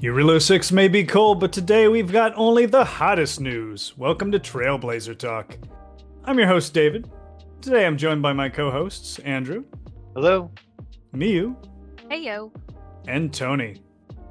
Jarilo 0.00 0.40
6 0.40 0.72
may 0.72 0.88
be 0.88 1.04
cold, 1.04 1.40
but 1.40 1.52
today 1.52 1.86
we've 1.86 2.10
got 2.10 2.32
only 2.34 2.64
the 2.64 2.86
hottest 2.86 3.38
news. 3.38 3.92
Welcome 3.98 4.32
to 4.32 4.38
Trailblazer 4.38 5.18
Talk. 5.18 5.58
I'm 6.24 6.38
your 6.38 6.48
host, 6.48 6.72
David. 6.72 7.10
Today 7.60 7.84
I'm 7.84 7.98
joined 7.98 8.22
by 8.22 8.32
my 8.32 8.48
co 8.48 8.70
hosts, 8.70 9.18
Andrew. 9.18 9.62
Hello. 10.14 10.50
Miu. 11.14 11.54
Hey 12.08 12.22
yo. 12.22 12.50
And 13.08 13.30
Tony. 13.30 13.82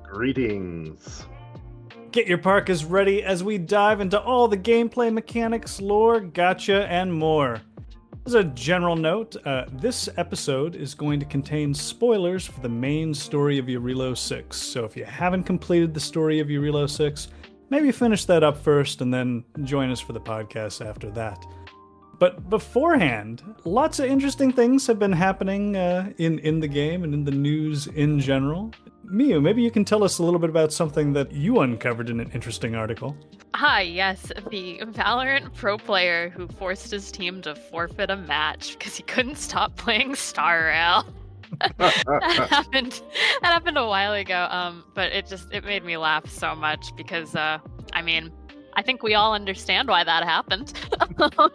Greetings. 0.01 1.27
Get 2.11 2.25
your 2.25 2.39
parkas 2.39 2.83
ready 2.83 3.21
as 3.21 3.43
we 3.43 3.59
dive 3.59 4.01
into 4.01 4.19
all 4.19 4.47
the 4.47 4.57
gameplay 4.57 5.13
mechanics, 5.13 5.79
lore, 5.79 6.19
gacha, 6.19 6.87
and 6.87 7.13
more. 7.13 7.61
As 8.29 8.35
a 8.35 8.43
general 8.43 8.95
note, 8.95 9.35
uh, 9.43 9.65
this 9.73 10.07
episode 10.15 10.75
is 10.75 10.93
going 10.93 11.19
to 11.19 11.25
contain 11.25 11.73
spoilers 11.73 12.45
for 12.45 12.59
the 12.59 12.69
main 12.69 13.11
story 13.11 13.57
of 13.57 13.65
Jarilo 13.65 14.15
6. 14.15 14.55
So 14.55 14.85
if 14.85 14.95
you 14.95 15.03
haven't 15.03 15.45
completed 15.45 15.95
the 15.95 15.99
story 15.99 16.39
of 16.39 16.47
Jarilo 16.47 16.87
6, 16.87 17.29
maybe 17.71 17.91
finish 17.91 18.25
that 18.25 18.43
up 18.43 18.55
first 18.55 19.01
and 19.01 19.11
then 19.11 19.43
join 19.63 19.89
us 19.89 19.99
for 19.99 20.13
the 20.13 20.21
podcast 20.21 20.85
after 20.85 21.09
that. 21.09 21.43
But 22.19 22.51
beforehand, 22.51 23.41
lots 23.65 23.97
of 23.97 24.05
interesting 24.05 24.51
things 24.51 24.85
have 24.85 24.99
been 24.99 25.11
happening 25.11 25.75
uh, 25.75 26.13
in 26.19 26.37
in 26.37 26.59
the 26.59 26.67
game 26.67 27.03
and 27.03 27.15
in 27.15 27.23
the 27.23 27.31
news 27.31 27.87
in 27.87 28.19
general. 28.19 28.71
Miu, 29.11 29.41
maybe 29.41 29.63
you 29.63 29.71
can 29.71 29.83
tell 29.83 30.03
us 30.03 30.19
a 30.19 30.23
little 30.23 30.39
bit 30.39 30.51
about 30.51 30.71
something 30.71 31.13
that 31.13 31.31
you 31.31 31.61
uncovered 31.61 32.09
in 32.09 32.19
an 32.19 32.29
interesting 32.31 32.75
article. 32.75 33.17
Hi, 33.55 33.81
yes, 33.81 34.31
the 34.51 34.79
Valorant 34.83 35.55
pro 35.55 35.77
player 35.77 36.29
who 36.29 36.47
forced 36.47 36.91
his 36.91 37.11
team 37.11 37.41
to 37.41 37.55
forfeit 37.55 38.11
a 38.11 38.15
match 38.15 38.77
because 38.77 38.95
he 38.95 39.03
couldn't 39.03 39.37
stop 39.37 39.75
playing 39.77 40.13
Star 40.15 40.65
Rail. 40.65 41.05
that 41.77 42.47
happened. 42.49 43.01
That 43.41 43.51
happened 43.51 43.79
a 43.79 43.87
while 43.87 44.13
ago. 44.13 44.47
Um, 44.51 44.85
but 44.93 45.11
it 45.11 45.25
just 45.25 45.51
it 45.51 45.63
made 45.63 45.83
me 45.83 45.97
laugh 45.97 46.29
so 46.29 46.53
much 46.53 46.95
because 46.95 47.35
uh, 47.35 47.57
I 47.93 48.03
mean, 48.03 48.31
I 48.75 48.83
think 48.83 49.01
we 49.01 49.15
all 49.15 49.33
understand 49.33 49.87
why 49.87 50.03
that 50.03 50.23
happened. 50.23 50.73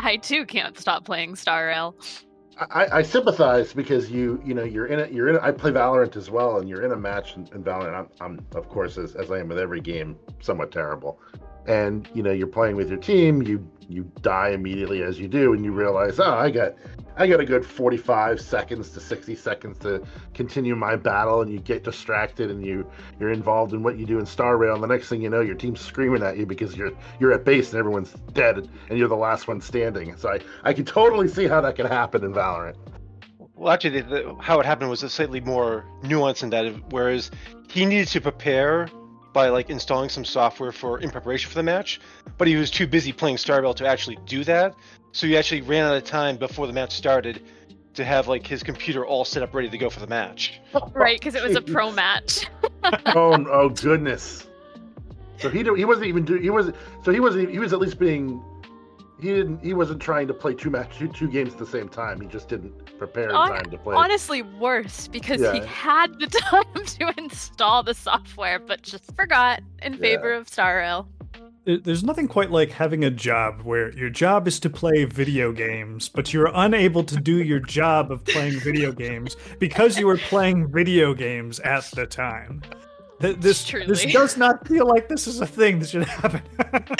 I 0.00 0.16
too 0.16 0.44
can't 0.46 0.76
stop 0.76 1.04
playing 1.04 1.36
Star 1.36 1.66
Rail. 1.66 1.94
I, 2.60 2.98
I, 2.98 3.02
sympathize 3.02 3.72
because 3.72 4.10
you 4.10 4.40
you 4.44 4.52
know 4.52 4.64
you're 4.64 4.86
in 4.86 4.98
it 4.98 5.12
you're 5.12 5.28
in 5.28 5.36
it, 5.36 5.42
I 5.42 5.50
play 5.50 5.70
Valorant 5.70 6.16
as 6.16 6.30
well 6.30 6.58
and 6.58 6.68
you're 6.68 6.82
in 6.84 6.92
a 6.92 6.96
match 6.96 7.36
in, 7.36 7.48
in 7.54 7.64
Valorant. 7.64 7.94
I'm, 7.94 8.08
I'm 8.20 8.46
of 8.54 8.68
course 8.68 8.98
as, 8.98 9.14
as 9.14 9.30
I 9.30 9.38
am 9.38 9.48
with 9.48 9.58
every 9.58 9.80
game 9.80 10.18
somewhat 10.40 10.70
terrible. 10.70 11.18
And 11.66 12.08
you 12.14 12.22
know 12.22 12.32
you're 12.32 12.46
playing 12.46 12.76
with 12.76 12.90
your 12.90 12.98
team 12.98 13.42
you 13.42 13.66
you 13.88 14.10
die 14.20 14.50
immediately 14.50 15.02
as 15.02 15.18
you 15.18 15.28
do 15.28 15.52
and 15.52 15.64
you 15.64 15.72
realize 15.72 16.20
oh 16.20 16.32
i 16.32 16.48
got 16.50 16.74
i 17.20 17.26
got 17.26 17.40
a 17.40 17.44
good 17.44 17.64
45 17.64 18.40
seconds 18.40 18.90
to 18.90 19.00
60 19.00 19.34
seconds 19.36 19.78
to 19.78 20.02
continue 20.34 20.74
my 20.74 20.96
battle 20.96 21.42
and 21.42 21.52
you 21.52 21.58
get 21.58 21.84
distracted 21.84 22.50
and 22.50 22.64
you 22.64 22.90
you're 23.18 23.32
involved 23.32 23.72
in 23.72 23.82
what 23.82 23.98
you 23.98 24.06
do 24.06 24.18
in 24.18 24.26
star 24.26 24.56
rail 24.56 24.74
and 24.74 24.82
the 24.82 24.88
next 24.88 25.08
thing 25.08 25.22
you 25.22 25.30
know 25.30 25.40
your 25.40 25.54
team's 25.54 25.80
screaming 25.80 26.22
at 26.22 26.36
you 26.36 26.46
because 26.46 26.76
you're 26.76 26.92
you're 27.18 27.32
at 27.32 27.44
base 27.44 27.70
and 27.70 27.78
everyone's 27.78 28.12
dead 28.32 28.68
and 28.88 28.98
you're 28.98 29.08
the 29.08 29.16
last 29.16 29.48
one 29.48 29.60
standing. 29.60 30.16
So 30.16 30.30
i 30.30 30.40
i 30.64 30.72
can 30.72 30.84
totally 30.84 31.28
see 31.28 31.46
how 31.46 31.60
that 31.60 31.76
can 31.76 31.86
happen 31.86 32.24
in 32.24 32.32
valorant. 32.32 32.76
Well, 33.54 33.72
actually, 33.72 34.00
the, 34.00 34.08
the, 34.08 34.34
how 34.40 34.58
it 34.60 34.64
happened 34.64 34.88
was 34.88 35.00
slightly 35.00 35.40
more 35.40 35.84
nuanced 36.02 36.42
in 36.42 36.50
that, 36.50 36.92
whereas 36.92 37.30
he 37.68 37.84
needed 37.84 38.08
to 38.08 38.20
prepare 38.20 38.88
by 39.32 39.48
like 39.48 39.70
installing 39.70 40.08
some 40.08 40.24
software 40.24 40.72
for 40.72 40.98
in 40.98 41.10
preparation 41.10 41.48
for 41.48 41.56
the 41.56 41.62
match, 41.62 42.00
but 42.38 42.48
he 42.48 42.56
was 42.56 42.70
too 42.70 42.86
busy 42.86 43.12
playing 43.12 43.38
Star 43.38 43.62
Rail 43.62 43.74
to 43.74 43.86
actually 43.86 44.18
do 44.26 44.44
that. 44.44 44.74
So 45.12 45.26
he 45.26 45.36
actually 45.36 45.62
ran 45.62 45.84
out 45.84 45.96
of 45.96 46.04
time 46.04 46.36
before 46.36 46.66
the 46.66 46.72
match 46.72 46.92
started 46.92 47.42
to 47.94 48.04
have 48.04 48.28
like 48.28 48.46
his 48.46 48.62
computer 48.62 49.04
all 49.04 49.24
set 49.24 49.42
up 49.42 49.54
ready 49.54 49.68
to 49.68 49.78
go 49.78 49.90
for 49.90 50.00
the 50.00 50.06
match. 50.06 50.60
Right, 50.92 51.18
because 51.18 51.34
it 51.34 51.42
was 51.42 51.56
a 51.56 51.62
pro 51.62 51.90
match. 51.90 52.46
oh, 53.06 53.44
oh 53.50 53.68
goodness. 53.70 54.46
So 55.38 55.48
he 55.48 55.62
he 55.76 55.84
wasn't 55.84 56.06
even 56.06 56.24
do 56.24 56.34
he 56.36 56.50
was 56.50 56.72
so 57.02 57.12
he 57.12 57.20
wasn't. 57.20 57.50
he 57.50 57.58
was 57.58 57.72
at 57.72 57.78
least 57.78 57.98
being 57.98 58.42
he 59.20 59.28
didn't 59.28 59.62
he 59.62 59.74
wasn't 59.74 60.00
trying 60.00 60.26
to 60.28 60.34
play 60.34 60.54
two 60.54 60.70
match 60.70 60.98
two, 60.98 61.08
two 61.08 61.28
games 61.28 61.52
at 61.52 61.58
the 61.58 61.66
same 61.66 61.88
time. 61.88 62.20
He 62.20 62.26
just 62.26 62.48
didn't 62.48 62.98
prepare 62.98 63.30
in 63.30 63.34
On, 63.34 63.48
time 63.48 63.70
to 63.70 63.78
play. 63.78 63.94
Honestly, 63.94 64.42
worse 64.42 65.08
because 65.08 65.40
yeah. 65.40 65.52
he 65.52 65.60
had 65.60 66.18
the 66.18 66.26
time 66.26 66.84
to 66.84 67.14
install 67.18 67.82
the 67.82 67.94
software, 67.94 68.58
but 68.58 68.82
just 68.82 69.14
forgot 69.14 69.62
in 69.82 69.96
favor 69.96 70.32
of 70.32 70.48
Star 70.48 70.78
Rail. 70.78 71.08
There's 71.66 72.02
nothing 72.02 72.26
quite 72.26 72.50
like 72.50 72.70
having 72.70 73.04
a 73.04 73.10
job 73.10 73.60
where 73.62 73.92
your 73.92 74.08
job 74.08 74.48
is 74.48 74.58
to 74.60 74.70
play 74.70 75.04
video 75.04 75.52
games, 75.52 76.08
but 76.08 76.32
you're 76.32 76.50
unable 76.54 77.04
to 77.04 77.16
do 77.16 77.42
your 77.42 77.60
job 77.60 78.10
of 78.10 78.24
playing 78.24 78.58
video 78.60 78.92
games 78.92 79.36
because 79.58 79.98
you 79.98 80.06
were 80.06 80.16
playing 80.16 80.72
video 80.72 81.12
games 81.12 81.60
at 81.60 81.84
the 81.90 82.06
time. 82.06 82.62
This 83.20 83.64
Truly. 83.68 83.86
this 83.86 84.04
does 84.06 84.36
not 84.36 84.66
feel 84.66 84.86
like 84.86 85.08
this 85.08 85.26
is 85.26 85.40
a 85.40 85.46
thing 85.46 85.78
that 85.78 85.90
should 85.90 86.04
happen. 86.04 86.42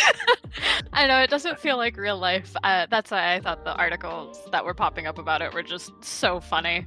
I 0.92 1.06
know 1.06 1.20
it 1.20 1.30
doesn't 1.30 1.58
feel 1.58 1.76
like 1.76 1.96
real 1.96 2.18
life. 2.18 2.54
Uh, 2.62 2.86
that's 2.90 3.10
why 3.10 3.34
I 3.34 3.40
thought 3.40 3.64
the 3.64 3.74
articles 3.74 4.38
that 4.52 4.64
were 4.64 4.74
popping 4.74 5.06
up 5.06 5.18
about 5.18 5.40
it 5.40 5.54
were 5.54 5.62
just 5.62 5.92
so 6.04 6.40
funny, 6.40 6.84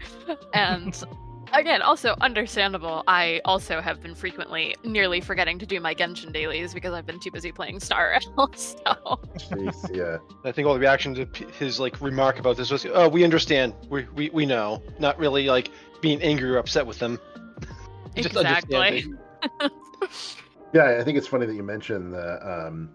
and 0.54 1.04
again, 1.54 1.82
also 1.82 2.16
understandable. 2.22 3.04
I 3.08 3.42
also 3.46 3.82
have 3.82 4.02
been 4.02 4.14
frequently 4.14 4.76
nearly 4.84 5.22
forgetting 5.22 5.58
to 5.60 5.66
do 5.66 5.80
my 5.80 5.96
Genshin 5.96 6.32
dailies 6.32 6.74
because 6.74 6.94
I've 6.94 7.06
been 7.06 7.20
too 7.20 7.32
busy 7.32 7.52
playing 7.52 7.80
Star 7.80 8.10
Rail. 8.12 8.52
so, 8.56 8.78
Jeez, 9.38 9.96
yeah. 9.96 10.18
I 10.44 10.52
think 10.52 10.68
all 10.68 10.74
the 10.74 10.80
reaction 10.80 11.16
to 11.16 11.28
his 11.58 11.80
like 11.80 12.00
remark 12.02 12.38
about 12.40 12.58
this 12.58 12.70
was, 12.70 12.86
"Oh, 12.94 13.08
we 13.08 13.24
understand. 13.24 13.74
We 13.90 14.06
we, 14.16 14.30
we 14.30 14.46
know." 14.46 14.84
Not 15.00 15.18
really 15.18 15.48
like 15.48 15.72
being 16.02 16.22
angry 16.22 16.52
or 16.52 16.58
upset 16.58 16.86
with 16.86 17.00
them. 17.00 17.20
exactly. 18.16 19.06
Yeah, 20.74 20.98
I 21.00 21.04
think 21.04 21.18
it's 21.18 21.28
funny 21.28 21.46
that 21.46 21.56
you 21.56 21.64
mentioned 21.64 22.14
the 22.14 22.40
um, 22.48 22.90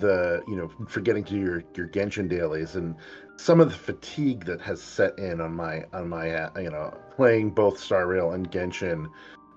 the 0.00 0.42
you 0.48 0.56
know 0.56 0.70
forgetting 0.88 1.24
to 1.24 1.32
do 1.32 1.40
your 1.40 1.64
your 1.74 1.88
Genshin 1.88 2.28
dailies 2.28 2.76
and 2.76 2.94
some 3.36 3.60
of 3.60 3.70
the 3.70 3.76
fatigue 3.76 4.44
that 4.44 4.60
has 4.60 4.80
set 4.80 5.18
in 5.18 5.40
on 5.40 5.54
my 5.54 5.84
on 5.92 6.08
my 6.08 6.30
uh, 6.30 6.50
you 6.58 6.70
know 6.70 6.96
playing 7.16 7.50
both 7.50 7.78
Star 7.78 8.06
Rail 8.06 8.32
and 8.32 8.50
Genshin, 8.50 9.08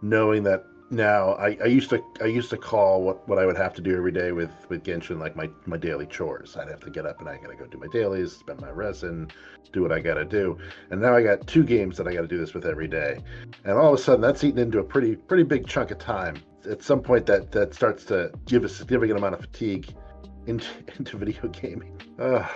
knowing 0.02 0.44
that 0.44 0.66
now 0.90 1.34
I, 1.34 1.58
I 1.62 1.66
used 1.66 1.90
to 1.90 2.02
I 2.22 2.26
used 2.26 2.50
to 2.52 2.58
call 2.58 3.02
what, 3.02 3.28
what 3.28 3.38
I 3.38 3.46
would 3.46 3.58
have 3.58 3.74
to 3.76 3.82
do 3.82 3.96
every 3.96 4.12
day 4.12 4.32
with 4.32 4.52
with 4.70 4.84
Genshin 4.84 5.20
like 5.20 5.36
my 5.36 5.50
my 5.66 5.78
daily 5.78 6.06
chores. 6.06 6.56
I'd 6.56 6.70
have 6.70 6.80
to 6.82 6.90
get 6.90 7.06
up 7.06 7.20
and 7.20 7.28
I 7.28 7.38
gotta 7.38 7.56
go 7.56 7.66
do 7.66 7.78
my 7.78 7.88
dailies, 7.88 8.34
spend 8.38 8.62
my 8.62 8.70
resin, 8.70 9.30
do 9.74 9.82
what 9.82 9.92
I 9.92 10.00
gotta 10.00 10.24
do. 10.24 10.58
And 10.90 11.02
now 11.02 11.16
I 11.16 11.24
got 11.24 11.46
two 11.46 11.64
games 11.64 11.98
that 11.98 12.08
I 12.08 12.14
gotta 12.14 12.28
do 12.28 12.38
this 12.38 12.54
with 12.54 12.66
every 12.66 12.88
day. 12.88 13.20
And 13.66 13.74
all 13.74 13.94
of 13.94 14.00
a 14.00 14.02
sudden 14.02 14.22
that's 14.22 14.44
eaten 14.44 14.60
into 14.60 14.80
a 14.80 14.84
pretty 14.84 15.16
pretty 15.16 15.44
big 15.44 15.68
chunk 15.68 15.92
of 15.92 16.00
time. 16.00 16.38
At 16.70 16.82
some 16.82 17.02
point 17.02 17.26
that 17.26 17.52
that 17.52 17.74
starts 17.74 18.06
to 18.06 18.32
give 18.46 18.64
a 18.64 18.70
significant 18.70 19.18
amount 19.18 19.36
of 19.36 19.42
fatigue 19.42 19.94
into 20.48 20.68
into 20.98 21.18
video 21.18 21.48
gaming. 21.50 22.02
Ugh. 22.20 22.50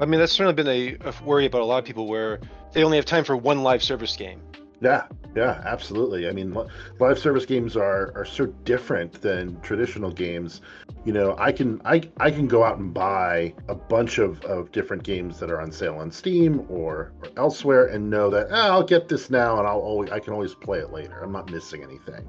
I 0.00 0.06
mean 0.06 0.20
that's 0.20 0.32
certainly 0.32 0.54
been 0.54 0.68
a, 0.68 1.08
a 1.08 1.24
worry 1.24 1.44
about 1.44 1.60
a 1.60 1.64
lot 1.64 1.78
of 1.78 1.84
people 1.84 2.06
where 2.06 2.40
they 2.72 2.84
only 2.84 2.96
have 2.96 3.06
time 3.06 3.24
for 3.24 3.36
one 3.36 3.62
live 3.62 3.82
service 3.82 4.16
game 4.16 4.40
yeah, 4.86 5.06
yeah, 5.34 5.62
absolutely. 5.64 6.28
I 6.28 6.32
mean, 6.32 6.56
live 7.00 7.18
service 7.18 7.44
games 7.44 7.76
are 7.76 8.12
are 8.14 8.24
so 8.24 8.46
different 8.46 9.20
than 9.20 9.60
traditional 9.60 10.12
games. 10.12 10.60
You 11.04 11.12
know, 11.12 11.34
I 11.38 11.50
can 11.50 11.82
I 11.84 12.02
I 12.18 12.30
can 12.30 12.46
go 12.46 12.62
out 12.62 12.78
and 12.78 12.94
buy 12.94 13.52
a 13.68 13.74
bunch 13.74 14.18
of, 14.18 14.40
of 14.44 14.70
different 14.70 15.02
games 15.02 15.40
that 15.40 15.50
are 15.50 15.60
on 15.60 15.72
sale 15.72 15.96
on 15.96 16.12
Steam 16.12 16.64
or, 16.68 17.12
or 17.20 17.28
elsewhere 17.36 17.86
and 17.86 18.08
know 18.08 18.30
that 18.30 18.46
oh, 18.50 18.70
I'll 18.72 18.84
get 18.84 19.08
this 19.08 19.28
now 19.28 19.58
and 19.58 19.66
I'll 19.66 19.80
always 19.80 20.10
I 20.12 20.20
can 20.20 20.32
always 20.32 20.54
play 20.54 20.78
it 20.78 20.92
later. 20.92 21.20
I'm 21.20 21.32
not 21.32 21.50
missing 21.50 21.82
anything. 21.82 22.28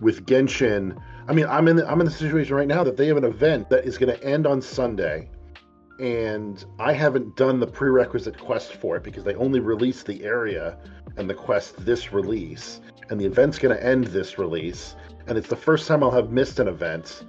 With 0.00 0.26
Genshin, 0.26 1.00
I 1.26 1.32
mean, 1.32 1.46
I'm 1.46 1.66
in 1.68 1.76
the, 1.76 1.90
I'm 1.90 2.00
in 2.00 2.06
the 2.06 2.12
situation 2.12 2.54
right 2.54 2.68
now 2.68 2.84
that 2.84 2.98
they 2.98 3.06
have 3.06 3.16
an 3.16 3.24
event 3.24 3.70
that 3.70 3.86
is 3.86 3.96
going 3.96 4.14
to 4.14 4.22
end 4.22 4.46
on 4.46 4.60
Sunday 4.60 5.28
and 5.98 6.64
I 6.78 6.92
haven't 6.92 7.36
done 7.36 7.58
the 7.58 7.66
prerequisite 7.66 8.38
quest 8.38 8.74
for 8.74 8.96
it 8.96 9.02
because 9.02 9.24
they 9.24 9.34
only 9.34 9.58
released 9.58 10.06
the 10.06 10.22
area 10.24 10.78
and 11.18 11.28
the 11.28 11.34
quest 11.34 11.84
this 11.84 12.12
release, 12.12 12.80
and 13.10 13.20
the 13.20 13.26
event's 13.26 13.58
going 13.58 13.76
to 13.76 13.84
end 13.84 14.04
this 14.08 14.38
release, 14.38 14.94
and 15.26 15.36
it's 15.36 15.48
the 15.48 15.56
first 15.56 15.86
time 15.86 16.02
I'll 16.02 16.10
have 16.10 16.30
missed 16.30 16.58
an 16.58 16.68
event, 16.68 17.24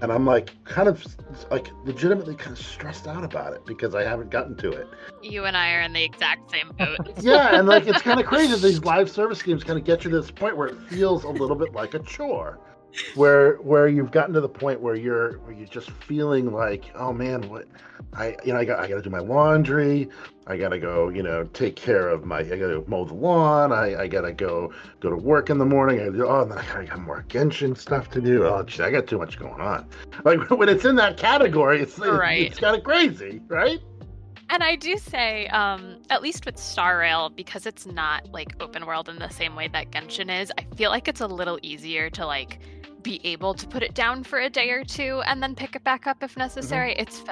and 0.00 0.12
I'm 0.12 0.26
like 0.26 0.52
kind 0.64 0.88
of 0.88 1.04
like 1.50 1.68
legitimately 1.84 2.36
kind 2.36 2.56
of 2.56 2.64
stressed 2.64 3.06
out 3.06 3.24
about 3.24 3.52
it 3.52 3.64
because 3.66 3.94
I 3.94 4.02
haven't 4.04 4.30
gotten 4.30 4.56
to 4.56 4.70
it. 4.70 4.86
You 5.22 5.44
and 5.44 5.56
I 5.56 5.72
are 5.74 5.80
in 5.80 5.92
the 5.92 6.04
exact 6.04 6.50
same 6.50 6.72
boat. 6.78 6.98
yeah, 7.20 7.58
and 7.58 7.66
like 7.66 7.86
it's 7.86 8.02
kind 8.02 8.20
of 8.20 8.26
crazy. 8.32 8.54
These 8.56 8.84
live 8.84 9.10
service 9.10 9.42
games 9.42 9.64
kind 9.64 9.78
of 9.78 9.84
get 9.84 10.04
you 10.04 10.10
to 10.10 10.20
this 10.20 10.30
point 10.30 10.56
where 10.56 10.68
it 10.68 10.80
feels 10.88 11.24
a 11.24 11.30
little 11.30 11.56
bit 11.56 11.72
like 11.72 11.94
a 11.94 11.98
chore 12.00 12.58
where 13.14 13.56
where 13.56 13.88
you've 13.88 14.10
gotten 14.10 14.34
to 14.34 14.40
the 14.40 14.48
point 14.48 14.80
where 14.80 14.94
you're 14.94 15.38
where 15.38 15.52
you're 15.52 15.66
just 15.68 15.90
feeling 15.90 16.52
like 16.52 16.90
oh 16.96 17.12
man 17.12 17.48
what 17.48 17.66
i 18.14 18.36
you 18.44 18.52
know 18.52 18.58
i 18.58 18.64
got 18.64 18.80
i 18.80 18.88
gotta 18.88 19.02
do 19.02 19.10
my 19.10 19.20
laundry 19.20 20.08
i 20.50 20.56
gotta 20.56 20.78
go 20.78 21.08
you 21.08 21.22
know 21.22 21.44
take 21.52 21.76
care 21.76 22.08
of 22.08 22.24
my 22.24 22.40
i 22.40 22.56
gotta 22.56 22.82
mow 22.86 23.04
the 23.04 23.14
lawn. 23.14 23.72
I, 23.72 24.02
I 24.02 24.06
gotta 24.06 24.32
go 24.32 24.72
go 25.00 25.10
to 25.10 25.16
work 25.16 25.48
in 25.48 25.58
the 25.58 25.64
morning. 25.64 26.00
I 26.00 26.06
oh 26.06 26.42
and 26.42 26.50
then 26.50 26.58
i 26.58 26.84
got 26.84 27.00
more 27.00 27.24
genshin 27.28 27.76
stuff 27.76 28.10
to 28.10 28.20
do. 28.20 28.44
Oh 28.44 28.62
geez, 28.62 28.80
i 28.80 28.90
got 28.90 29.06
too 29.06 29.18
much 29.18 29.38
going 29.38 29.60
on. 29.60 29.86
Like 30.24 30.50
when 30.58 30.68
it's 30.68 30.84
in 30.84 30.96
that 30.96 31.16
category 31.16 31.80
it's 31.80 31.98
right. 31.98 32.42
it's 32.42 32.58
kind 32.58 32.76
of 32.76 32.82
crazy 32.82 33.40
right? 33.48 33.80
And 34.52 34.64
I 34.64 34.74
do 34.74 34.98
say, 34.98 35.46
um, 35.48 35.98
at 36.10 36.22
least 36.22 36.44
with 36.44 36.58
Star 36.58 36.98
Rail, 36.98 37.28
because 37.28 37.66
it's 37.66 37.86
not 37.86 38.32
like 38.32 38.60
open 38.60 38.84
world 38.84 39.08
in 39.08 39.20
the 39.20 39.28
same 39.28 39.54
way 39.54 39.68
that 39.68 39.92
Genshin 39.92 40.42
is, 40.42 40.50
I 40.58 40.64
feel 40.74 40.90
like 40.90 41.06
it's 41.06 41.20
a 41.20 41.26
little 41.28 41.60
easier 41.62 42.10
to 42.10 42.26
like 42.26 42.58
be 43.02 43.20
able 43.24 43.54
to 43.54 43.66
put 43.66 43.82
it 43.82 43.94
down 43.94 44.22
for 44.24 44.40
a 44.40 44.50
day 44.50 44.70
or 44.70 44.84
two 44.84 45.22
and 45.26 45.42
then 45.42 45.54
pick 45.54 45.74
it 45.76 45.84
back 45.84 46.06
up 46.06 46.22
if 46.22 46.36
necessary. 46.36 46.92
Mm-hmm. 46.92 47.02
It's 47.02 47.24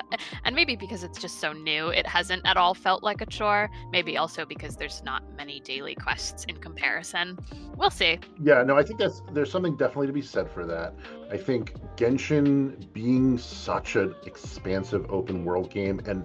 and 0.45 0.55
maybe 0.55 0.77
because 0.77 1.05
it's 1.05 1.21
just 1.21 1.41
so 1.41 1.53
new, 1.53 1.89
it 1.89 2.07
hasn't 2.07 2.47
at 2.47 2.57
all 2.57 2.75
felt 2.75 3.03
like 3.03 3.21
a 3.21 3.27
chore. 3.27 3.71
Maybe 3.93 4.17
also 4.17 4.45
because 4.45 4.77
there's 4.77 5.03
not 5.05 5.23
many 5.37 5.61
daily 5.61 5.95
quests 5.95 6.45
in 6.45 6.57
comparison. 6.57 7.39
We'll 7.77 7.91
see. 7.91 8.19
Yeah, 8.43 8.63
no, 8.63 8.77
I 8.77 8.83
think 8.83 8.99
that's 8.99 9.23
there's 9.33 9.51
something 9.51 9.77
definitely 9.77 10.09
to 10.09 10.13
be 10.13 10.23
said 10.23 10.51
for 10.51 10.67
that. 10.67 10.95
I 11.31 11.37
think 11.37 11.75
Genshin 11.97 12.93
being 12.93 13.39
such 13.39 13.97
an 13.97 14.15
expansive 14.27 15.07
open 15.11 15.45
world 15.45 15.71
game 15.71 16.01
and 16.07 16.25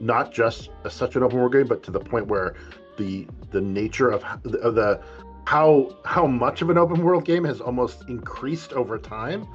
not 0.00 0.32
just 0.32 0.70
a, 0.84 0.90
such 0.90 1.16
an 1.16 1.22
open 1.22 1.38
world 1.38 1.52
game, 1.52 1.66
but 1.66 1.82
to 1.84 1.90
the 1.90 2.00
point 2.00 2.26
where 2.26 2.54
the 2.96 3.26
the 3.50 3.60
nature 3.60 4.10
of, 4.10 4.24
of 4.44 4.74
the 4.74 5.00
how 5.48 5.96
how 6.04 6.26
much 6.26 6.60
of 6.60 6.68
an 6.68 6.76
open 6.76 7.02
world 7.02 7.24
game 7.24 7.42
has 7.42 7.58
almost 7.58 8.06
increased 8.06 8.74
over 8.74 8.98
time. 8.98 9.48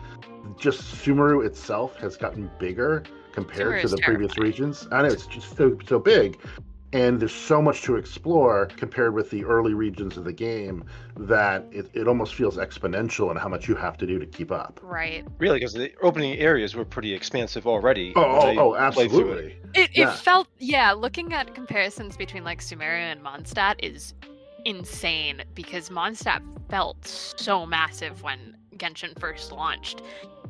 Just 0.58 0.82
Sumeru 0.82 1.46
itself 1.46 1.96
has 1.98 2.18
gotten 2.18 2.50
bigger 2.58 3.04
compared 3.32 3.80
to 3.84 3.88
the 3.88 3.98
terrifying. 3.98 4.18
previous 4.18 4.38
regions. 4.40 4.88
I 4.92 5.04
know 5.04 5.10
it's 5.10 5.28
just 5.28 5.56
so 5.56 5.78
so 5.86 6.00
big. 6.00 6.40
And 6.94 7.20
there's 7.20 7.34
so 7.34 7.60
much 7.62 7.82
to 7.84 7.96
explore 7.96 8.68
compared 8.78 9.14
with 9.14 9.30
the 9.32 9.44
early 9.46 9.74
regions 9.74 10.16
of 10.18 10.26
the 10.26 10.34
game 10.34 10.84
that 11.18 11.66
it, 11.72 11.90
it 11.94 12.08
almost 12.08 12.36
feels 12.36 12.58
exponential 12.58 13.32
in 13.32 13.38
how 13.38 13.50
much 13.50 13.68
you 13.68 13.74
have 13.74 13.98
to 13.98 14.06
do 14.06 14.20
to 14.20 14.28
keep 14.28 14.52
up. 14.52 14.80
Right. 14.84 15.26
Really, 15.40 15.58
because 15.58 15.74
the 15.74 15.92
opening 16.04 16.38
areas 16.38 16.76
were 16.76 16.86
pretty 16.86 17.12
expansive 17.12 17.66
already. 17.66 18.14
Oh, 18.16 18.22
oh, 18.24 18.60
oh 18.60 18.76
absolutely. 18.76 19.58
It. 19.74 19.80
It, 19.80 19.90
yeah. 19.94 20.14
it 20.14 20.20
felt, 20.20 20.48
yeah, 20.60 20.92
looking 20.92 21.34
at 21.34 21.56
comparisons 21.56 22.16
between 22.16 22.44
like 22.44 22.62
Sumeru 22.62 23.00
and 23.00 23.24
Mondstadt 23.24 23.76
is 23.82 24.14
insane 24.66 25.44
because 25.54 25.90
Mondstadt 25.90 26.42
felt 26.70 27.06
so 27.06 27.66
massive 27.66 28.24
when 28.24 28.58
Genshin 28.78 29.18
first 29.20 29.52
launched. 29.52 30.02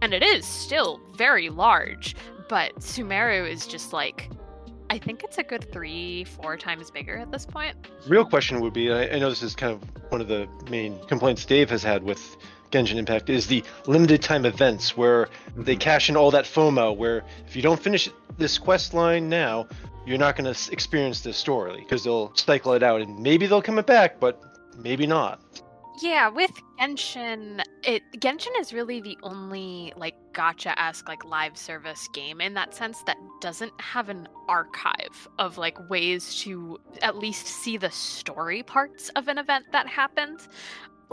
And 0.02 0.14
it 0.14 0.24
is 0.24 0.46
still 0.46 1.00
very 1.16 1.50
large, 1.50 2.16
but 2.50 2.76
Sumeru 2.80 3.50
is 3.50 3.68
just 3.68 3.94
like 3.94 4.30
I 4.90 5.00
think 5.00 5.24
it's 5.24 5.40
a 5.40 5.44
good 5.44 5.72
three, 5.72 6.24
four 6.24 6.56
times 6.56 6.92
bigger 6.92 7.18
at 7.18 7.32
this 7.32 7.46
point. 7.46 7.76
Real 8.08 8.26
question 8.26 8.60
would 8.60 8.74
be 8.74 8.92
I, 8.92 9.16
I 9.16 9.20
know 9.20 9.30
this 9.30 9.42
is 9.42 9.56
kind 9.56 9.74
of 9.74 10.12
one 10.12 10.22
of 10.22 10.28
the 10.28 10.48
main 10.70 11.00
complaints 11.08 11.46
Dave 11.46 11.70
has 11.72 11.82
had 11.82 12.04
with 12.04 12.38
Genshin 12.72 12.98
Impact 12.98 13.30
is 13.30 13.48
the 13.48 13.64
limited 13.86 14.22
time 14.22 14.46
events 14.46 14.98
where 14.98 15.30
they 15.56 15.74
mm-hmm. 15.74 15.80
cash 15.80 16.10
in 16.10 16.18
all 16.18 16.32
that 16.32 16.46
FOMO. 16.46 16.96
Where 16.96 17.24
if 17.48 17.56
you 17.56 17.62
don't 17.62 17.80
finish 17.80 18.10
this 18.38 18.58
quest 18.58 18.94
line 18.94 19.30
now, 19.30 19.68
you're 20.06 20.18
not 20.18 20.36
going 20.36 20.54
to 20.54 20.72
experience 20.72 21.22
this 21.22 21.38
story 21.38 21.80
because 21.80 22.04
they'll 22.04 22.36
cycle 22.36 22.74
it 22.74 22.84
out 22.84 23.02
and 23.02 23.20
maybe 23.20 23.48
they'll 23.48 23.62
come 23.62 23.80
it 23.80 23.88
back, 23.88 24.20
but 24.20 24.42
maybe 24.78 25.08
not. 25.08 25.40
Yeah, 26.02 26.28
with 26.28 26.52
Genshin, 26.80 27.64
it 27.84 28.02
Genshin 28.18 28.60
is 28.60 28.74
really 28.74 29.00
the 29.00 29.16
only 29.22 29.94
like 29.96 30.16
gacha-esque 30.34 31.08
like 31.08 31.24
live 31.24 31.56
service 31.56 32.10
game 32.14 32.42
in 32.42 32.56
that 32.56 32.74
sense 32.74 33.04
that 33.04 33.18
doesn't 33.42 33.80
have 33.80 34.10
an 34.10 34.28
archive 34.48 35.28
of 35.38 35.60
like 35.60 35.78
ways 35.90 36.36
to 36.42 36.80
at 37.04 37.18
least 37.18 37.46
see 37.46 37.78
the 37.78 37.92
story 37.92 38.64
parts 38.64 39.10
of 39.10 39.28
an 39.28 39.38
event 39.38 39.66
that 39.72 39.88
happened 39.88 40.40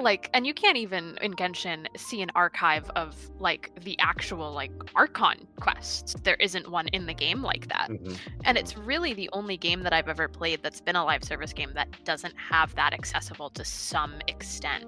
like 0.00 0.30
and 0.34 0.46
you 0.46 0.54
can't 0.54 0.76
even 0.76 1.18
in 1.22 1.34
genshin 1.34 1.86
see 1.96 2.22
an 2.22 2.30
archive 2.34 2.90
of 2.96 3.14
like 3.38 3.70
the 3.82 3.98
actual 3.98 4.52
like 4.52 4.72
archon 4.94 5.46
quests 5.56 6.14
there 6.22 6.36
isn't 6.36 6.68
one 6.70 6.88
in 6.88 7.06
the 7.06 7.14
game 7.14 7.42
like 7.42 7.68
that 7.68 7.88
mm-hmm. 7.90 8.14
and 8.44 8.58
it's 8.58 8.76
really 8.76 9.14
the 9.14 9.28
only 9.32 9.56
game 9.56 9.82
that 9.82 9.92
i've 9.92 10.08
ever 10.08 10.28
played 10.28 10.62
that's 10.62 10.80
been 10.80 10.96
a 10.96 11.04
live 11.04 11.24
service 11.24 11.52
game 11.52 11.70
that 11.74 11.88
doesn't 12.04 12.34
have 12.36 12.74
that 12.74 12.92
accessible 12.92 13.50
to 13.50 13.64
some 13.64 14.14
extent 14.26 14.84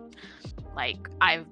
like 0.74 1.08
i've 1.20 1.46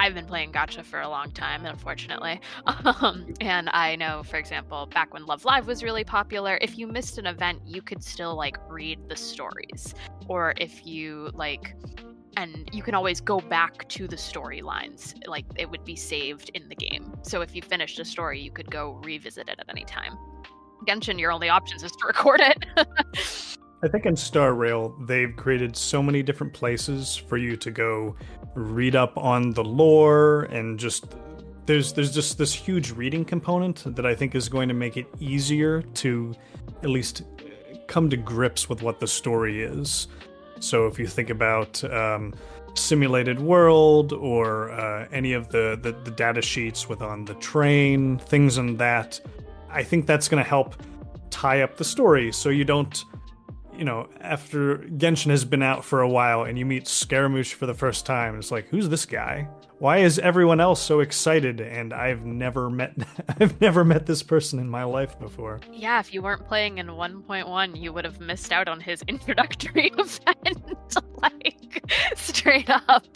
I've 0.00 0.14
been 0.14 0.24
playing 0.24 0.52
gacha 0.52 0.82
for 0.82 1.02
a 1.02 1.08
long 1.08 1.30
time, 1.32 1.66
unfortunately. 1.66 2.40
Um, 3.00 3.34
and 3.40 3.68
I 3.70 3.96
know, 3.96 4.22
for 4.22 4.36
example, 4.36 4.86
back 4.86 5.12
when 5.12 5.26
Love 5.26 5.44
Live 5.44 5.66
was 5.66 5.82
really 5.82 6.04
popular, 6.04 6.58
if 6.60 6.78
you 6.78 6.86
missed 6.86 7.18
an 7.18 7.26
event, 7.26 7.60
you 7.66 7.82
could 7.82 8.02
still 8.02 8.34
like 8.34 8.56
read 8.68 8.98
the 9.08 9.16
stories. 9.16 9.94
Or 10.28 10.54
if 10.56 10.86
you 10.86 11.30
like 11.34 11.74
and 12.36 12.68
you 12.72 12.82
can 12.82 12.94
always 12.94 13.20
go 13.20 13.40
back 13.40 13.88
to 13.88 14.06
the 14.06 14.16
storylines 14.16 15.14
like 15.26 15.44
it 15.56 15.70
would 15.70 15.84
be 15.84 15.96
saved 15.96 16.50
in 16.54 16.68
the 16.68 16.74
game. 16.74 17.14
So 17.22 17.40
if 17.40 17.54
you 17.54 17.62
finished 17.62 17.98
a 17.98 18.04
story 18.04 18.40
you 18.40 18.50
could 18.50 18.70
go 18.70 19.00
revisit 19.04 19.48
it 19.48 19.58
at 19.58 19.66
any 19.68 19.84
time. 19.84 20.18
Genshin 20.86 21.18
your 21.18 21.32
only 21.32 21.48
options 21.48 21.82
is 21.82 21.92
to 21.92 22.06
record 22.06 22.40
it. 22.40 22.64
I 23.82 23.88
think 23.88 24.06
in 24.06 24.16
star 24.16 24.54
rail 24.54 24.94
they've 25.06 25.34
created 25.36 25.76
so 25.76 26.02
many 26.02 26.22
different 26.22 26.52
places 26.52 27.16
for 27.16 27.36
you 27.36 27.56
to 27.56 27.70
go 27.70 28.16
read 28.54 28.96
up 28.96 29.16
on 29.16 29.50
the 29.50 29.64
lore 29.64 30.42
and 30.44 30.78
just 30.78 31.14
there's 31.66 31.92
there's 31.92 32.12
just 32.12 32.36
this 32.36 32.52
huge 32.52 32.90
reading 32.90 33.24
component 33.24 33.94
that 33.94 34.04
i 34.04 34.14
think 34.14 34.34
is 34.34 34.48
going 34.48 34.68
to 34.68 34.74
make 34.74 34.96
it 34.96 35.06
easier 35.20 35.82
to 35.82 36.34
at 36.82 36.90
least 36.90 37.22
come 37.86 38.10
to 38.10 38.16
grips 38.16 38.68
with 38.68 38.82
what 38.82 38.98
the 38.98 39.06
story 39.06 39.62
is 39.62 40.08
so 40.60 40.86
if 40.86 40.98
you 40.98 41.06
think 41.06 41.30
about 41.30 41.82
um, 41.84 42.32
simulated 42.74 43.40
world 43.40 44.12
or 44.12 44.70
uh, 44.70 45.08
any 45.10 45.32
of 45.32 45.48
the, 45.48 45.78
the, 45.82 45.92
the 45.92 46.10
data 46.10 46.42
sheets 46.42 46.88
with 46.88 47.02
on 47.02 47.24
the 47.24 47.34
train, 47.34 48.18
things 48.18 48.56
and 48.56 48.78
that, 48.78 49.20
I 49.70 49.82
think 49.82 50.06
that's 50.06 50.28
going 50.28 50.42
to 50.42 50.48
help 50.48 50.76
tie 51.30 51.62
up 51.62 51.76
the 51.76 51.84
story 51.84 52.32
so 52.32 52.48
you 52.48 52.64
don't 52.64 53.04
you 53.80 53.86
know, 53.86 54.10
after 54.20 54.76
Genshin 54.98 55.30
has 55.30 55.46
been 55.46 55.62
out 55.62 55.86
for 55.86 56.02
a 56.02 56.08
while 56.08 56.42
and 56.42 56.58
you 56.58 56.66
meet 56.66 56.86
Scaramouche 56.86 57.54
for 57.54 57.64
the 57.64 57.72
first 57.72 58.04
time, 58.04 58.38
it's 58.38 58.50
like, 58.50 58.68
who's 58.68 58.90
this 58.90 59.06
guy? 59.06 59.48
Why 59.80 59.96
is 59.96 60.18
everyone 60.18 60.60
else 60.60 60.80
so 60.80 61.00
excited 61.00 61.58
and 61.58 61.94
I've 61.94 62.26
never 62.26 62.68
met 62.68 62.92
I've 63.40 63.58
never 63.62 63.82
met 63.82 64.04
this 64.04 64.22
person 64.22 64.58
in 64.58 64.68
my 64.68 64.84
life 64.84 65.18
before. 65.18 65.60
Yeah, 65.72 65.98
if 66.00 66.12
you 66.12 66.20
weren't 66.20 66.46
playing 66.46 66.78
in 66.78 66.86
1.1, 66.88 67.80
you 67.80 67.92
would 67.92 68.04
have 68.04 68.20
missed 68.20 68.52
out 68.52 68.68
on 68.68 68.78
his 68.78 69.02
introductory 69.08 69.90
event 69.98 70.96
like 71.22 71.82
straight 72.14 72.68
up. 72.68 73.06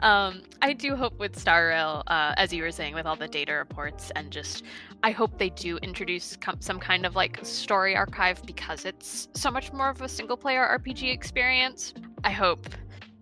Um, 0.00 0.42
I 0.60 0.72
do 0.72 0.96
hope 0.96 1.18
with 1.20 1.38
Star 1.38 1.68
Rail 1.68 2.02
uh, 2.08 2.34
as 2.36 2.52
you 2.52 2.64
were 2.64 2.72
saying 2.72 2.94
with 2.94 3.06
all 3.06 3.16
the 3.16 3.28
data 3.28 3.52
reports 3.52 4.10
and 4.16 4.32
just 4.32 4.64
I 5.04 5.12
hope 5.12 5.38
they 5.38 5.50
do 5.50 5.76
introduce 5.78 6.36
some 6.58 6.80
kind 6.80 7.06
of 7.06 7.14
like 7.14 7.38
story 7.44 7.94
archive 7.94 8.42
because 8.44 8.84
it's 8.84 9.28
so 9.34 9.52
much 9.52 9.72
more 9.72 9.88
of 9.90 10.02
a 10.02 10.08
single 10.08 10.36
player 10.36 10.66
RPG 10.80 11.12
experience. 11.12 11.94
I 12.24 12.32
hope 12.32 12.66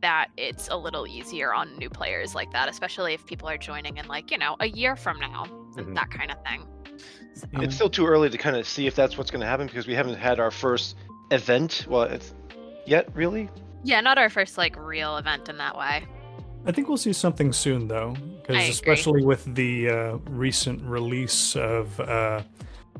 that 0.02 0.28
it's 0.36 0.68
a 0.68 0.76
little 0.76 1.06
easier 1.06 1.52
on 1.52 1.76
new 1.78 1.90
players 1.90 2.34
like 2.34 2.50
that, 2.52 2.68
especially 2.68 3.14
if 3.14 3.24
people 3.26 3.48
are 3.48 3.58
joining 3.58 3.96
in 3.96 4.06
like, 4.08 4.30
you 4.30 4.38
know, 4.38 4.56
a 4.60 4.66
year 4.66 4.96
from 4.96 5.18
now, 5.20 5.44
mm-hmm. 5.46 5.94
that 5.94 6.10
kind 6.10 6.30
of 6.30 6.42
thing. 6.44 6.66
So. 7.34 7.46
It's 7.54 7.74
still 7.74 7.90
too 7.90 8.06
early 8.06 8.28
to 8.28 8.38
kind 8.38 8.56
of 8.56 8.66
see 8.66 8.86
if 8.86 8.94
that's 8.94 9.16
what's 9.16 9.30
going 9.30 9.40
to 9.40 9.46
happen 9.46 9.66
because 9.66 9.86
we 9.86 9.94
haven't 9.94 10.16
had 10.16 10.40
our 10.40 10.50
first 10.50 10.96
event 11.30 11.86
well 11.88 12.02
it's 12.02 12.34
yet, 12.86 13.08
really. 13.14 13.48
Yeah, 13.84 14.00
not 14.00 14.18
our 14.18 14.28
first 14.28 14.58
like 14.58 14.76
real 14.76 15.16
event 15.16 15.48
in 15.48 15.56
that 15.58 15.76
way. 15.76 16.04
I 16.66 16.72
think 16.72 16.88
we'll 16.88 16.98
see 16.98 17.14
something 17.14 17.52
soon 17.52 17.88
though, 17.88 18.14
because 18.42 18.68
especially 18.68 19.24
with 19.24 19.54
the 19.54 19.88
uh, 19.88 20.16
recent 20.28 20.82
release 20.82 21.56
of 21.56 21.98
uh, 22.00 22.42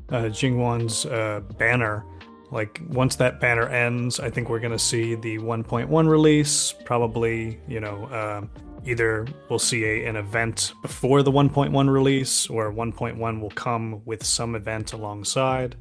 uh, 0.09 0.29
Jing 0.31 0.59
Yuan's 0.59 1.05
uh, 1.05 1.41
banner, 1.59 2.05
like 2.51 2.81
once 2.89 3.17
that 3.17 3.41
banner 3.41 3.69
ends, 3.69 4.19
I 4.21 4.31
think 4.31 4.49
we're 4.49 4.61
going 4.61 4.73
to 4.73 4.79
see 4.79 5.15
the 5.15 5.39
1.1 5.39 6.09
release. 6.09 6.75
Probably, 6.85 7.61
you 7.69 7.81
know, 7.81 8.05
uh, 8.07 8.43
either 8.85 9.27
we'll 9.49 9.59
see 9.59 9.85
a, 9.85 10.07
an 10.07 10.17
event 10.17 10.73
before 10.83 11.23
the 11.23 11.31
1.1 11.31 11.89
release, 11.89 12.49
or 12.49 12.73
1.1 12.73 13.41
will 13.41 13.51
come 13.51 14.03
with 14.05 14.25
some 14.25 14.55
event 14.55 14.93
alongside. 14.93 15.77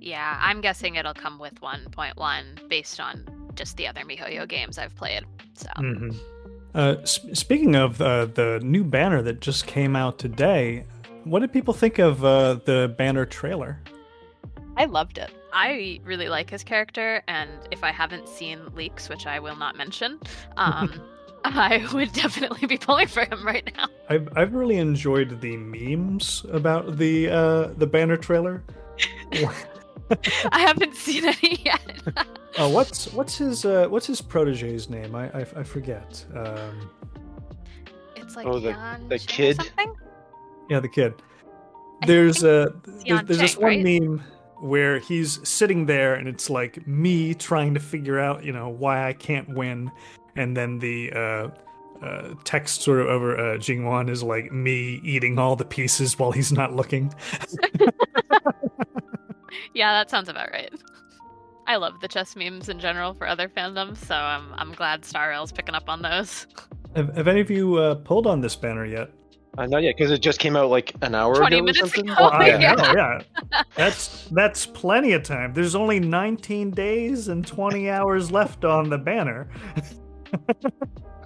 Yeah, 0.00 0.38
I'm 0.40 0.60
guessing 0.60 0.96
it'll 0.96 1.14
come 1.14 1.38
with 1.38 1.60
1.1 1.60 2.68
based 2.68 2.98
on 2.98 3.24
just 3.54 3.76
the 3.76 3.86
other 3.86 4.00
MiHoYo 4.00 4.48
games 4.48 4.78
I've 4.78 4.94
played. 4.96 5.24
So. 5.54 5.68
Mm-hmm. 5.78 6.10
Uh, 6.74 6.96
sp- 7.04 7.34
speaking 7.34 7.76
of 7.76 8.00
uh, 8.00 8.26
the 8.26 8.60
new 8.62 8.82
banner 8.82 9.20
that 9.22 9.40
just 9.40 9.66
came 9.66 9.94
out 9.94 10.18
today, 10.18 10.86
what 11.24 11.40
did 11.40 11.52
people 11.52 11.74
think 11.74 11.98
of 11.98 12.24
uh, 12.24 12.54
the 12.64 12.94
banner 12.96 13.26
trailer? 13.26 13.80
I 14.76 14.86
loved 14.86 15.18
it. 15.18 15.30
I 15.52 16.00
really 16.04 16.28
like 16.28 16.50
his 16.50 16.64
character, 16.64 17.22
and 17.28 17.50
if 17.70 17.84
I 17.84 17.92
haven't 17.92 18.28
seen 18.28 18.74
leaks, 18.74 19.08
which 19.08 19.26
I 19.26 19.38
will 19.38 19.56
not 19.56 19.76
mention, 19.76 20.18
um, 20.56 21.00
I 21.44 21.86
would 21.92 22.12
definitely 22.12 22.66
be 22.66 22.78
pulling 22.78 23.08
for 23.08 23.24
him 23.24 23.44
right 23.44 23.70
now. 23.76 23.88
I've, 24.08 24.28
I've 24.36 24.54
really 24.54 24.78
enjoyed 24.78 25.40
the 25.40 25.56
memes 25.56 26.46
about 26.50 26.96
the 26.96 27.28
uh, 27.28 27.66
the 27.76 27.86
banner 27.86 28.16
trailer. 28.16 28.62
I 30.52 30.60
haven't 30.60 30.94
seen 30.94 31.24
any 31.24 31.60
yet. 31.64 31.80
oh, 32.58 32.68
what's 32.74 33.12
what's 33.12 33.38
his 33.38 33.64
uh, 33.64 33.86
what's 33.88 34.06
his 34.06 34.20
protege's 34.20 34.88
name? 34.88 35.14
I 35.14 35.28
I, 35.30 35.40
I 35.56 35.62
forget. 35.62 36.24
Um, 36.34 36.90
it's 38.16 38.36
like 38.36 38.46
oh, 38.46 38.58
the, 38.58 38.76
the 39.08 39.18
kid. 39.18 39.56
Something? 39.56 39.94
Yeah, 40.70 40.80
the 40.80 40.88
kid. 40.88 41.14
There's 42.06 42.42
uh, 42.44 42.70
there's, 42.84 43.22
there's 43.22 43.38
this 43.38 43.56
one 43.56 43.66
right? 43.66 44.00
meme 44.00 44.22
where 44.62 45.00
he's 45.00 45.40
sitting 45.46 45.86
there 45.86 46.14
and 46.14 46.28
it's 46.28 46.48
like 46.48 46.86
me 46.86 47.34
trying 47.34 47.74
to 47.74 47.80
figure 47.80 48.20
out, 48.20 48.44
you 48.44 48.52
know, 48.52 48.68
why 48.68 49.08
I 49.08 49.12
can't 49.12 49.48
win, 49.48 49.90
and 50.36 50.56
then 50.56 50.78
the 50.78 51.12
uh, 51.12 51.48
uh, 52.00 52.34
text 52.44 52.82
sort 52.82 53.00
of 53.00 53.08
over 53.08 53.36
uh, 53.36 53.58
Jing 53.58 53.82
Yuan 53.82 54.08
is 54.08 54.22
like 54.22 54.52
me 54.52 55.00
eating 55.02 55.38
all 55.38 55.56
the 55.56 55.64
pieces 55.64 56.16
while 56.16 56.30
he's 56.30 56.52
not 56.52 56.74
looking. 56.74 57.12
yeah, 59.74 59.92
that 59.92 60.10
sounds 60.10 60.28
about 60.28 60.50
right. 60.52 60.72
I 61.66 61.76
love 61.76 62.00
the 62.00 62.08
chess 62.08 62.36
memes 62.36 62.68
in 62.68 62.78
general 62.78 63.14
for 63.14 63.26
other 63.26 63.48
fandoms, 63.48 63.96
so 63.98 64.14
I'm 64.14 64.52
I'm 64.54 64.72
glad 64.72 65.04
Star 65.04 65.28
Rail's 65.28 65.50
picking 65.50 65.74
up 65.74 65.88
on 65.88 66.02
those. 66.02 66.46
Have, 66.94 67.14
have 67.16 67.26
any 67.28 67.40
of 67.40 67.50
you 67.50 67.76
uh, 67.76 67.96
pulled 67.96 68.28
on 68.28 68.40
this 68.40 68.54
banner 68.54 68.84
yet? 68.84 69.10
Uh, 69.58 69.66
not 69.66 69.82
yet, 69.82 69.94
because 69.96 70.10
it 70.10 70.20
just 70.20 70.38
came 70.38 70.56
out 70.56 70.70
like 70.70 70.94
an 71.02 71.14
hour 71.14 71.34
20 71.34 71.56
ago 71.56 71.60
or 71.60 71.64
minutes 71.64 71.78
something. 71.80 72.08
ago. 72.08 72.16
Oh, 72.18 72.28
I 72.28 72.46
yeah. 72.58 72.72
know, 72.74 72.92
yeah. 72.94 73.62
That's 73.76 74.28
that's 74.30 74.64
plenty 74.66 75.12
of 75.12 75.22
time. 75.24 75.52
There's 75.52 75.74
only 75.74 76.00
19 76.00 76.70
days 76.70 77.28
and 77.28 77.46
20 77.46 77.90
hours 77.90 78.30
left 78.30 78.64
on 78.64 78.88
the 78.88 78.96
banner. 78.98 79.48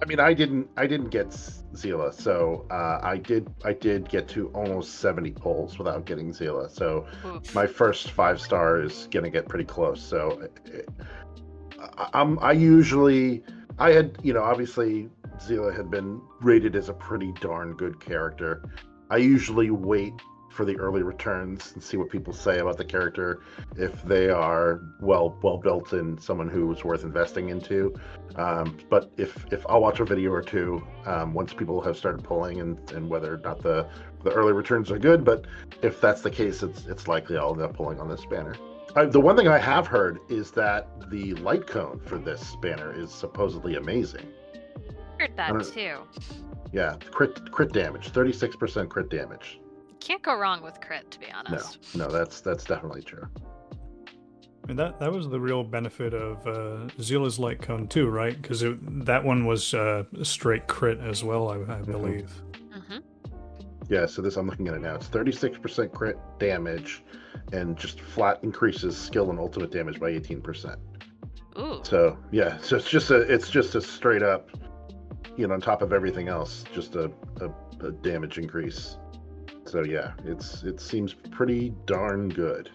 I 0.01 0.05
mean, 0.05 0.19
I 0.19 0.33
didn't, 0.33 0.69
I 0.77 0.85
didn't 0.87 1.09
get 1.09 1.33
Seele, 1.73 2.11
so 2.11 2.65
uh, 2.69 2.99
I 3.01 3.17
did, 3.17 3.49
I 3.63 3.73
did 3.73 4.09
get 4.09 4.27
to 4.29 4.49
almost 4.49 4.95
seventy 4.95 5.31
polls 5.31 5.77
without 5.77 6.05
getting 6.05 6.33
Seele. 6.33 6.69
So 6.69 7.07
Oof. 7.25 7.55
my 7.55 7.65
first 7.65 8.11
five 8.11 8.39
star 8.41 8.81
is 8.81 9.07
gonna 9.09 9.29
get 9.29 9.47
pretty 9.47 9.65
close. 9.65 10.01
So 10.01 10.47
I, 11.97 12.09
I'm, 12.13 12.37
I 12.39 12.51
usually, 12.51 13.43
I 13.79 13.91
had, 13.91 14.17
you 14.21 14.33
know, 14.33 14.43
obviously 14.43 15.09
Seele 15.37 15.71
had 15.71 15.89
been 15.89 16.21
rated 16.41 16.75
as 16.75 16.89
a 16.89 16.93
pretty 16.93 17.31
darn 17.33 17.73
good 17.73 17.99
character. 17.99 18.63
I 19.09 19.17
usually 19.17 19.69
wait 19.71 20.13
for 20.57 20.65
the 20.65 20.75
early 20.77 21.03
returns 21.03 21.71
and 21.73 21.83
see 21.83 21.97
what 21.97 22.09
people 22.09 22.33
say 22.33 22.57
about 22.57 22.77
the 22.77 22.83
character 22.83 23.41
if 23.75 24.01
they 24.03 24.29
are 24.29 24.81
well 24.99 25.37
well 25.43 25.57
built 25.57 25.93
and 25.93 26.19
someone 26.19 26.49
who 26.49 26.73
is 26.73 26.83
worth 26.83 27.03
investing 27.03 27.49
into. 27.49 27.93
Um, 28.35 28.77
but 28.89 29.11
if 29.17 29.45
if 29.51 29.63
I'll 29.69 29.81
watch 29.81 29.99
a 29.99 30.05
video 30.05 30.31
or 30.31 30.41
two 30.41 30.81
um, 31.05 31.35
once 31.35 31.53
people 31.53 31.79
have 31.81 31.95
started 31.95 32.23
pulling 32.23 32.59
and, 32.59 32.91
and 32.91 33.07
whether 33.07 33.35
or 33.35 33.37
not 33.37 33.61
the 33.61 33.87
the 34.23 34.31
early 34.31 34.53
returns 34.53 34.91
are 34.91 34.97
good, 34.97 35.23
but 35.23 35.45
if 35.83 36.01
that's 36.01 36.21
the 36.21 36.31
case, 36.31 36.63
it's 36.63 36.87
it's 36.87 37.07
likely 37.07 37.37
I'll 37.37 37.53
end 37.53 37.61
up 37.61 37.75
pulling 37.75 37.99
on 37.99 38.09
this 38.09 38.25
banner. 38.25 38.55
Uh, 38.95 39.05
the 39.05 39.19
one 39.19 39.37
thing 39.37 39.47
I 39.47 39.59
have 39.59 39.85
heard 39.85 40.17
is 40.27 40.49
that 40.51 40.87
the 41.11 41.35
light 41.35 41.67
cone 41.67 41.99
for 42.05 42.17
this 42.17 42.55
banner 42.61 42.99
is 42.99 43.11
supposedly 43.11 43.75
amazing. 43.75 44.25
Heard 45.19 45.35
that 45.37 45.63
too. 45.63 45.97
Yeah, 46.71 46.95
crit 47.11 47.51
crit 47.51 47.71
damage, 47.73 48.09
thirty 48.09 48.33
six 48.33 48.55
percent 48.55 48.89
crit 48.89 49.09
damage. 49.09 49.59
Can't 49.99 50.21
go 50.21 50.35
wrong 50.37 50.61
with 50.61 50.79
crit, 50.79 51.09
to 51.11 51.19
be 51.19 51.27
honest. 51.31 51.79
no, 51.95 52.05
no, 52.05 52.11
that's 52.11 52.41
that's 52.41 52.63
definitely 52.63 53.01
true. 53.01 53.23
I 54.63 54.67
mean, 54.67 54.77
that 54.77 54.99
that 54.99 55.11
was 55.11 55.29
the 55.29 55.39
real 55.39 55.63
benefit 55.63 56.13
of 56.13 56.45
uh, 56.45 56.89
Seele's 57.01 57.39
Light 57.39 57.61
Cone 57.61 57.87
too, 57.87 58.09
right? 58.09 58.39
Because 58.41 58.63
that 58.81 59.23
one 59.23 59.45
was 59.45 59.73
uh, 59.73 60.03
a 60.19 60.25
straight 60.25 60.67
crit 60.67 60.99
as 60.99 61.23
well, 61.23 61.49
I, 61.49 61.75
I 61.77 61.81
believe. 61.81 62.31
hmm 62.71 62.97
Yeah, 63.87 64.05
so 64.05 64.21
this 64.21 64.35
I'm 64.35 64.47
looking 64.47 64.67
at 64.67 64.73
it 64.73 64.81
now. 64.81 64.95
It's 64.95 65.07
36% 65.07 65.93
crit 65.93 66.17
damage, 66.37 67.01
and 67.53 67.77
just 67.77 68.01
flat 68.01 68.39
increases 68.43 68.97
skill 68.97 69.29
and 69.29 69.39
ultimate 69.39 69.71
damage 69.71 69.99
by 70.01 70.11
18%. 70.11 70.75
Ooh. 71.57 71.79
So 71.83 72.17
yeah, 72.31 72.57
so 72.59 72.75
it's 72.75 72.89
just 72.89 73.09
a 73.09 73.21
it's 73.21 73.49
just 73.49 73.73
a 73.75 73.81
straight 73.81 74.21
up, 74.21 74.49
you 75.37 75.47
know, 75.47 75.53
on 75.53 75.61
top 75.61 75.81
of 75.81 75.93
everything 75.93 76.27
else, 76.27 76.63
just 76.73 76.95
a, 76.95 77.11
a, 77.41 77.49
a 77.85 77.91
damage 77.91 78.37
increase. 78.37 78.97
So 79.65 79.83
yeah, 79.83 80.13
it's 80.25 80.63
it 80.63 80.79
seems 80.81 81.13
pretty 81.13 81.73
darn 81.85 82.29
good. 82.29 82.69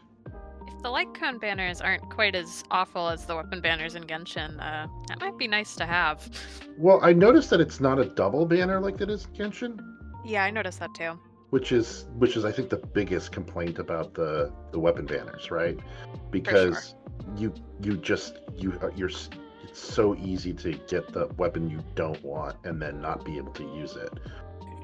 If 0.66 0.82
the 0.82 0.90
light 0.90 1.12
cone 1.14 1.38
banners 1.38 1.80
aren't 1.80 2.08
quite 2.10 2.34
as 2.34 2.64
awful 2.70 3.08
as 3.08 3.24
the 3.26 3.34
weapon 3.34 3.60
banners 3.60 3.94
in 3.94 4.04
Genshin, 4.04 4.54
uh, 4.60 4.86
that 5.08 5.20
might 5.20 5.36
be 5.38 5.48
nice 5.48 5.74
to 5.76 5.86
have. 5.86 6.28
Well, 6.78 7.00
I 7.02 7.12
noticed 7.12 7.50
that 7.50 7.60
it's 7.60 7.80
not 7.80 7.98
a 7.98 8.06
double 8.06 8.46
banner 8.46 8.80
like 8.80 9.02
it 9.02 9.10
is 9.10 9.26
in 9.26 9.32
Genshin, 9.34 9.78
Yeah, 10.24 10.42
I 10.42 10.50
noticed 10.50 10.80
that 10.80 10.94
too. 10.94 11.18
which 11.50 11.70
is 11.70 12.06
which 12.16 12.34
is 12.34 12.46
I 12.46 12.50
think 12.50 12.70
the 12.70 12.78
biggest 12.78 13.30
complaint 13.30 13.78
about 13.78 14.14
the 14.14 14.50
the 14.72 14.78
weapon 14.78 15.04
banners, 15.04 15.50
right? 15.50 15.78
Because 16.30 16.94
you 17.36 17.52
you 17.82 17.98
just 17.98 18.38
you 18.56 18.72
uh, 18.82 18.88
you're 18.96 19.10
it's 19.72 19.80
so 19.80 20.14
easy 20.16 20.52
to 20.52 20.72
get 20.86 21.10
the 21.14 21.28
weapon 21.38 21.70
you 21.70 21.82
don't 21.94 22.22
want 22.22 22.56
and 22.64 22.80
then 22.80 23.00
not 23.00 23.24
be 23.24 23.38
able 23.38 23.52
to 23.52 23.62
use 23.74 23.96
it. 23.96 24.12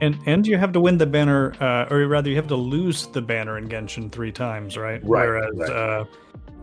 And 0.01 0.19
and 0.25 0.47
you 0.47 0.57
have 0.57 0.73
to 0.73 0.81
win 0.81 0.97
the 0.97 1.07
banner, 1.07 1.53
uh, 1.61 1.93
or 1.93 2.07
rather, 2.07 2.31
you 2.31 2.37
have 2.37 2.47
to 2.49 2.57
lose 2.57 3.07
the 3.09 3.21
banner 3.21 3.59
in 3.59 3.69
Genshin 3.69 4.11
three 4.11 4.33
times, 4.33 4.79
right? 4.79 5.01
Right, 5.05 5.27
Whereas 5.27 5.57
right. 5.57 5.71
Uh, 5.71 6.05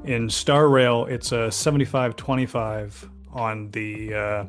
in 0.06 0.30
Star 0.30 0.70
Rail, 0.70 1.06
it's 1.06 1.32
a 1.34 1.50
75-25 1.50 3.10
on 3.34 3.70
the 3.72 4.14
uh, 4.14 4.46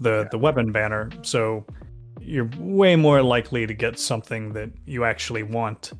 the 0.00 0.28
the 0.30 0.38
weapon 0.38 0.72
banner, 0.72 1.08
so 1.22 1.64
you're 2.20 2.50
way 2.58 2.96
more 2.96 3.22
likely 3.22 3.66
to 3.66 3.72
get 3.72 3.98
something 3.98 4.52
that 4.52 4.70
you 4.84 5.04
actually 5.04 5.44
want. 5.44 5.92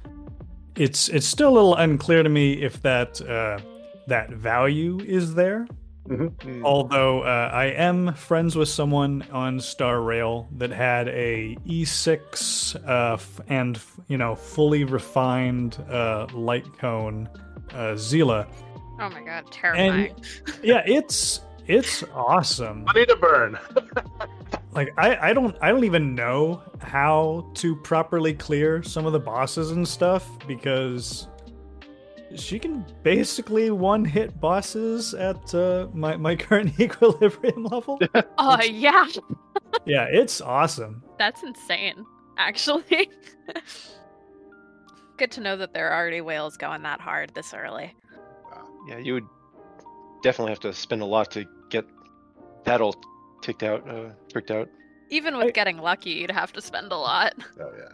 It's 0.75 1.09
it's 1.09 1.27
still 1.27 1.49
a 1.49 1.55
little 1.55 1.77
unclear 1.77 2.23
to 2.23 2.29
me 2.29 2.61
if 2.61 2.83
that 2.83 3.23
uh, 3.23 3.59
that 4.07 4.31
value 4.31 4.99
is 5.01 5.35
there. 5.35 5.67
Mm. 6.07 6.63
Although 6.65 7.23
uh, 7.23 7.51
I 7.53 7.67
am 7.67 8.15
friends 8.15 8.57
with 8.57 8.69
someone 8.69 9.25
on 9.33 9.61
Star 9.61 10.01
Rail 10.01 10.49
that 10.57 10.71
had 10.71 11.09
a 11.09 11.57
E6 11.67 12.77
uh, 12.89 13.15
f- 13.15 13.41
and 13.49 13.81
you 14.09 14.17
know 14.19 14.35
fully 14.35 14.85
refined 14.85 15.79
uh, 15.91 16.27
light 16.33 16.67
cone 16.79 17.29
uh, 17.75 17.97
Seele. 17.97 18.47
Oh 18.99 19.11
my 19.11 19.23
god, 19.23 19.51
terrifying. 19.51 20.15
Yeah, 20.63 20.83
it's 20.87 21.41
it's 21.67 22.03
awesome. 22.15 22.85
Money 22.85 23.07
to 23.07 23.17
burn. 23.17 23.59
Like 24.73 24.93
I, 24.99 25.31
I 25.31 25.33
don't 25.33 25.57
I 25.63 25.71
don't 25.71 25.85
even 25.85 26.15
know 26.15 26.61
how 26.81 27.51
to 27.55 27.75
properly 27.77 28.35
clear 28.35 28.83
some 28.83 29.07
of 29.07 29.15
the 29.15 29.19
bosses 29.19 29.71
and 29.71 29.89
stuff 29.89 30.29
because 30.47 31.29
she 32.39 32.59
can 32.59 32.85
basically 33.03 33.71
one 33.71 34.05
hit 34.05 34.39
bosses 34.41 35.15
at 35.15 35.55
uh, 35.55 35.89
my 35.93 36.17
my 36.17 36.37
current 36.37 36.79
equilibrium 36.81 37.65
level. 37.65 37.99
oh 38.39 38.63
yeah, 38.63 39.07
yeah, 39.85 40.07
it's 40.11 40.41
awesome. 40.41 41.03
that's 41.19 41.43
insane. 41.43 42.05
Actually, 42.39 43.09
good 45.17 45.31
to 45.33 45.41
know 45.41 45.57
that 45.57 45.73
there 45.73 45.91
are 45.91 45.99
already 46.01 46.21
whales 46.21 46.57
going 46.57 46.83
that 46.83 47.01
hard 47.01 47.35
this 47.35 47.55
early. 47.55 47.95
Yeah, 48.89 48.99
you 48.99 49.15
would 49.15 49.27
definitely 50.23 50.53
have 50.53 50.61
to 50.61 50.73
spend 50.73 51.03
a 51.03 51.07
lot 51.07 51.31
to 51.33 51.45
get 51.71 51.85
that 52.65 52.81
all 52.81 52.95
ticked 53.43 53.63
out, 53.63 53.89
uh, 53.89 54.11
tricked 54.31 54.51
out. 54.51 54.69
Even 55.11 55.37
with 55.37 55.49
I- 55.49 55.51
getting 55.51 55.79
lucky, 55.79 56.11
you'd 56.11 56.31
have 56.31 56.53
to 56.53 56.61
spend 56.61 56.93
a 56.93 56.97
lot. 56.97 57.35
Oh 57.61 57.73
yeah. 57.77 57.93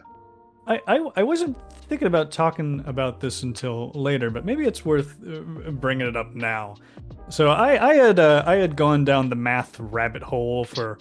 I, 0.67 0.99
I, 1.17 1.23
wasn't 1.23 1.57
thinking 1.89 2.07
about 2.07 2.31
talking 2.31 2.83
about 2.85 3.19
this 3.19 3.43
until 3.43 3.91
later, 3.91 4.29
but 4.29 4.45
maybe 4.45 4.65
it's 4.65 4.85
worth 4.85 5.17
uh, 5.27 5.71
bringing 5.71 6.07
it 6.07 6.15
up 6.15 6.33
now. 6.33 6.75
So 7.29 7.49
I, 7.49 7.89
I 7.89 7.93
had 7.95 8.19
uh, 8.19 8.43
I 8.45 8.55
had 8.55 8.75
gone 8.75 9.03
down 9.03 9.29
the 9.29 9.35
math 9.35 9.79
rabbit 9.79 10.23
hole 10.23 10.63
for 10.65 10.99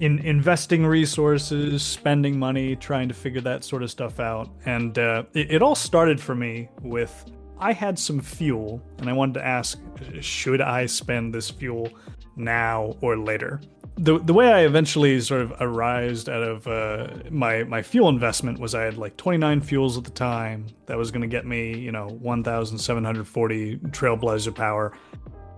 in 0.00 0.18
investing 0.20 0.84
resources, 0.84 1.82
spending 1.82 2.38
money, 2.38 2.74
trying 2.74 3.08
to 3.08 3.14
figure 3.14 3.40
that 3.42 3.62
sort 3.62 3.82
of 3.82 3.90
stuff 3.90 4.18
out, 4.18 4.50
and 4.66 4.98
uh, 4.98 5.24
it, 5.34 5.52
it 5.52 5.62
all 5.62 5.76
started 5.76 6.20
for 6.20 6.34
me 6.34 6.68
with 6.82 7.24
I 7.58 7.72
had 7.72 7.98
some 7.98 8.20
fuel, 8.20 8.82
and 8.98 9.08
I 9.08 9.12
wanted 9.12 9.34
to 9.34 9.46
ask, 9.46 9.78
should 10.20 10.60
I 10.60 10.86
spend 10.86 11.32
this 11.32 11.50
fuel 11.50 11.88
now 12.36 12.96
or 13.00 13.16
later? 13.16 13.60
The 13.96 14.18
the 14.18 14.34
way 14.34 14.52
I 14.52 14.60
eventually 14.60 15.20
sort 15.20 15.40
of 15.42 15.52
arised 15.60 16.28
out 16.28 16.42
of 16.42 16.66
uh, 16.66 17.08
my 17.30 17.62
my 17.64 17.82
fuel 17.82 18.08
investment 18.08 18.58
was 18.58 18.74
I 18.74 18.82
had 18.82 18.98
like 18.98 19.16
29 19.16 19.60
fuels 19.60 19.96
at 19.96 20.04
the 20.04 20.10
time 20.10 20.66
that 20.86 20.98
was 20.98 21.10
going 21.10 21.22
to 21.22 21.28
get 21.28 21.46
me 21.46 21.78
you 21.78 21.92
know 21.92 22.08
1,740 22.08 23.76
Trailblazer 23.76 24.54
power. 24.54 24.92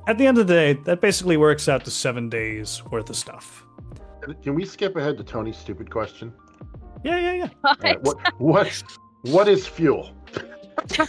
At 0.07 0.19
the 0.19 0.27
end 0.27 0.39
of 0.39 0.47
the 0.47 0.53
day, 0.53 0.75
that 0.85 1.01
basically 1.01 1.37
works 1.37 1.69
out 1.69 1.85
to 1.85 1.91
seven 1.91 2.29
days 2.29 2.85
worth 2.85 3.11
of 3.11 3.17
stuff. 3.17 3.65
Can 4.43 4.55
we 4.55 4.65
skip 4.65 4.97
ahead 4.97 5.17
to 5.19 5.25
Tony's 5.25 5.57
stupid 5.57 5.91
question? 5.91 6.33
Yeah, 7.05 7.19
yeah, 7.19 7.33
yeah. 7.33 7.49
All 7.65 7.77
right, 7.83 8.03
what 8.03 8.19
what 8.39 8.83
what 9.23 9.49
is 9.49 9.67
fuel? 9.67 10.13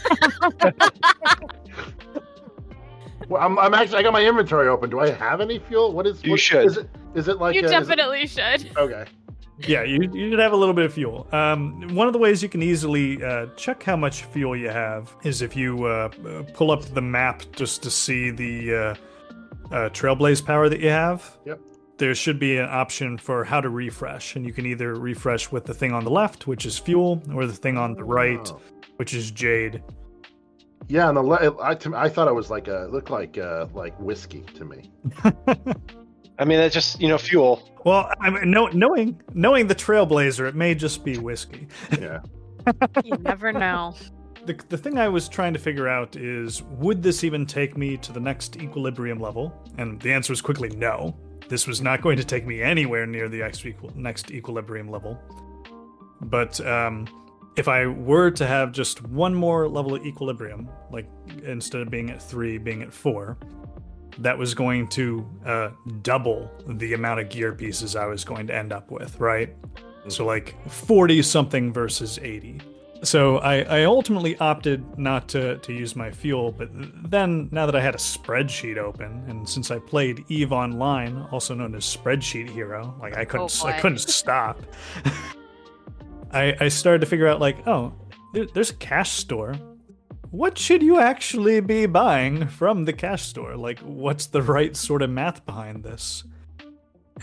well, 3.29 3.41
I'm, 3.41 3.57
I'm 3.59 3.73
actually 3.73 3.97
I 3.99 4.03
got 4.03 4.13
my 4.13 4.23
inventory 4.25 4.67
open. 4.67 4.89
Do 4.89 4.99
I 4.99 5.09
have 5.11 5.41
any 5.41 5.59
fuel? 5.59 5.91
What 5.91 6.07
is 6.07 6.23
You 6.23 6.31
what- 6.31 6.39
should. 6.39 6.65
Is 6.65 6.77
it 6.77 6.89
is 7.15 7.27
it 7.27 7.37
like 7.39 7.55
you 7.55 7.61
a- 7.61 7.65
is 7.65 7.71
it- 7.71 7.73
definitely 7.79 8.27
should. 8.27 8.77
okay? 8.77 9.05
Yeah, 9.59 9.81
you, 9.81 9.97
you 10.13 10.29
should 10.29 10.37
have 10.39 10.51
a 10.53 10.55
little 10.55 10.75
bit 10.75 10.85
of 10.85 10.93
fuel. 10.93 11.27
Um, 11.31 11.87
one 11.95 12.05
of 12.05 12.13
the 12.13 12.19
ways 12.19 12.43
you 12.43 12.49
can 12.49 12.61
easily 12.61 13.23
uh, 13.23 13.47
check 13.55 13.81
how 13.81 13.95
much 13.95 14.23
fuel 14.25 14.55
you 14.55 14.69
have 14.69 15.11
is 15.23 15.41
if 15.41 15.55
you 15.55 15.83
uh, 15.85 16.09
uh, 16.27 16.43
pull 16.53 16.69
up 16.69 16.83
the 16.93 17.01
map 17.01 17.41
just 17.53 17.81
to 17.81 17.89
see 17.89 18.29
the 18.29 18.75
uh, 18.75 18.77
uh, 19.73 19.89
Trailblaze 19.89 20.45
power 20.45 20.69
that 20.69 20.79
you 20.79 20.89
have. 20.89 21.35
Yep. 21.45 21.59
There 21.97 22.13
should 22.13 22.37
be 22.37 22.57
an 22.57 22.69
option 22.69 23.17
for 23.17 23.43
how 23.43 23.59
to 23.59 23.69
refresh, 23.69 24.35
and 24.35 24.45
you 24.45 24.53
can 24.53 24.67
either 24.67 24.93
refresh 24.93 25.51
with 25.51 25.65
the 25.65 25.73
thing 25.73 25.91
on 25.91 26.03
the 26.03 26.11
left, 26.11 26.45
which 26.45 26.67
is 26.67 26.77
fuel, 26.77 27.23
or 27.33 27.47
the 27.47 27.53
thing 27.53 27.75
on 27.79 27.95
the 27.95 28.03
right, 28.03 28.47
Oh. 28.51 28.61
which 28.97 29.15
is 29.15 29.31
Jade. 29.31 29.81
Yeah, 30.87 31.09
and 31.09 31.17
the 31.17 31.21
le- 31.21 31.61
I, 31.61 31.75
to, 31.75 31.95
I 31.95 32.09
thought 32.09 32.27
it 32.27 32.35
was 32.35 32.49
like 32.49 32.67
a 32.67 32.85
it 32.85 32.91
looked 32.91 33.09
like 33.09 33.37
uh, 33.37 33.67
like 33.73 33.99
whiskey 33.99 34.41
to 34.55 34.65
me. 34.65 34.91
I 36.39 36.45
mean, 36.45 36.59
that's 36.59 36.73
just 36.73 37.01
you 37.01 37.07
know 37.07 37.17
fuel. 37.17 37.69
Well, 37.83 38.09
I 38.21 38.29
mean, 38.29 38.51
know, 38.51 38.67
knowing 38.67 39.21
knowing 39.33 39.67
the 39.67 39.75
Trailblazer, 39.75 40.47
it 40.47 40.55
may 40.55 40.75
just 40.75 41.03
be 41.03 41.17
whiskey. 41.17 41.67
Yeah, 41.99 42.19
You 43.03 43.17
never 43.17 43.51
know. 43.51 43.95
The, 44.45 44.57
the 44.69 44.77
thing 44.77 44.97
I 44.97 45.09
was 45.09 45.27
trying 45.27 45.53
to 45.53 45.59
figure 45.59 45.87
out 45.87 46.15
is 46.15 46.63
would 46.63 47.03
this 47.03 47.23
even 47.23 47.45
take 47.45 47.77
me 47.77 47.97
to 47.97 48.13
the 48.13 48.19
next 48.19 48.57
equilibrium 48.57 49.19
level? 49.19 49.53
And 49.77 49.99
the 50.01 50.13
answer 50.13 50.31
is 50.31 50.41
quickly 50.41 50.69
no. 50.69 51.15
This 51.49 51.67
was 51.67 51.81
not 51.81 52.01
going 52.01 52.17
to 52.17 52.23
take 52.23 52.45
me 52.45 52.61
anywhere 52.61 53.05
near 53.05 53.29
the 53.29 53.39
next, 53.39 53.65
equal, 53.65 53.91
next 53.95 54.31
equilibrium 54.31 54.89
level. 54.89 55.19
But 56.21 56.59
um, 56.65 57.07
if 57.57 57.67
I 57.67 57.87
were 57.87 58.29
to 58.31 58.45
have 58.45 58.71
just 58.71 59.01
one 59.07 59.33
more 59.33 59.67
level 59.67 59.95
of 59.95 60.05
equilibrium, 60.05 60.69
like 60.91 61.07
instead 61.43 61.81
of 61.81 61.89
being 61.89 62.11
at 62.11 62.21
three, 62.21 62.59
being 62.59 62.83
at 62.83 62.93
four, 62.93 63.37
that 64.19 64.37
was 64.37 64.53
going 64.53 64.87
to 64.89 65.27
uh, 65.45 65.69
double 66.01 66.51
the 66.67 66.93
amount 66.93 67.19
of 67.19 67.29
gear 67.29 67.53
pieces 67.53 67.95
I 67.95 68.05
was 68.05 68.23
going 68.23 68.47
to 68.47 68.55
end 68.55 68.71
up 68.71 68.91
with, 68.91 69.19
right? 69.19 69.55
So, 70.07 70.25
like 70.25 70.55
40 70.69 71.21
something 71.23 71.73
versus 71.73 72.19
80. 72.21 72.61
So 73.03 73.37
I, 73.39 73.61
I 73.61 73.83
ultimately 73.83 74.37
opted 74.39 74.97
not 74.97 75.27
to, 75.29 75.57
to 75.57 75.73
use 75.73 75.95
my 75.95 76.09
fuel, 76.11 76.51
but 76.51 76.69
then 77.11 77.47
now 77.51 77.65
that 77.65 77.75
I 77.75 77.81
had 77.81 77.93
a 77.93 77.99
spreadsheet 77.99 78.77
open, 78.77 79.23
and 79.27 79.47
since 79.47 79.69
I 79.69 79.79
played 79.79 80.25
Eve 80.29 80.51
Online, 80.51 81.27
also 81.31 81.53
known 81.53 81.75
as 81.75 81.83
Spreadsheet 81.83 82.49
Hero, 82.49 82.95
like 82.99 83.15
I 83.15 83.25
couldn't 83.25 83.59
Oh, 83.63 83.67
I 83.67 83.79
couldn't 83.79 83.99
stop. 83.99 84.61
I 86.31 86.55
I 86.59 86.67
started 86.69 86.99
to 87.01 87.07
figure 87.07 87.27
out 87.27 87.39
like, 87.39 87.67
oh, 87.67 87.93
there, 88.33 88.45
there's 88.53 88.71
a 88.71 88.75
cash 88.75 89.11
store. 89.11 89.55
What 90.31 90.57
should 90.57 90.83
you 90.83 90.99
actually 90.99 91.61
be 91.61 91.85
buying 91.85 92.47
from 92.47 92.85
the 92.85 92.93
cash 92.93 93.23
store? 93.23 93.55
Like, 93.55 93.79
what's 93.79 94.27
the 94.27 94.41
right 94.41 94.75
sort 94.75 95.01
of 95.01 95.09
math 95.09 95.45
behind 95.45 95.83
this? 95.83 96.23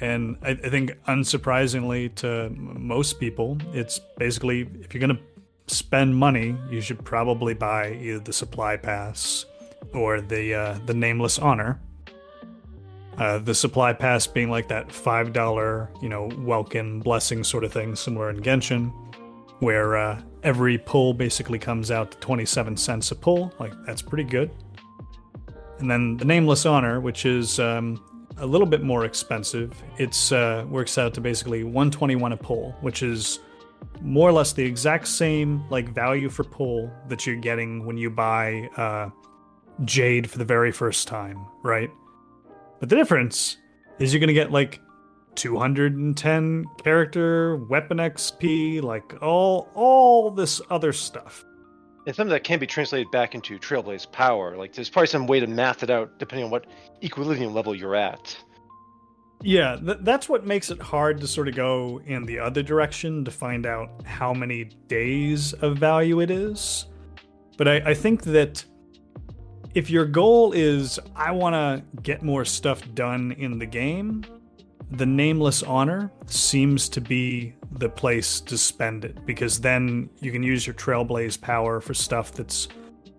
And 0.00 0.36
I, 0.42 0.50
I 0.50 0.70
think, 0.70 0.92
unsurprisingly 1.06 2.14
to 2.16 2.50
most 2.50 3.20
people, 3.20 3.58
it's 3.72 4.00
basically 4.18 4.68
if 4.80 4.92
you're 4.94 5.06
going 5.06 5.16
to 5.16 5.22
spend 5.66 6.16
money, 6.16 6.56
you 6.70 6.80
should 6.80 7.04
probably 7.04 7.54
buy 7.54 7.92
either 7.92 8.18
the 8.18 8.32
supply 8.32 8.76
pass 8.76 9.46
or 9.92 10.20
the 10.20 10.54
uh, 10.54 10.78
the 10.86 10.94
nameless 10.94 11.38
honor. 11.38 11.80
Uh, 13.18 13.38
the 13.38 13.54
supply 13.54 13.92
pass 13.92 14.26
being 14.26 14.50
like 14.50 14.68
that 14.68 14.90
five 14.90 15.32
dollar, 15.32 15.90
you 16.02 16.08
know, 16.08 16.28
welcome 16.38 17.00
blessing 17.00 17.44
sort 17.44 17.64
of 17.64 17.72
thing, 17.72 17.94
similar 17.94 18.30
in 18.30 18.40
Genshin, 18.40 18.92
where 19.60 19.96
uh, 19.96 20.20
every 20.42 20.78
pull 20.78 21.14
basically 21.14 21.58
comes 21.58 21.90
out 21.90 22.10
to 22.10 22.18
twenty 22.18 22.44
seven 22.44 22.76
cents 22.76 23.12
a 23.12 23.14
pull. 23.14 23.52
Like 23.58 23.72
that's 23.86 24.02
pretty 24.02 24.24
good. 24.24 24.50
And 25.78 25.90
then 25.90 26.16
the 26.16 26.24
nameless 26.24 26.66
honor, 26.66 27.00
which 27.00 27.24
is 27.24 27.60
um, 27.60 28.04
a 28.38 28.46
little 28.46 28.66
bit 28.66 28.82
more 28.82 29.04
expensive, 29.04 29.80
it's 29.98 30.32
uh, 30.32 30.64
works 30.68 30.98
out 30.98 31.14
to 31.14 31.20
basically 31.20 31.62
one 31.62 31.90
twenty 31.90 32.16
one 32.16 32.32
a 32.32 32.36
pull, 32.36 32.72
which 32.80 33.02
is 33.02 33.38
more 34.00 34.28
or 34.28 34.32
less 34.32 34.52
the 34.52 34.64
exact 34.64 35.06
same 35.06 35.64
like 35.70 35.88
value 35.94 36.28
for 36.28 36.42
pull 36.42 36.90
that 37.08 37.26
you're 37.26 37.36
getting 37.36 37.86
when 37.86 37.96
you 37.96 38.10
buy 38.10 38.68
uh, 38.76 39.08
Jade 39.84 40.28
for 40.28 40.38
the 40.38 40.44
very 40.44 40.72
first 40.72 41.06
time, 41.06 41.46
right? 41.62 41.90
But 42.84 42.90
the 42.90 42.96
difference 42.96 43.56
is 43.98 44.12
you're 44.12 44.20
gonna 44.20 44.34
get 44.34 44.52
like 44.52 44.78
210 45.36 46.66
character 46.84 47.56
weapon 47.56 47.96
XP, 47.96 48.82
like 48.82 49.22
all 49.22 49.70
all 49.72 50.30
this 50.30 50.60
other 50.68 50.92
stuff. 50.92 51.46
And 52.06 52.14
something 52.14 52.30
that 52.30 52.44
can 52.44 52.58
be 52.58 52.66
translated 52.66 53.10
back 53.10 53.34
into 53.34 53.58
Trailblaze 53.58 54.12
power. 54.12 54.58
Like 54.58 54.74
there's 54.74 54.90
probably 54.90 55.06
some 55.06 55.26
way 55.26 55.40
to 55.40 55.46
math 55.46 55.82
it 55.82 55.88
out 55.88 56.18
depending 56.18 56.44
on 56.44 56.50
what 56.50 56.66
equilibrium 57.02 57.54
level 57.54 57.74
you're 57.74 57.96
at. 57.96 58.36
Yeah, 59.40 59.76
th- 59.76 60.00
that's 60.02 60.28
what 60.28 60.44
makes 60.44 60.70
it 60.70 60.82
hard 60.82 61.22
to 61.22 61.26
sort 61.26 61.48
of 61.48 61.54
go 61.54 62.02
in 62.04 62.26
the 62.26 62.38
other 62.38 62.62
direction 62.62 63.24
to 63.24 63.30
find 63.30 63.64
out 63.64 64.04
how 64.04 64.34
many 64.34 64.64
days 64.88 65.54
of 65.54 65.78
value 65.78 66.20
it 66.20 66.30
is. 66.30 66.84
But 67.56 67.66
I, 67.66 67.76
I 67.76 67.94
think 67.94 68.24
that 68.24 68.62
if 69.74 69.90
your 69.90 70.04
goal 70.04 70.52
is, 70.52 71.00
I 71.16 71.32
want 71.32 71.54
to 71.54 72.00
get 72.02 72.22
more 72.22 72.44
stuff 72.44 72.82
done 72.94 73.32
in 73.32 73.58
the 73.58 73.66
game, 73.66 74.24
the 74.92 75.06
Nameless 75.06 75.62
Honor 75.62 76.12
seems 76.26 76.88
to 76.90 77.00
be 77.00 77.54
the 77.72 77.88
place 77.88 78.40
to 78.42 78.56
spend 78.56 79.04
it 79.04 79.26
because 79.26 79.60
then 79.60 80.08
you 80.20 80.30
can 80.30 80.42
use 80.42 80.66
your 80.66 80.74
Trailblaze 80.74 81.40
power 81.40 81.80
for 81.80 81.92
stuff 81.92 82.32
that's, 82.32 82.68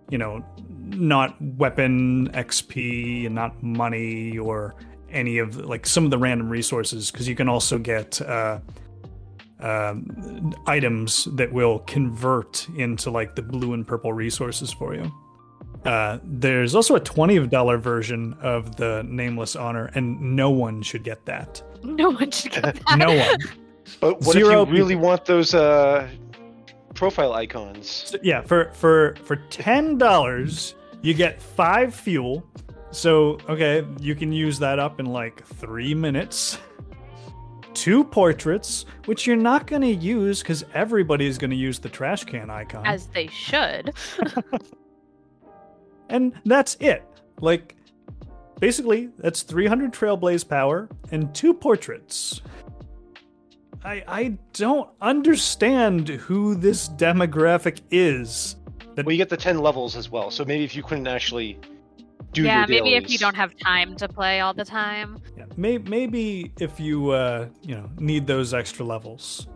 you 0.10 0.18
know, 0.18 0.46
not 0.80 1.36
weapon 1.42 2.30
XP 2.32 3.26
and 3.26 3.36
not 3.36 3.62
money 3.62 4.38
or 4.38 4.76
any 5.10 5.40
of 5.40 5.58
like 5.58 5.86
some 5.86 6.06
of 6.06 6.12
the 6.12 6.18
random 6.18 6.50
resources 6.50 7.12
because 7.12 7.28
you 7.28 7.36
can 7.36 7.50
also 7.50 7.78
get 7.78 8.22
uh, 8.22 8.60
um, 9.60 10.54
items 10.68 11.26
that 11.34 11.52
will 11.52 11.80
convert 11.80 12.68
into 12.78 13.12
like 13.12 13.36
the 13.36 13.42
blue 13.42 13.74
and 13.74 13.86
purple 13.86 14.14
resources 14.14 14.72
for 14.72 14.96
you. 14.96 15.12
Uh, 15.86 16.20
there's 16.24 16.74
also 16.74 16.96
a 16.96 17.00
twenty 17.00 17.46
dollar 17.48 17.78
version 17.78 18.36
of 18.42 18.76
the 18.76 19.04
nameless 19.08 19.56
honor, 19.56 19.92
and 19.94 20.20
no 20.20 20.50
one 20.50 20.82
should 20.82 21.04
get 21.04 21.26
that. 21.26 21.62
No 21.84 22.10
one 22.10 22.32
should 22.32 22.52
get 22.52 22.64
that. 22.64 22.98
No 22.98 23.14
one. 23.16 23.38
But 24.00 24.22
what 24.22 24.34
Zero 24.34 24.64
if 24.64 24.70
you 24.70 24.74
really 24.74 24.96
people. 24.96 25.08
want 25.10 25.26
those 25.26 25.54
uh, 25.54 26.10
profile 26.96 27.34
icons? 27.34 27.88
So, 28.08 28.18
yeah, 28.24 28.42
for 28.42 28.72
for 28.74 29.16
for 29.24 29.36
ten 29.52 30.00
dollars, 30.00 30.74
you 31.04 31.14
get 31.14 31.40
five 31.40 31.94
fuel. 31.94 32.44
So 32.90 33.38
okay, 33.48 33.86
you 34.00 34.16
can 34.16 34.32
use 34.32 34.58
that 34.58 34.80
up 34.80 35.00
in 35.00 35.06
like 35.06 35.46
three 35.46 35.94
minutes. 35.94 36.58
Two 37.76 38.04
portraits, 38.04 38.86
which 39.06 39.28
you're 39.28 39.36
not 39.36 39.68
going 39.68 39.84
to 39.84 39.94
use 39.94 40.42
because 40.42 40.64
everybody's 40.74 41.38
going 41.38 41.52
to 41.52 41.58
use 41.58 41.78
the 41.78 41.90
trash 41.90 42.24
can 42.24 42.50
icon, 42.50 42.88
As 42.88 43.06
they 43.08 43.28
should. 43.28 43.94
and 46.10 46.34
that's 46.46 46.76
it. 46.80 47.04
Like, 47.42 47.76
basically, 48.60 49.10
that's 49.18 49.42
300 49.42 49.94
Trailblaze 49.94 50.48
power 50.48 50.90
and 51.12 51.34
two 51.34 51.54
portraits. 51.54 52.42
I 53.84 54.04
I 54.08 54.38
don't 54.54 54.90
understand 55.02 56.10
who 56.10 56.56
this 56.56 56.90
demographic 56.90 57.82
is. 57.92 58.56
Well, 58.98 59.12
you 59.12 59.18
get 59.18 59.30
the 59.30 59.38
10 59.38 59.60
levels 59.60 59.96
as 59.96 60.10
well. 60.10 60.32
So 60.32 60.46
maybe 60.46 60.64
if 60.64 60.76
you 60.76 60.82
couldn't 60.82 61.08
actually 61.08 61.60
do 62.32 62.44
yeah, 62.44 62.60
your 62.60 62.84
maybe 62.84 62.96
if 62.96 63.10
you 63.10 63.18
don't 63.18 63.36
have 63.36 63.56
time 63.58 63.96
to 63.98 64.08
play 64.08 64.40
all 64.40 64.54
the 64.54 64.66
time. 64.66 65.20
Yeah, 65.38 65.46
may, 65.58 65.78
maybe 65.78 66.52
if 66.60 66.80
you 66.80 67.12
uh, 67.12 67.48
you 67.62 67.76
know 67.76 67.90
need 67.98 68.28
those 68.28 68.54
extra 68.54 68.86
levels. 68.86 69.48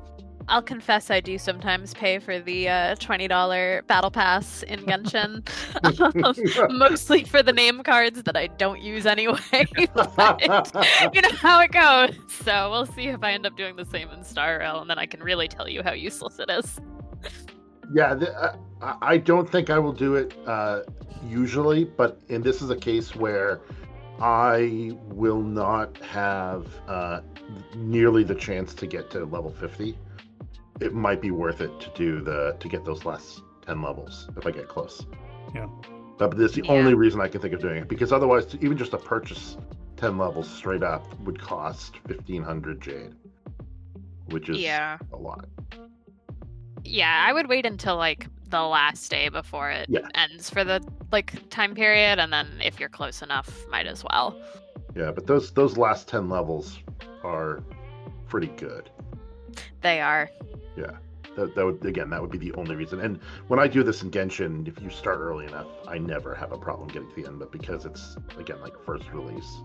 I'll 0.50 0.64
confess 0.64 1.12
I 1.12 1.20
do 1.20 1.38
sometimes 1.38 1.94
pay 1.94 2.18
for 2.18 2.40
the 2.40 2.68
uh, 2.68 2.96
$20 2.96 3.86
battle 3.86 4.10
pass 4.10 4.64
in 4.64 4.80
Genshin. 4.82 5.48
Um, 5.84 6.78
mostly 6.78 7.24
for 7.24 7.44
the 7.44 7.54
name 7.54 7.84
cards 7.84 8.24
that 8.24 8.36
I 8.36 8.48
don't 8.48 8.82
use 8.82 9.06
anyway. 9.06 9.38
but 9.94 11.14
you 11.14 11.22
know 11.22 11.32
how 11.34 11.62
it 11.62 11.72
goes. 11.72 12.16
So 12.44 12.72
we'll 12.72 12.88
see 12.88 13.08
if 13.08 13.24
I 13.24 13.34
end 13.34 13.46
up 13.46 13.56
doing 13.56 13.76
the 13.76 13.86
same 13.86 14.10
in 14.10 14.24
Star 14.24 14.58
Rail, 14.60 14.82
and 14.82 14.90
then 14.90 14.98
I 14.98 15.06
can 15.06 15.22
really 15.22 15.48
tell 15.48 15.70
you 15.70 15.84
how 15.84 15.94
useless 15.94 16.40
it 16.40 16.50
is. 16.50 16.80
yeah, 17.94 18.16
th- 18.16 18.32
uh, 18.32 18.56
I, 19.02 19.18
don't 19.18 19.50
think 19.50 19.70
I 19.70 19.78
will 19.78 19.94
do 19.94 20.16
it 20.16 20.34
uh, 20.48 20.82
usually, 21.28 21.84
but 21.84 22.20
and 22.30 22.44
this 22.44 22.62
is 22.64 22.72
a 22.72 22.76
case 22.76 23.16
where 23.16 23.62
I 24.20 24.98
will 25.10 25.42
not 25.42 25.96
have 25.98 26.66
uh, 26.88 27.22
nearly 27.76 28.24
the 28.24 28.36
chance 28.36 28.74
to 28.74 28.88
get 28.88 29.12
to 29.12 29.26
level 29.26 29.52
fifty. 29.52 29.96
It 30.80 30.94
might 30.94 31.22
be 31.22 31.32
worth 31.32 31.62
it 31.62 31.78
to 31.82 31.90
do 31.96 32.22
the 32.22 32.56
to 32.60 32.68
get 32.70 32.86
those 32.86 33.06
last 33.06 33.42
ten 33.66 33.82
levels 33.82 34.30
if 34.38 34.46
I 34.46 34.52
get 34.52 34.68
close. 34.68 35.06
Yeah. 35.54 35.68
But 36.18 36.38
that's 36.38 36.54
the 36.54 36.64
Yeah. 36.64 36.72
only 36.74 36.94
reason 36.94 37.22
I 37.22 37.28
can 37.28 37.42
think 37.42 37.54
of 37.54 37.62
doing 37.62 37.78
it 37.78 37.88
because 37.88 38.12
otherwise, 38.12 38.56
even 38.62 38.78
just 38.78 38.92
to 38.92 38.98
purchase 38.98 39.58
ten 39.98 40.18
levels 40.18 40.50
straight 40.50 40.84
up 40.84 41.04
would 41.22 41.40
cost 41.42 41.98
fifteen 42.08 42.44
hundred 42.44 42.82
jade, 42.82 43.14
which 44.30 44.50
is 44.50 44.58
Yeah. 44.58 44.98
a 45.14 45.18
lot. 45.18 45.46
Yeah, 46.84 47.26
I 47.28 47.34
would 47.34 47.48
wait 47.48 47.66
until 47.66 47.98
like 47.98 48.28
the 48.50 48.62
last 48.62 49.12
day 49.12 49.30
before 49.30 49.70
it 49.70 49.88
Yeah. 49.90 50.08
ends 50.16 50.50
for 50.50 50.64
the 50.64 50.82
like 51.12 51.50
time 51.50 51.76
period, 51.76 52.20
and 52.20 52.32
then 52.32 52.48
if 52.64 52.80
you're 52.80 52.90
close 52.90 53.22
enough, 53.22 53.68
might 53.70 53.86
as 53.86 54.04
well. 54.04 54.36
Yeah, 54.96 55.12
but 55.12 55.28
those 55.28 55.52
those 55.52 55.78
last 55.78 56.08
ten 56.08 56.30
levels 56.30 56.80
are 57.24 57.62
pretty 58.28 58.48
good. 58.48 58.90
They 59.82 60.00
are. 60.02 60.30
That, 61.36 61.56
that 61.56 61.66
would 61.66 61.86
again, 61.86 62.10
that 62.10 62.22
would 62.22 62.32
be 62.32 62.38
the 62.38 62.54
only 62.54 62.76
reason. 62.76 63.00
And 63.00 63.20
when 63.48 63.60
I 63.60 63.68
do 63.68 63.84
this 63.84 64.02
in 64.02 64.12
Genshin, 64.12 64.68
if 64.68 64.82
you 64.82 64.90
start 64.90 65.20
early 65.20 65.46
enough, 65.46 65.68
I 65.88 65.98
never 65.98 66.34
have 66.36 66.52
a 66.52 66.58
problem 66.58 66.88
getting 66.90 67.10
to 67.10 67.16
the 67.16 67.28
end. 67.28 67.40
But 67.40 67.52
because 67.52 67.86
it's 67.86 68.18
again 68.38 68.60
like 68.62 68.74
first 68.86 69.12
release, 69.12 69.62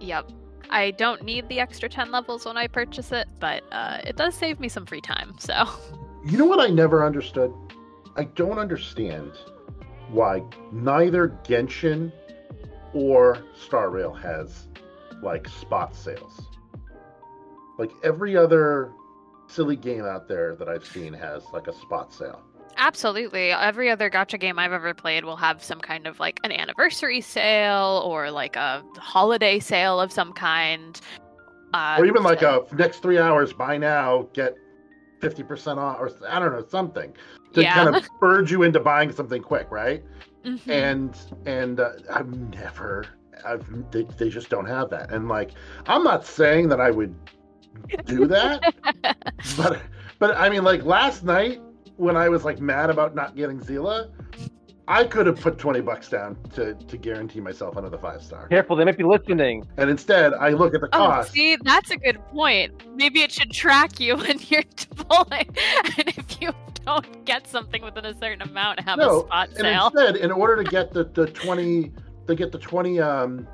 Yep. 0.00 0.30
I 0.70 0.92
don't 0.92 1.22
need 1.24 1.48
the 1.48 1.58
extra 1.58 1.88
10 1.88 2.12
levels 2.12 2.46
when 2.46 2.56
I 2.56 2.68
purchase 2.68 3.10
it, 3.12 3.28
but 3.40 3.64
uh, 3.72 3.98
it 4.04 4.16
does 4.16 4.34
save 4.34 4.60
me 4.60 4.68
some 4.68 4.86
free 4.86 5.00
time, 5.00 5.34
so. 5.38 5.68
you 6.24 6.38
know 6.38 6.44
what 6.44 6.60
I 6.60 6.68
never 6.68 7.04
understood? 7.04 7.52
I 8.16 8.24
don't 8.24 8.58
understand 8.58 9.32
why 10.10 10.42
neither 10.72 11.30
Genshin 11.44 12.12
or 12.92 13.38
Star 13.54 13.90
Rail 13.90 14.12
has 14.14 14.68
like 15.22 15.48
spot 15.48 15.94
sales. 15.94 16.40
Like 17.78 17.90
every 18.04 18.36
other 18.36 18.92
silly 19.50 19.76
game 19.76 20.04
out 20.04 20.28
there 20.28 20.54
that 20.56 20.68
I've 20.68 20.84
seen 20.84 21.12
has 21.12 21.42
like 21.52 21.66
a 21.66 21.72
spot 21.72 22.12
sale. 22.12 22.40
Absolutely. 22.76 23.50
Every 23.50 23.90
other 23.90 24.08
gacha 24.08 24.38
game 24.38 24.58
I've 24.58 24.72
ever 24.72 24.94
played 24.94 25.24
will 25.24 25.36
have 25.36 25.62
some 25.62 25.80
kind 25.80 26.06
of 26.06 26.18
like 26.20 26.40
an 26.44 26.52
anniversary 26.52 27.20
sale 27.20 28.02
or 28.04 28.30
like 28.30 28.56
a 28.56 28.82
holiday 28.96 29.58
sale 29.58 30.00
of 30.00 30.12
some 30.12 30.32
kind. 30.32 31.00
Uh, 31.74 31.96
or 31.98 32.06
even 32.06 32.22
like 32.22 32.42
a 32.42 32.64
next 32.72 32.98
three 33.02 33.18
hours, 33.18 33.52
buy 33.52 33.76
now, 33.76 34.28
get 34.32 34.54
50% 35.20 35.76
off, 35.76 35.98
or 36.00 36.10
I 36.28 36.38
don't 36.38 36.52
know, 36.52 36.64
something 36.66 37.12
to 37.52 37.62
Yeah. 37.62 37.74
kind 37.84 37.94
of 37.96 38.08
urge 38.22 38.50
you 38.50 38.62
into 38.62 38.80
buying 38.80 39.12
something 39.12 39.42
quick, 39.42 39.70
right? 39.70 40.02
Mhm. 40.44 40.70
and 40.70 41.16
and 41.44 41.80
uh, 41.80 41.90
I've 42.10 42.34
never 42.54 43.04
I've 43.44 43.90
they, 43.90 44.04
they 44.16 44.30
just 44.30 44.48
don't 44.48 44.64
have 44.64 44.88
that 44.88 45.12
and 45.12 45.28
like 45.28 45.50
I'm 45.86 46.02
not 46.02 46.24
saying 46.24 46.70
that 46.70 46.80
I 46.80 46.90
would 46.90 47.14
do 48.04 48.26
that 48.26 48.74
but 49.56 49.80
but 50.18 50.36
I 50.36 50.48
mean 50.48 50.64
like 50.64 50.84
last 50.84 51.24
night 51.24 51.60
when 51.96 52.16
I 52.16 52.28
was 52.28 52.44
like 52.44 52.60
mad 52.60 52.90
about 52.90 53.14
not 53.14 53.36
getting 53.36 53.60
Seele 53.62 54.12
I 54.88 55.04
could 55.04 55.26
have 55.26 55.38
put 55.40 55.56
20 55.56 55.82
bucks 55.82 56.08
down 56.08 56.36
to 56.54 56.74
to 56.74 56.96
guarantee 56.96 57.40
myself 57.40 57.76
another 57.76 57.98
five 57.98 58.22
star 58.22 58.48
Careful, 58.48 58.74
they 58.76 58.84
might 58.84 58.98
be 58.98 59.04
listening. 59.04 59.64
and 59.76 59.88
instead 59.88 60.34
I 60.34 60.50
look 60.50 60.74
at 60.74 60.80
the 60.80 60.88
Oh, 60.92 60.98
cost 60.98 61.32
see, 61.32 61.56
that's 61.62 61.90
a 61.90 61.96
good 61.96 62.18
point. 62.28 62.72
Maybe 62.96 63.20
it 63.22 63.30
should 63.30 63.52
track 63.52 64.00
you 64.00 64.16
when 64.24 64.38
you're 64.48 64.64
pulling, 64.96 65.48
and 65.96 66.08
if 66.08 66.40
you 66.42 66.50
don't 66.86 67.24
get 67.24 67.46
something 67.46 67.82
within 67.82 68.04
a 68.06 68.14
certain 68.18 68.42
amount, 68.42 68.80
have 68.80 68.98
no 68.98 69.20
a 69.20 69.24
spot 69.26 69.48
and 69.50 69.58
sale. 69.58 69.86
instead 69.94 70.16
in 70.16 70.32
order 70.32 70.60
to 70.62 70.68
get 70.68 70.92
the 70.92 71.04
the 71.04 71.26
20 71.26 71.92
to 72.26 72.34
get 72.34 72.50
the 72.50 72.58
20 72.58 72.98
um 73.00 73.46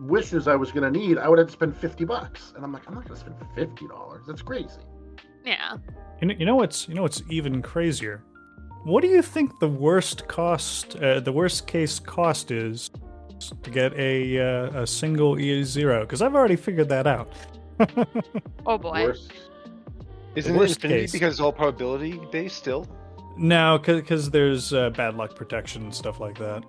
wishes 0.00 0.48
I 0.48 0.56
was 0.56 0.72
going 0.72 0.92
to 0.92 0.98
need 0.98 1.18
I 1.18 1.28
would 1.28 1.38
have 1.38 1.48
to 1.48 1.52
spend 1.52 1.76
50 1.76 2.04
bucks 2.04 2.52
and 2.56 2.64
I'm 2.64 2.72
like 2.72 2.86
I'm 2.88 2.94
not 2.94 3.04
going 3.04 3.14
to 3.14 3.20
spend 3.20 3.36
50 3.54 3.88
dollars 3.88 4.22
that's 4.26 4.42
crazy 4.42 4.80
Yeah. 5.44 5.76
You 6.20 6.28
know, 6.28 6.34
you 6.38 6.46
know 6.46 6.56
what's 6.56 6.88
you 6.88 6.94
know 6.94 7.02
what's 7.02 7.22
even 7.30 7.60
crazier? 7.62 8.22
What 8.84 9.02
do 9.02 9.08
you 9.08 9.22
think 9.22 9.58
the 9.60 9.68
worst 9.68 10.28
cost, 10.28 10.96
uh, 10.96 11.20
the 11.20 11.32
worst 11.32 11.66
case 11.66 11.98
cost 11.98 12.50
is 12.50 12.90
to 13.62 13.70
get 13.70 13.92
a 13.94 14.38
uh, 14.38 14.82
a 14.82 14.86
single 14.86 15.38
E 15.38 15.62
zero? 15.64 16.00
Because 16.00 16.22
I've 16.22 16.34
already 16.34 16.56
figured 16.56 16.88
that 16.90 17.06
out. 17.06 17.32
Oh 18.66 18.78
boy. 18.78 19.04
Worst. 19.04 19.32
Isn't 20.36 20.54
it 20.54 20.58
worst 20.58 20.76
infinity 20.76 21.00
case. 21.02 21.12
because 21.12 21.34
it's 21.34 21.40
all 21.40 21.52
probability 21.52 22.20
based 22.32 22.56
still? 22.56 22.86
no, 23.36 23.78
because 23.78 24.30
there's 24.30 24.72
uh, 24.72 24.90
bad 24.90 25.16
luck 25.16 25.34
protection 25.34 25.82
and 25.82 25.94
stuff 25.94 26.20
like 26.20 26.38
that. 26.38 26.62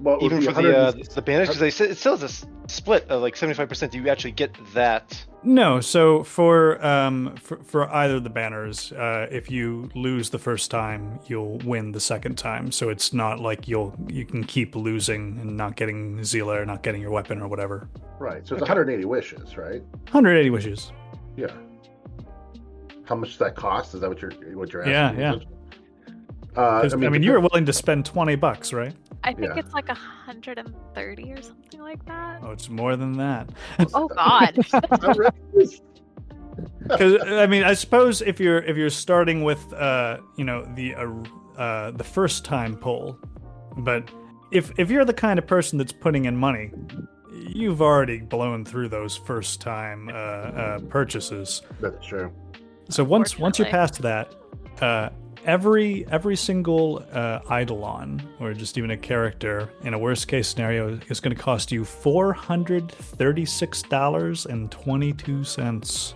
What 0.00 0.22
Even 0.22 0.40
for 0.42 0.52
the 0.52 0.76
uh, 0.78 0.92
the 1.14 1.22
banners, 1.22 1.48
because 1.48 1.60
they 1.78 1.84
it 1.86 1.96
still 1.96 2.16
has 2.16 2.22
a 2.22 2.26
s- 2.26 2.46
split 2.68 3.08
of 3.08 3.20
like 3.22 3.36
seventy 3.36 3.56
five 3.56 3.68
percent. 3.68 3.90
Do 3.92 3.98
you 3.98 4.08
actually 4.08 4.30
get 4.32 4.54
that? 4.74 5.24
No, 5.42 5.80
so 5.80 6.22
for 6.24 6.84
um 6.84 7.34
for, 7.36 7.58
for 7.64 7.88
either 7.92 8.16
of 8.16 8.24
the 8.24 8.30
banners, 8.30 8.92
uh, 8.92 9.26
if 9.30 9.50
you 9.50 9.90
lose 9.94 10.30
the 10.30 10.38
first 10.38 10.70
time, 10.70 11.18
you'll 11.26 11.58
win 11.58 11.90
the 11.92 12.00
second 12.00 12.36
time. 12.38 12.70
So 12.70 12.90
it's 12.90 13.12
not 13.12 13.40
like 13.40 13.66
you'll 13.66 13.94
you 14.08 14.24
can 14.24 14.44
keep 14.44 14.76
losing 14.76 15.38
and 15.40 15.56
not 15.56 15.74
getting 15.76 16.22
Seele 16.22 16.50
or 16.52 16.64
not 16.64 16.82
getting 16.84 17.00
your 17.00 17.10
weapon 17.10 17.40
or 17.42 17.48
whatever. 17.48 17.88
right? 18.20 18.46
So 18.46 18.54
it's 18.54 18.62
Okay. 18.62 18.70
180 18.70 19.04
wishes, 19.04 19.56
right? 19.56 19.82
180 20.10 20.50
wishes. 20.50 20.92
Yeah. 21.36 21.48
How 23.04 23.14
much 23.14 23.30
does 23.30 23.38
that 23.38 23.54
cost? 23.56 23.94
Is 23.94 24.00
that 24.02 24.08
what 24.08 24.20
you're 24.22 24.32
what 24.56 24.72
you're 24.72 24.86
Yeah, 24.86 25.06
asking? 25.08 25.20
yeah. 25.20 25.34
Uh, 26.56 26.82
'Cause, 26.82 26.94
I 26.94 26.96
mean, 26.96 27.22
you 27.22 27.32
were 27.32 27.40
willing 27.40 27.64
to 27.66 27.72
spend 27.72 28.04
20 28.04 28.34
bucks, 28.36 28.72
right? 28.72 28.94
I 29.24 29.32
think 29.34 29.48
Yeah. 29.54 29.60
it's 29.60 29.72
like 29.74 29.88
130 29.88 31.32
or 31.32 31.42
something 31.42 31.80
like 31.80 32.04
that. 32.06 32.40
Oh, 32.42 32.50
it's 32.52 32.68
more 32.68 32.96
than 32.96 33.12
that. 33.18 33.50
Oh 33.94 34.08
god. 34.08 34.58
Because 36.82 37.22
I 37.26 37.46
mean, 37.46 37.62
I 37.62 37.74
suppose 37.74 38.20
if 38.22 38.40
you're 38.40 38.58
if 38.58 38.76
you're 38.76 38.90
starting 38.90 39.44
with 39.44 39.72
uh, 39.72 40.18
you 40.36 40.44
know 40.44 40.64
the 40.74 40.94
uh, 40.94 41.06
uh, 41.60 41.90
the 41.92 42.04
first 42.04 42.44
time 42.44 42.76
pull, 42.76 43.16
but 43.78 44.10
if 44.50 44.72
if 44.78 44.90
you're 44.90 45.04
the 45.04 45.14
kind 45.14 45.38
of 45.38 45.46
person 45.46 45.78
that's 45.78 45.92
putting 45.92 46.24
in 46.24 46.36
money, 46.36 46.70
you've 47.32 47.80
already 47.82 48.18
blown 48.20 48.64
through 48.64 48.88
those 48.88 49.16
first 49.16 49.60
time 49.60 50.08
uh, 50.08 50.12
uh, 50.12 50.78
purchases. 50.88 51.62
That's 51.80 52.04
true. 52.04 52.32
So 52.88 53.04
once 53.04 53.38
once 53.38 53.58
you're 53.58 53.68
past 53.68 54.00
that, 54.02 54.34
uh, 54.80 55.10
every 55.44 56.06
every 56.10 56.36
single 56.36 57.04
uh, 57.12 57.40
eidolon 57.50 58.22
or 58.40 58.52
just 58.54 58.76
even 58.78 58.90
a 58.90 58.96
character 58.96 59.70
in 59.82 59.94
a 59.94 59.98
worst 59.98 60.28
case 60.28 60.48
scenario 60.48 60.98
is 61.08 61.20
going 61.20 61.34
to 61.34 61.40
cost 61.42 61.70
you 61.72 61.84
four 61.84 62.32
hundred 62.32 62.90
thirty 62.90 63.44
six 63.44 63.82
dollars 63.82 64.46
and 64.46 64.70
twenty 64.70 65.12
two 65.12 65.44
cents. 65.44 66.14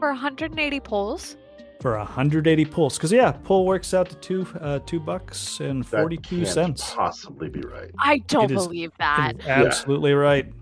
For 0.00 0.08
180 0.10 0.80
pulls. 0.80 1.36
for 1.80 1.96
180 1.96 2.64
pulls 2.66 2.96
because 2.98 3.10
yeah 3.12 3.32
pull 3.32 3.64
works 3.64 3.94
out 3.94 4.08
to 4.10 4.16
two 4.16 4.46
uh 4.60 4.78
two 4.80 5.00
bucks 5.00 5.60
and 5.60 5.86
42 5.86 6.44
cents 6.44 6.92
Possibly 6.94 7.48
be 7.48 7.60
right. 7.62 7.90
I 7.98 8.18
don't 8.26 8.50
It 8.50 8.56
is- 8.56 8.66
believe 8.66 8.88
It 8.90 8.98
that. 8.98 9.36
is 9.40 9.46
absolutely 9.46 10.12
right 10.12 10.52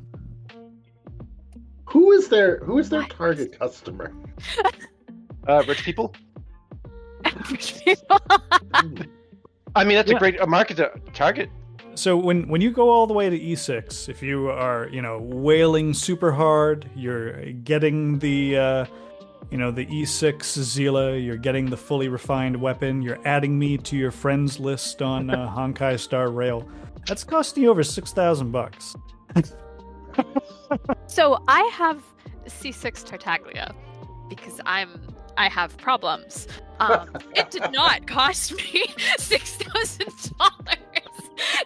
Who 1.86 2.12
is 2.12 2.28
their 2.28 2.58
Who 2.60 2.78
is 2.78 2.88
their 2.88 3.00
What? 3.02 3.10
target 3.10 3.58
customer? 3.58 4.12
Uh, 5.48 5.64
rich 5.66 5.82
people. 5.82 6.14
Rich 7.50 7.80
people. 7.84 8.18
I 9.74 9.84
mean, 9.84 9.96
that's 9.96 10.10
Yeah. 10.10 10.16
a 10.16 10.18
great 10.18 10.48
market 10.48 10.76
to 10.78 10.90
target. 11.14 11.50
so 11.94 12.16
when 12.16 12.48
when 12.48 12.60
you 12.60 12.70
go 12.70 12.88
all 12.90 13.06
the 13.06 13.12
way 13.12 13.28
to 13.28 13.38
e6 13.38 14.08
if 14.08 14.22
you 14.22 14.48
are 14.48 14.88
you 14.90 15.02
know 15.02 15.18
whaling 15.20 15.92
super 15.92 16.32
hard 16.32 16.88
you're 16.96 17.52
getting 17.70 18.18
the 18.20 18.56
uh 18.56 18.84
you 19.50 19.58
know 19.58 19.70
the 19.70 19.84
e6 19.86 20.42
seele 20.42 21.14
you're 21.18 21.36
getting 21.48 21.66
the 21.68 21.76
fully 21.76 22.08
refined 22.08 22.56
weapon 22.56 23.02
you're 23.02 23.18
adding 23.26 23.58
me 23.58 23.76
to 23.76 23.94
your 23.96 24.10
friends 24.10 24.58
list 24.58 25.02
on 25.02 25.28
uh, 25.28 25.36
honkai 25.56 25.98
star 26.00 26.30
rail 26.30 26.66
that's 27.06 27.24
costing 27.24 27.62
you 27.64 27.70
over 27.70 27.82
6000 27.82 28.50
bucks 28.50 28.96
So 31.06 31.42
I 31.48 31.60
have 31.74 32.02
C6 32.46 33.04
Tartaglia 33.04 33.74
because 34.30 34.60
I'm 34.64 34.90
I 35.36 35.48
have 35.48 35.76
problems. 35.76 36.46
Um, 36.80 37.10
it 37.34 37.50
did 37.50 37.62
not 37.72 38.06
cost 38.06 38.54
me 38.54 38.86
six 39.18 39.56
thousand 39.56 40.08
dollars 40.38 40.76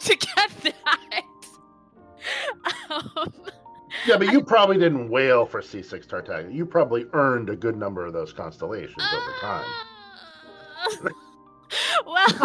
to 0.00 0.16
get 0.16 0.50
that. 0.62 1.22
Um, 2.90 3.32
Yeah, 4.06 4.16
but 4.18 4.30
you 4.30 4.42
probably 4.42 4.76
didn't 4.78 5.08
whale 5.08 5.46
for 5.46 5.60
C6 5.62 6.06
Tartaglia. 6.06 6.54
You 6.54 6.66
probably 6.66 7.06
earned 7.12 7.48
a 7.50 7.56
good 7.56 7.76
number 7.76 8.04
of 8.04 8.12
those 8.12 8.32
constellations 8.32 9.02
over 9.12 9.32
time. 9.40 9.64
uh, 11.04 11.10
well, 12.06 12.38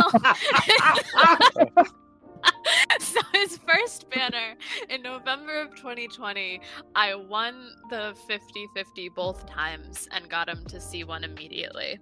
so 2.99 3.19
his 3.33 3.57
first 3.57 4.09
banner 4.09 4.55
in 4.89 5.01
November 5.01 5.61
of 5.61 5.75
2020, 5.75 6.61
I 6.95 7.15
won 7.15 7.71
the 7.89 8.15
50-50 8.29 9.13
both 9.15 9.45
times 9.45 10.07
and 10.11 10.29
got 10.29 10.49
him 10.49 10.63
to 10.65 10.77
C1 10.77 11.23
immediately. 11.23 11.99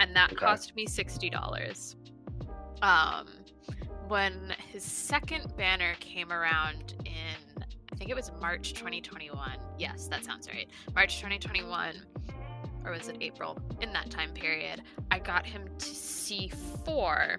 And 0.00 0.14
that 0.16 0.32
Okay. 0.32 0.36
cost 0.46 0.74
me 0.76 0.86
$60. 0.86 1.96
Um 2.82 3.28
when 4.08 4.52
his 4.72 4.82
second 4.82 5.56
banner 5.56 5.94
came 6.00 6.32
around 6.32 6.94
in 7.06 7.62
I 7.92 7.94
think 7.96 8.10
it 8.10 8.16
was 8.16 8.32
March 8.40 8.72
2021. 8.74 9.58
Yes, 9.78 10.08
that 10.08 10.24
sounds 10.24 10.48
right. 10.48 10.68
March 10.94 11.16
2021 11.18 12.02
or 12.84 12.90
was 12.92 13.06
it 13.08 13.16
April? 13.20 13.56
In 13.80 13.92
that 13.92 14.10
time 14.10 14.32
period, 14.32 14.82
I 15.10 15.20
got 15.20 15.46
him 15.46 15.66
to 15.78 15.86
C4 15.86 17.36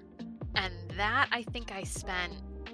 and 0.55 0.73
that 0.97 1.27
I 1.31 1.43
think 1.43 1.71
I 1.71 1.83
spent 1.83 2.33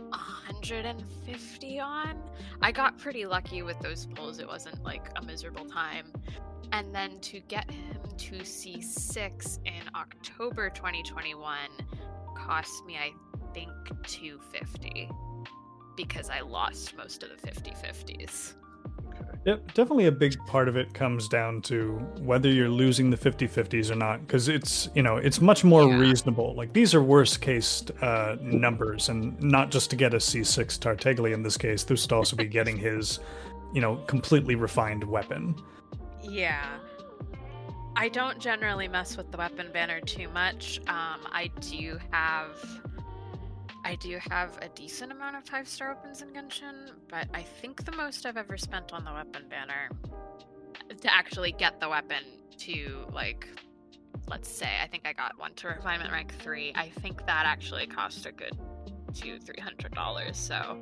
150 0.10 1.80
on. 1.80 2.22
I 2.62 2.72
got 2.72 2.98
pretty 2.98 3.26
lucky 3.26 3.62
with 3.62 3.80
those 3.80 4.06
pulls. 4.08 4.40
It 4.40 4.48
wasn't 4.48 4.84
like 4.84 5.10
a 5.16 5.22
miserable 5.22 5.66
time. 5.66 6.12
And 6.72 6.94
then 6.94 7.20
to 7.22 7.40
get 7.42 7.70
him 7.72 7.98
to 8.18 8.36
C6 8.36 9.60
in 9.66 9.96
October 9.96 10.70
2021 10.70 11.58
cost 12.36 12.86
me, 12.86 12.98
I 12.98 13.12
think, 13.54 13.72
250 14.06 15.10
because 15.96 16.30
I 16.30 16.42
lost 16.42 16.96
most 16.96 17.24
of 17.24 17.30
the 17.30 17.38
50 17.38 17.72
50s. 17.72 18.54
De- 19.46 19.56
definitely 19.74 20.08
a 20.08 20.12
big 20.12 20.38
part 20.48 20.68
of 20.68 20.76
it 20.76 20.94
comes 20.94 21.28
down 21.30 21.62
to 21.64 21.94
whether 22.20 22.50
you're 22.50 22.68
losing 22.70 23.10
the 23.10 23.18
50-50s 23.18 23.90
or 23.90 23.96
not 23.96 24.20
because 24.28 24.50
it's 24.50 24.90
you 24.96 25.02
know 25.02 25.16
it's 25.18 25.40
much 25.40 25.64
more 25.64 25.88
Yeah. 25.90 25.98
reasonable 25.98 26.54
like 26.56 26.74
these 26.74 26.94
are 26.94 27.02
worst 27.02 27.40
case 27.40 27.84
uh, 28.02 28.36
numbers 28.42 29.08
and 29.10 29.42
not 29.42 29.72
just 29.72 29.90
to 29.92 29.96
get 29.96 30.14
a 30.14 30.18
c6 30.18 30.78
tartaglia 30.80 31.34
in 31.34 31.42
this 31.42 31.58
case 31.58 31.84
this 31.84 32.04
would 32.04 32.12
also 32.12 32.36
be 32.36 32.46
getting 32.46 32.78
his 32.90 33.20
you 33.74 33.80
know 33.80 33.96
completely 34.08 34.56
refined 34.56 35.04
weapon 35.06 35.56
Yeah. 36.22 36.78
I 37.96 38.08
don't 38.08 38.40
generally 38.40 38.88
mess 38.88 39.18
with 39.18 39.32
the 39.32 39.38
weapon 39.38 39.68
banner 39.74 40.00
too 40.00 40.30
much. 40.30 40.80
Um, 40.88 41.20
I 41.32 41.50
do 41.60 41.98
have. 42.12 42.52
I 43.90 43.96
do 43.96 44.20
have 44.30 44.56
a 44.62 44.70
decent 44.70 45.12
amount 45.12 45.36
of 45.36 45.46
five 45.46 45.68
star 45.68 45.92
opens 45.92 46.22
in 46.22 46.28
Genshin, 46.28 46.92
but 47.10 47.28
I 47.34 47.42
think 47.42 47.86
the 47.86 47.92
most 47.92 48.24
I've 48.28 48.38
ever 48.38 48.56
spent 48.56 48.94
on 48.94 49.04
the 49.04 49.12
weapon 49.12 49.46
banner 49.50 49.90
to 50.96 51.12
actually 51.12 51.54
get 51.54 51.80
the 51.80 51.90
weapon 51.90 52.24
to 52.60 53.08
like 53.12 53.48
let's 54.28 54.48
say 54.48 54.70
I 54.80 54.86
think 54.86 55.08
I 55.08 55.14
got 55.14 55.40
one 55.40 55.56
to 55.56 55.70
refinement 55.70 56.12
rank 56.12 56.36
three. 56.38 56.72
I 56.76 56.90
think 57.02 57.26
that 57.26 57.48
actually 57.48 57.88
cost 57.88 58.28
a 58.28 58.32
good 58.32 58.56
two, 59.16 59.40
three 59.40 59.60
hundred 59.60 59.96
dollars. 59.96 60.38
So 60.38 60.82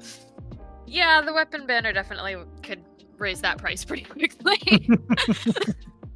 yeah, 0.86 1.22
the 1.22 1.32
weapon 1.32 1.66
banner 1.66 1.94
definitely 1.94 2.36
could 2.62 2.84
raise 3.18 3.40
that 3.40 3.58
price 3.58 3.86
pretty 3.86 4.04
quickly. 4.04 4.60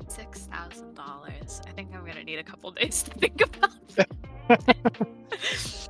Six 0.09 0.41
thousand 0.41 0.95
dollars. 0.95 1.61
I 1.65 1.71
think 1.71 1.95
I'm 1.95 2.05
gonna 2.05 2.25
need 2.25 2.39
a 2.39 2.43
couple 2.43 2.69
days 2.71 3.01
to 3.03 3.11
think 3.11 3.39
about 3.39 3.87
that. 3.95 5.77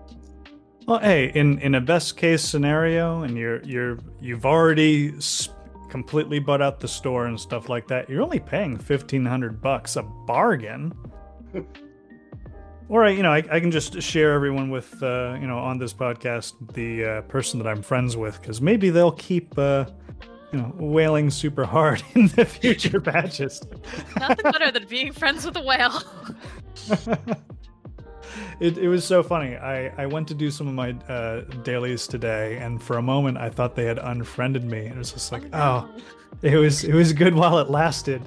Well, 0.88 1.00
hey, 1.00 1.32
in 1.36 1.60
in 1.60 1.76
a 1.76 1.82
best 1.82 2.18
case 2.18 2.42
scenario, 2.42 3.22
and 3.24 3.38
you're 3.38 3.62
you're 3.64 4.00
you've 4.20 4.46
already 4.46 5.14
s- 5.18 5.50
completely 5.90 6.40
bought 6.40 6.62
out 6.62 6.80
the 6.80 6.88
store 6.88 7.28
and 7.28 7.40
stuff 7.40 7.70
like 7.70 7.88
that, 7.90 8.10
you're 8.10 8.22
only 8.22 8.40
paying 8.40 8.78
fifteen 8.78 9.26
hundred 9.26 9.62
bucks, 9.62 9.96
a 9.96 10.04
bargain. 10.04 10.92
or 12.90 13.06
I, 13.06 13.10
you 13.12 13.24
know, 13.24 13.32
I, 13.32 13.44
I 13.52 13.60
can 13.60 13.72
just 13.72 14.02
share 14.02 14.34
everyone 14.34 14.70
with, 14.70 15.02
uh, 15.04 15.38
you 15.40 15.48
know, 15.48 15.60
on 15.60 15.78
this 15.78 15.94
podcast 15.94 16.54
the 16.74 17.06
uh, 17.06 17.22
person 17.24 17.60
that 17.60 17.68
I'm 17.68 17.82
friends 17.84 18.18
with, 18.18 18.42
because 18.42 18.60
maybe 18.60 18.90
they'll 18.90 19.12
keep, 19.14 19.58
uh, 19.58 19.86
you 20.52 20.60
know, 20.60 20.74
whaling 20.78 21.30
super 21.30 21.64
hard 21.64 22.02
in 22.16 22.28
the 22.30 22.44
future 22.44 23.00
batches. 23.12 23.62
Nothing 24.20 24.52
better 24.52 24.72
than 24.72 24.88
being 24.88 25.14
friends 25.14 25.46
with 25.46 25.56
a 25.56 25.62
whale. 25.62 26.02
it, 28.60 28.78
it 28.78 28.88
was 28.88 29.06
so 29.06 29.24
funny. 29.24 29.56
I, 29.56 29.88
I 30.02 30.06
went 30.06 30.28
to 30.30 30.34
do 30.34 30.52
some 30.52 30.68
of 30.68 30.74
my 30.74 30.92
uh, 31.08 31.42
dailies 31.64 32.08
today, 32.08 32.58
and 32.58 32.82
for 32.82 32.98
a 32.98 33.02
moment 33.02 33.38
I 33.38 33.50
thought 33.50 33.76
they 33.76 33.86
had 33.86 34.00
unfriended 34.00 34.64
me. 34.64 34.80
It 34.80 34.98
was 34.98 35.12
just 35.12 35.32
like, 35.32 35.44
oh, 35.54 35.90
it 36.42 36.58
was 36.58 36.84
it 36.84 36.94
was 36.94 37.14
good 37.14 37.36
while 37.36 37.60
it 37.60 37.70
lasted, 37.70 38.22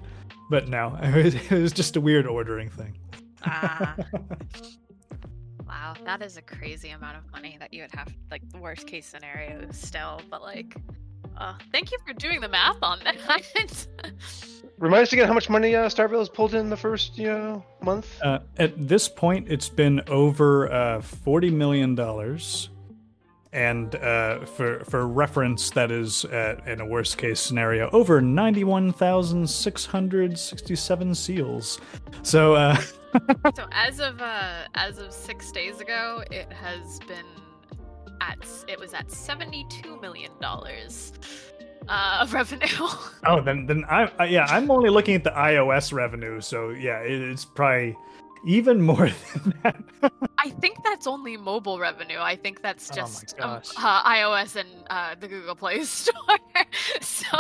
but 0.51 0.69
no, 0.69 0.99
it 1.03 1.25
was, 1.25 1.35
it 1.35 1.51
was 1.51 1.73
just 1.73 1.97
a 1.97 2.01
weird 2.01 2.27
ordering 2.27 2.71
thing. 2.71 2.97
Ah. 3.47 3.97
wow, 5.67 5.95
that 6.05 6.23
is 6.23 6.37
a 6.37 6.43
crazy 6.43 6.91
amount 6.91 7.17
of 7.17 7.31
money 7.33 7.57
that 7.61 7.73
you 7.73 7.83
would 7.83 7.95
have. 7.95 8.15
Like 8.31 8.49
the 8.51 8.59
worst 8.59 8.87
case 8.87 9.07
scenario 9.07 9.71
still, 9.71 10.21
but 10.31 10.43
like, 10.43 10.75
uh, 11.37 11.55
thank 11.73 11.93
you 11.93 11.99
for 12.07 12.13
doing 12.13 12.41
the 12.41 12.49
math 12.49 12.83
on 12.83 13.01
that. 13.05 13.17
Remind 14.85 15.05
us 15.05 15.15
again 15.15 15.27
how 15.27 15.33
much 15.33 15.49
money 15.49 15.75
uh, 15.75 15.89
Star 15.89 16.09
Rail 16.09 16.19
has 16.19 16.29
pulled 16.29 16.55
in 16.55 16.69
the 16.69 16.77
first 16.77 17.17
you 17.17 17.29
know 17.29 17.65
month. 17.81 18.21
Uh, 18.21 18.41
at 18.59 18.87
this 18.87 19.09
point, 19.09 19.51
it's 19.51 19.71
been 19.71 20.03
over 20.09 20.71
uh, 20.71 21.01
forty 21.01 21.49
million 21.49 21.95
dollars, 21.95 22.69
and 23.51 23.95
uh, 23.95 24.45
for 24.45 24.85
for 24.85 25.09
reference, 25.09 25.71
that 25.71 25.91
is 25.91 26.27
uh, 26.27 26.61
in 26.67 26.83
a 26.83 26.87
worst 26.87 27.17
case 27.17 27.41
scenario 27.41 27.89
over 27.93 28.21
ninety 28.21 28.63
one 28.63 28.93
thousand 28.93 29.49
six 29.49 29.87
hundred 29.87 30.39
sixty 30.39 30.77
seven 30.77 31.15
Seeles. 31.15 31.81
So. 32.23 32.55
Uh, 32.55 32.77
so 33.55 33.65
as 33.73 34.01
of 34.01 34.21
uh, 34.21 34.65
as 34.75 34.99
of 34.99 35.15
six 35.15 35.51
days 35.51 35.81
ago, 35.81 36.23
it 36.31 36.53
has 36.53 36.99
been 37.09 37.25
at 38.21 38.37
it 38.69 38.79
was 38.79 38.93
at 38.93 39.11
seventy 39.11 39.65
two 39.71 39.99
million 40.01 40.33
dollars 40.43 41.13
uh, 41.89 42.19
of 42.23 42.33
revenue. 42.35 42.67
Oh, 43.27 43.41
then 43.41 43.65
then 43.67 43.85
I, 43.89 44.11
I 44.19 44.27
yeah, 44.27 44.45
I'm 44.51 44.71
only 44.71 44.91
looking 44.91 45.15
at 45.15 45.25
the 45.25 45.31
iOS 45.31 45.93
revenue, 45.95 46.43
so 46.43 46.71
yeah, 46.71 47.01
it, 47.01 47.23
it's 47.23 47.45
probably 47.47 47.97
even 48.45 48.83
more 48.83 49.09
than 49.35 49.55
that. 49.63 49.83
I 50.37 50.51
think 50.51 50.85
that's 50.85 51.07
only 51.07 51.39
mobile 51.39 51.79
revenue. 51.79 52.19
I 52.21 52.37
think 52.37 52.61
that's 52.61 52.91
Oh 52.91 52.97
just 52.97 53.41
um, 53.41 53.63
uh, 53.79 54.03
iOS 54.05 54.57
and 54.57 54.69
uh, 54.91 55.15
the 55.19 55.27
Google 55.27 55.55
Play 55.55 55.85
Store. 55.85 56.13
so 57.01 57.39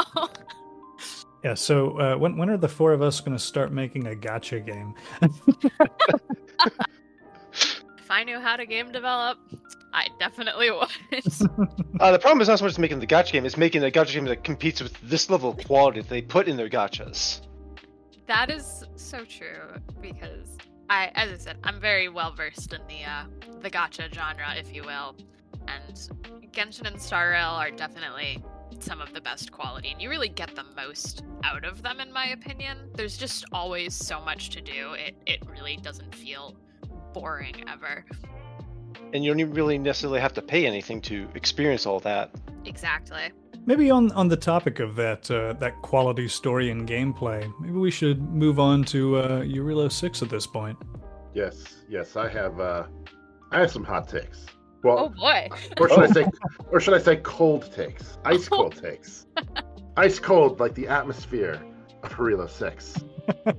yeah, 1.44 1.52
so 1.52 1.98
uh, 2.00 2.16
when 2.16 2.38
when 2.38 2.48
are 2.48 2.57
the 2.57 2.68
four 2.68 2.92
of 2.94 3.02
us 3.02 3.20
going 3.20 3.37
to 3.37 3.42
start 3.42 3.72
making 3.72 4.07
a 4.07 4.14
gacha 4.14 4.64
game? 4.64 4.94
if 7.52 8.11
I 8.11 8.24
knew 8.24 8.40
how 8.40 8.57
to 8.57 8.64
game 8.64 8.90
develop, 8.90 9.37
I 9.94 10.09
definitely 10.18 10.70
would. 10.72 10.88
Uh, 12.00 12.11
the 12.11 12.18
problem 12.18 12.40
is 12.40 12.48
not 12.48 12.59
so 12.59 12.64
much 12.64 12.78
making 12.78 12.98
the 12.98 13.07
gacha 13.07 13.33
game; 13.33 13.46
it's 13.46 13.57
making 13.57 13.85
a 13.85 13.90
gacha 13.90 14.12
game 14.12 14.24
that 14.24 14.42
competes 14.42 14.83
with 14.83 15.00
this 15.00 15.30
level 15.30 15.50
of 15.50 15.64
quality 15.66 16.00
that 16.00 16.11
they 16.11 16.20
put 16.20 16.48
in 16.48 16.57
their 16.57 16.68
gachas. 16.68 17.40
that 18.26 18.50
is 18.50 18.85
so 18.96 19.24
true 19.24 19.80
because 20.00 20.59
I, 20.90 21.12
as 21.14 21.30
I 21.30 21.37
said, 21.37 21.59
I'm 21.62 21.80
very 21.80 22.09
well 22.09 22.33
versed 22.33 22.72
in 22.72 22.80
the 22.88 23.04
uh, 23.09 23.24
the 23.61 23.70
gacha 23.70 24.12
genre, 24.12 24.54
if 24.57 24.74
you 24.74 24.83
will, 24.83 25.14
and 25.68 25.94
Genshin 26.52 26.87
and 26.87 27.00
Star 27.00 27.30
Rail 27.30 27.50
are 27.50 27.70
definitely 27.70 28.42
some 28.80 29.00
of 29.00 29.14
the 29.14 29.20
best 29.20 29.52
quality, 29.52 29.92
and 29.92 30.02
you 30.02 30.11
really 30.11 30.28
get 30.28 30.54
the 30.57 30.64
most 30.76 31.22
out 31.44 31.64
of 31.64 31.83
them, 31.83 32.00
in 32.00 32.12
my 32.12 32.26
opinion. 32.30 32.90
There's 32.94 33.16
just 33.16 33.44
always 33.52 33.94
so 33.94 34.20
much 34.20 34.50
to 34.50 34.61
do. 34.61 34.94
It 34.94 35.14
it 35.26 35.38
really 35.48 35.76
doesn't 35.76 36.12
feel 36.14 36.57
boring 37.12 37.62
ever. 37.68 38.04
And 39.14 39.24
you 39.24 39.31
don't 39.31 39.38
even 39.40 39.55
really 39.55 39.79
necessarily 39.79 40.20
have 40.20 40.33
to 40.35 40.42
pay 40.42 40.66
anything 40.66 41.00
to 41.03 41.29
experience 41.35 41.87
all 41.87 42.00
that. 42.00 42.31
Exactly. 42.64 43.31
Maybe 43.64 43.90
on 43.90 44.11
on 44.12 44.29
the 44.29 44.37
topic 44.37 44.81
of 44.81 44.96
that 44.96 45.31
uh, 45.31 45.53
that 45.55 45.81
quality 45.83 46.29
story 46.29 46.70
and 46.70 46.87
gameplay, 46.87 47.50
maybe 47.61 47.72
we 47.79 47.90
should 47.92 48.20
move 48.20 48.59
on 48.59 48.85
to 48.87 49.16
uh, 49.16 49.29
Jarilo 49.42 49.90
Six 49.90 50.20
at 50.22 50.29
this 50.29 50.46
point. 50.46 50.77
Yes, 51.33 51.77
yes, 51.88 52.16
I 52.16 52.29
have. 52.29 52.59
uh 52.61 52.85
I 53.53 53.61
have 53.61 53.70
some 53.70 53.85
hot 53.85 54.09
takes. 54.09 54.46
Well, 54.83 54.98
Oh 54.98 55.09
boy. 55.09 55.48
or 55.79 55.88
should 55.88 56.00
I 56.00 56.05
Oh. 56.07 56.12
say, 56.12 56.27
or 56.72 56.81
should 56.81 56.94
I 56.94 56.98
say, 56.98 57.16
cold 57.16 57.72
takes? 57.72 58.18
Ice 58.24 58.48
cold 58.48 58.77
takes. 58.83 59.27
Ice 59.96 60.18
cold, 60.18 60.59
like 60.61 60.74
the 60.74 60.88
atmosphere 60.88 61.62
of 62.03 62.11
Jarilo 62.12 62.50
Six. 62.50 63.03
All 63.46 63.53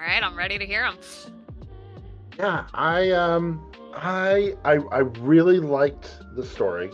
right, 0.00 0.22
I'm 0.22 0.36
ready 0.36 0.58
to 0.58 0.66
hear 0.66 0.82
them. 0.82 0.98
Yeah, 2.38 2.66
I 2.74 3.10
um, 3.12 3.72
I 4.00 4.54
I 4.64 4.74
I 4.92 4.98
really 4.98 5.58
liked 5.58 6.18
the 6.36 6.44
story, 6.44 6.90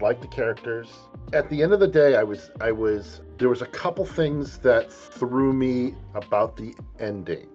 liked 0.00 0.22
the 0.22 0.28
characters. 0.28 0.88
At 1.32 1.48
the 1.50 1.62
end 1.62 1.72
of 1.72 1.80
the 1.80 1.86
day, 1.86 2.16
I 2.16 2.22
was 2.22 2.50
I 2.60 2.72
was 2.72 3.20
there 3.38 3.48
was 3.48 3.62
a 3.62 3.66
couple 3.66 4.04
things 4.04 4.58
that 4.58 4.92
threw 4.92 5.52
me 5.52 5.94
about 6.14 6.56
the 6.56 6.74
ending. 6.98 7.48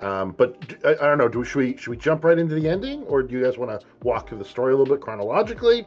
Um, 0.00 0.32
but 0.32 0.56
I 0.84 0.94
don't 0.94 1.18
know. 1.18 1.28
Do 1.28 1.44
should 1.44 1.58
we 1.58 1.76
should 1.76 1.90
we 1.90 1.96
jump 1.96 2.24
right 2.24 2.38
into 2.38 2.54
the 2.54 2.68
ending, 2.68 3.02
or 3.04 3.22
do 3.22 3.36
you 3.36 3.44
guys 3.44 3.58
want 3.58 3.78
to 3.78 3.86
walk 4.02 4.28
through 4.28 4.38
the 4.38 4.44
story 4.44 4.72
a 4.72 4.76
little 4.76 4.94
bit 4.94 5.02
chronologically? 5.02 5.86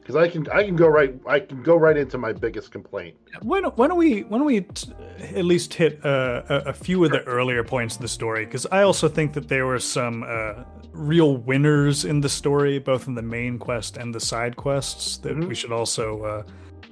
Because 0.00 0.16
I 0.16 0.28
can 0.28 0.48
I 0.50 0.64
can 0.64 0.74
go 0.74 0.88
right 0.88 1.14
I 1.26 1.40
can 1.40 1.62
go 1.62 1.76
right 1.76 1.96
into 1.96 2.18
my 2.18 2.32
biggest 2.32 2.70
complaint. 2.70 3.16
Why 3.42 3.60
don't, 3.60 3.76
why 3.76 3.88
don't 3.88 3.98
we 3.98 4.22
why 4.22 4.38
don't 4.38 4.46
we 4.46 4.62
t- 4.62 4.92
at 5.34 5.44
least 5.44 5.74
hit 5.74 6.04
uh, 6.04 6.42
a, 6.48 6.54
a 6.66 6.72
few 6.72 7.04
of 7.04 7.10
the 7.10 7.22
earlier 7.24 7.62
points 7.62 7.96
of 7.96 8.02
the 8.02 8.08
story? 8.08 8.44
Because 8.46 8.66
I 8.66 8.82
also 8.82 9.08
think 9.08 9.32
that 9.34 9.48
there 9.48 9.66
were 9.66 9.80
some 9.80 10.22
uh, 10.22 10.64
real 10.92 11.36
winners 11.36 12.04
in 12.04 12.20
the 12.20 12.28
story, 12.28 12.78
both 12.78 13.06
in 13.06 13.14
the 13.14 13.22
main 13.22 13.58
quest 13.58 13.96
and 13.96 14.14
the 14.14 14.20
side 14.20 14.56
quests, 14.56 15.18
that 15.18 15.34
Mhm. 15.36 15.48
we 15.48 15.54
should 15.54 15.72
also 15.72 16.22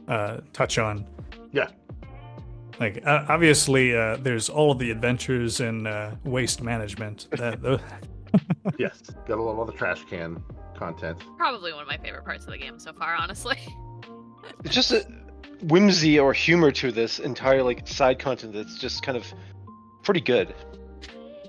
uh, 0.08 0.10
uh, 0.12 0.40
touch 0.52 0.78
on. 0.78 1.06
Yeah. 1.52 1.68
Like 2.78 3.04
uh, 3.06 3.24
obviously, 3.28 3.96
uh, 3.96 4.16
there's 4.16 4.48
all 4.48 4.70
of 4.70 4.78
the 4.78 4.90
adventures 4.90 5.60
in 5.60 5.86
uh, 5.86 6.14
waste 6.24 6.62
management. 6.62 7.28
That, 7.36 7.62
tho- 7.62 7.80
yes, 8.78 9.00
got 9.26 9.38
a 9.38 9.42
lot 9.42 9.58
of 9.60 9.66
the 9.68 9.72
trash 9.72 10.04
can 10.04 10.42
content. 10.76 11.24
Probably 11.38 11.72
one 11.72 11.82
of 11.82 11.88
my 11.88 11.96
favorite 11.96 12.24
parts 12.24 12.44
of 12.44 12.50
the 12.52 12.58
game 12.58 12.78
so 12.78 12.92
far, 12.92 13.14
honestly. 13.14 13.56
It's 14.64 14.74
just 14.74 14.92
a 14.92 15.04
whimsy 15.64 16.20
or 16.20 16.32
humor 16.32 16.70
to 16.70 16.92
this 16.92 17.18
entire 17.18 17.62
like 17.64 17.88
side 17.88 18.18
content 18.20 18.52
that's 18.52 18.78
just 18.78 19.02
kind 19.02 19.16
of 19.18 19.26
pretty 20.04 20.20
good. 20.20 20.54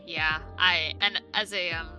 Yeah, 0.07 0.39
I 0.57 0.93
and 1.01 1.21
as 1.35 1.53
a 1.53 1.71
um 1.73 1.89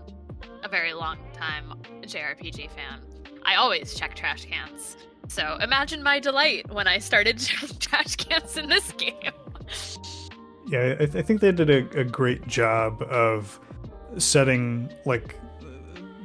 a 0.62 0.68
very 0.68 0.92
long 0.92 1.18
time 1.34 1.74
JRPG 2.02 2.70
fan, 2.70 3.00
I 3.44 3.56
always 3.56 3.94
check 3.94 4.14
trash 4.14 4.44
cans. 4.44 4.96
So 5.28 5.58
imagine 5.60 6.02
my 6.02 6.18
delight 6.20 6.72
when 6.72 6.86
I 6.86 6.98
started 6.98 7.38
trash 7.80 8.16
cans 8.16 8.56
in 8.56 8.68
this 8.68 8.92
game. 8.92 9.32
Yeah, 10.68 10.96
I, 11.00 11.06
th- 11.06 11.14
I 11.16 11.22
think 11.22 11.40
they 11.40 11.52
did 11.52 11.70
a, 11.70 12.00
a 12.00 12.04
great 12.04 12.46
job 12.46 13.02
of 13.02 13.58
setting 14.16 14.90
like 15.04 15.36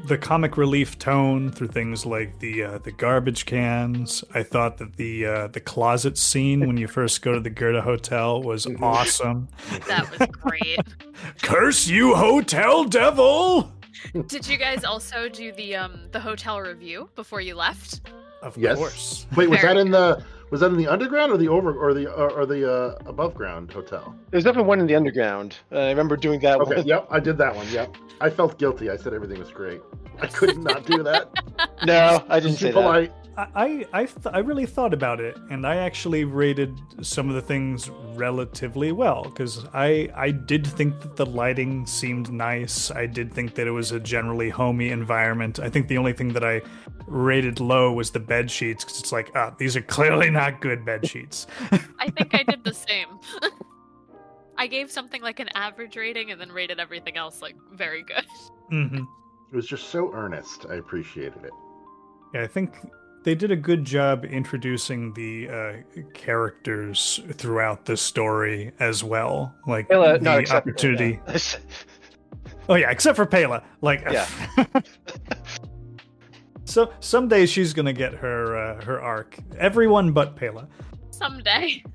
the 0.06 0.18
comic 0.18 0.58
relief 0.58 1.00
tone 1.00 1.52
through 1.52 1.70
things 1.70 2.06
like 2.06 2.40
the 2.40 2.64
uh, 2.64 2.78
the 2.80 2.92
garbage 2.92 3.46
cans. 3.46 4.24
I 4.34 4.44
thought 4.44 4.78
that 4.78 4.98
the 4.98 5.26
uh, 5.26 5.48
the 5.48 5.62
closet 5.62 6.18
scene 6.18 6.68
when 6.68 6.78
you 6.78 6.88
first 6.88 7.22
go 7.22 7.34
to 7.34 7.40
the 7.40 7.50
Goethe 7.50 7.84
Hotel 7.84 8.42
was 8.42 8.68
awesome. 8.82 9.48
That 9.88 10.10
was 10.12 10.28
great. 10.30 10.80
Curse 11.42 11.88
you, 11.88 12.16
hotel 12.16 12.84
devil! 12.84 13.72
Did 14.28 14.48
you 14.48 14.58
guys 14.58 14.84
also 14.84 15.30
do 15.30 15.52
the 15.52 15.76
um 15.76 16.08
the 16.12 16.20
hotel 16.20 16.60
review 16.62 17.10
before 17.16 17.42
you 17.42 17.56
left? 17.56 18.02
Of 18.42 18.58
Yes. 18.58 18.78
course. 18.78 19.26
Wait, 19.36 19.50
was 19.50 19.62
Very 19.62 19.76
that 19.76 19.80
in 19.82 19.92
the 19.92 20.24
Was 20.52 20.60
that 20.62 20.72
in 20.72 20.78
the 20.78 20.88
underground 20.88 21.32
or 21.32 21.38
the 21.38 21.48
over 21.48 21.74
or 21.74 21.94
the 21.94 22.08
or, 22.14 22.30
or 22.32 22.46
the 22.46 22.70
uh, 22.72 22.96
above 23.06 23.34
ground 23.34 23.72
hotel? 23.72 24.16
There's 24.32 24.44
definitely 24.44 24.68
one 24.68 24.80
in 24.80 24.88
the 24.88 24.96
underground. 24.96 25.56
Uh, 25.72 25.80
I 25.80 25.90
remember 25.90 26.16
doing 26.18 26.40
that 26.42 26.60
Okay, 26.60 26.76
one. 26.78 26.86
yep, 26.88 27.08
I 27.10 27.20
did 27.20 27.38
that 27.38 27.56
one. 27.56 27.68
Yep, 27.72 27.96
I 28.22 28.30
felt 28.30 28.60
guilty. 28.60 28.90
I 28.90 28.98
said 28.98 29.14
everything 29.14 29.40
was 29.40 29.50
great. 29.52 29.82
I 30.22 30.28
could 30.28 30.58
not 30.64 30.86
do 30.86 31.02
that. 31.04 31.30
No, 31.84 32.24
I 32.30 32.40
didn't 32.40 32.58
say 32.58 32.68
that. 32.72 32.74
polite. 32.74 33.12
I 33.12 33.23
I 33.36 33.86
I, 33.94 34.06
th- 34.06 34.28
I 34.32 34.40
really 34.40 34.66
thought 34.66 34.94
about 34.94 35.20
it, 35.20 35.38
and 35.50 35.66
I 35.66 35.78
actually 35.78 36.24
rated 36.24 36.80
some 37.02 37.30
of 37.30 37.36
the 37.36 37.42
things 37.42 37.90
relatively 38.16 38.92
well 38.92 39.24
because 39.24 39.66
I 39.74 40.10
I 40.16 40.32
did 40.32 40.68
think 40.68 41.02
that 41.02 41.16
the 41.16 41.26
lighting 41.26 41.86
seemed 41.88 42.32
nice. 42.32 42.92
I 42.92 43.08
did 43.08 43.34
think 43.34 43.56
that 43.56 43.66
it 43.66 43.72
was 43.72 43.92
a 43.92 44.00
generally 44.00 44.50
homey 44.50 44.90
environment. 44.90 45.60
I 45.60 45.70
think 45.70 45.88
the 45.88 45.98
only 45.98 46.14
thing 46.14 46.34
that 46.34 46.44
I 46.44 46.62
rated 47.08 47.60
low 47.60 47.92
was 47.92 48.12
the 48.12 48.20
bed 48.20 48.52
sheets 48.52 48.84
because 48.84 49.00
it's 49.00 49.12
like 49.12 49.32
ah 49.36 49.54
these 49.58 49.76
are 49.76 49.82
clearly 49.82 50.30
not 50.30 50.62
good 50.62 50.86
bed 50.86 51.08
sheets. 51.08 51.48
I 52.00 52.10
think 52.10 52.36
I 52.36 52.44
did 52.44 52.64
the 52.64 52.74
same. 52.74 53.08
I 54.58 54.68
gave 54.68 54.92
something 54.92 55.22
like 55.24 55.40
an 55.40 55.50
average 55.56 55.98
rating 55.98 56.30
and 56.30 56.40
then 56.40 56.52
rated 56.52 56.80
everything 56.80 57.18
else 57.18 57.42
like 57.42 57.56
very 57.74 58.04
good. 58.04 58.26
hmm 58.70 59.04
It 59.52 59.56
was 59.56 59.66
just 59.68 59.90
so 59.90 60.14
earnest. 60.14 60.68
I 60.70 60.76
appreciated 60.76 61.44
it. 61.44 61.52
Yeah, 62.36 62.44
I 62.44 62.48
think 62.48 62.76
they 63.24 63.36
did 63.36 63.52
a 63.52 63.56
good 63.56 63.86
job 63.86 64.26
introducing 64.26 65.14
the 65.14 65.50
uh, 65.50 65.74
characters 66.14 67.22
throughout 67.34 67.86
the 67.86 67.96
story 67.98 68.72
as 68.80 69.04
well. 69.04 69.54
Like 69.68 69.88
Pela, 69.90 70.18
the 70.18 70.24
not 70.24 70.40
acceptable, 70.40 70.72
opportunity. 70.74 71.20
yeah. 71.28 71.38
Oh 72.70 72.76
yeah, 72.76 72.92
except 72.92 73.18
for 73.18 73.26
Pela. 73.26 73.62
Like 73.82 74.04
Yeah. 74.10 74.26
so 76.66 76.94
someday 77.02 77.46
she's 77.46 77.74
gonna 77.74 77.92
get 77.92 78.14
her 78.14 78.56
uh, 78.56 78.84
her 78.86 79.02
arc. 79.02 79.38
Everyone 79.58 80.14
but 80.14 80.36
Pela. 80.38 80.68
Someday. 81.12 81.84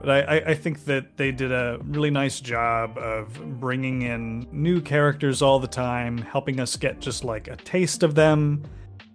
But 0.00 0.08
I, 0.08 0.20
I, 0.20 0.36
I 0.50 0.54
think 0.54 0.86
that 0.86 1.18
they 1.18 1.30
did 1.30 1.52
a 1.52 1.78
really 1.82 2.08
nice 2.08 2.40
job 2.40 2.96
of 2.96 3.34
bringing 3.60 4.00
in 4.00 4.46
new 4.50 4.80
characters 4.80 5.42
all 5.42 5.58
the 5.58 5.66
time, 5.68 6.16
helping 6.16 6.58
us 6.58 6.74
get 6.76 7.00
just 7.00 7.22
like 7.22 7.48
a 7.48 7.56
taste 7.56 8.02
of 8.02 8.14
them. 8.14 8.62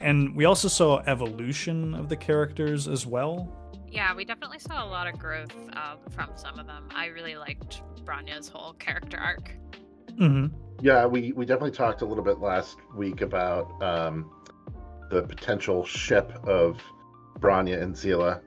And 0.06 0.36
we 0.36 0.46
also 0.46 0.68
saw 0.68 1.02
evolution 1.08 1.96
of 1.96 2.10
the 2.10 2.15
characters 2.15 2.88
as 2.88 3.08
well. 3.08 3.52
Yeah, 3.88 4.13
we 4.13 4.24
definitely 4.24 4.60
saw 4.60 4.86
a 4.86 4.88
lot 4.88 5.08
of 5.08 5.18
growth 5.18 5.52
um, 5.74 5.98
from 6.12 6.30
some 6.36 6.60
of 6.60 6.68
them. 6.68 6.89
I 6.94 7.08
really 7.08 7.36
liked 7.36 7.82
Bronya's 8.06 8.48
whole 8.48 8.74
character 8.74 9.18
arc. 9.18 9.50
hmm 10.15 10.48
Yeah, 10.80 11.08
we 11.08 11.32
we 11.32 11.44
definitely 11.48 11.72
talked 11.72 12.04
a 12.04 12.06
little 12.06 12.24
bit 12.24 12.39
last 12.39 12.78
week 12.96 13.22
about 13.22 13.82
um, 13.82 14.30
the 15.10 15.24
potential 15.24 15.84
ship 15.84 16.32
of 16.44 16.80
Bronya 17.39 17.82
and 17.82 17.98
Seele, 17.98 18.39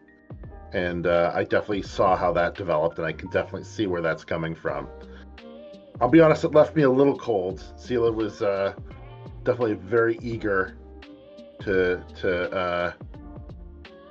and 0.72 1.08
uh, 1.08 1.32
I 1.34 1.42
definitely 1.42 1.82
saw 1.82 2.14
how 2.14 2.32
that 2.34 2.54
developed, 2.54 2.98
and 2.98 3.06
I 3.06 3.12
can 3.12 3.30
definitely 3.30 3.64
see 3.64 3.88
where 3.88 4.00
that's 4.00 4.22
coming 4.22 4.54
from. 4.54 4.86
I'll 6.00 6.08
be 6.08 6.20
honest; 6.20 6.44
it 6.44 6.52
left 6.52 6.76
me 6.76 6.82
a 6.82 6.90
little 6.90 7.18
cold. 7.18 7.64
Seele 7.76 8.12
was 8.12 8.42
uh, 8.42 8.74
definitely 9.42 9.74
very 9.74 10.20
eager 10.22 10.76
to 11.60 12.02
to 12.20 12.50
uh, 12.52 12.92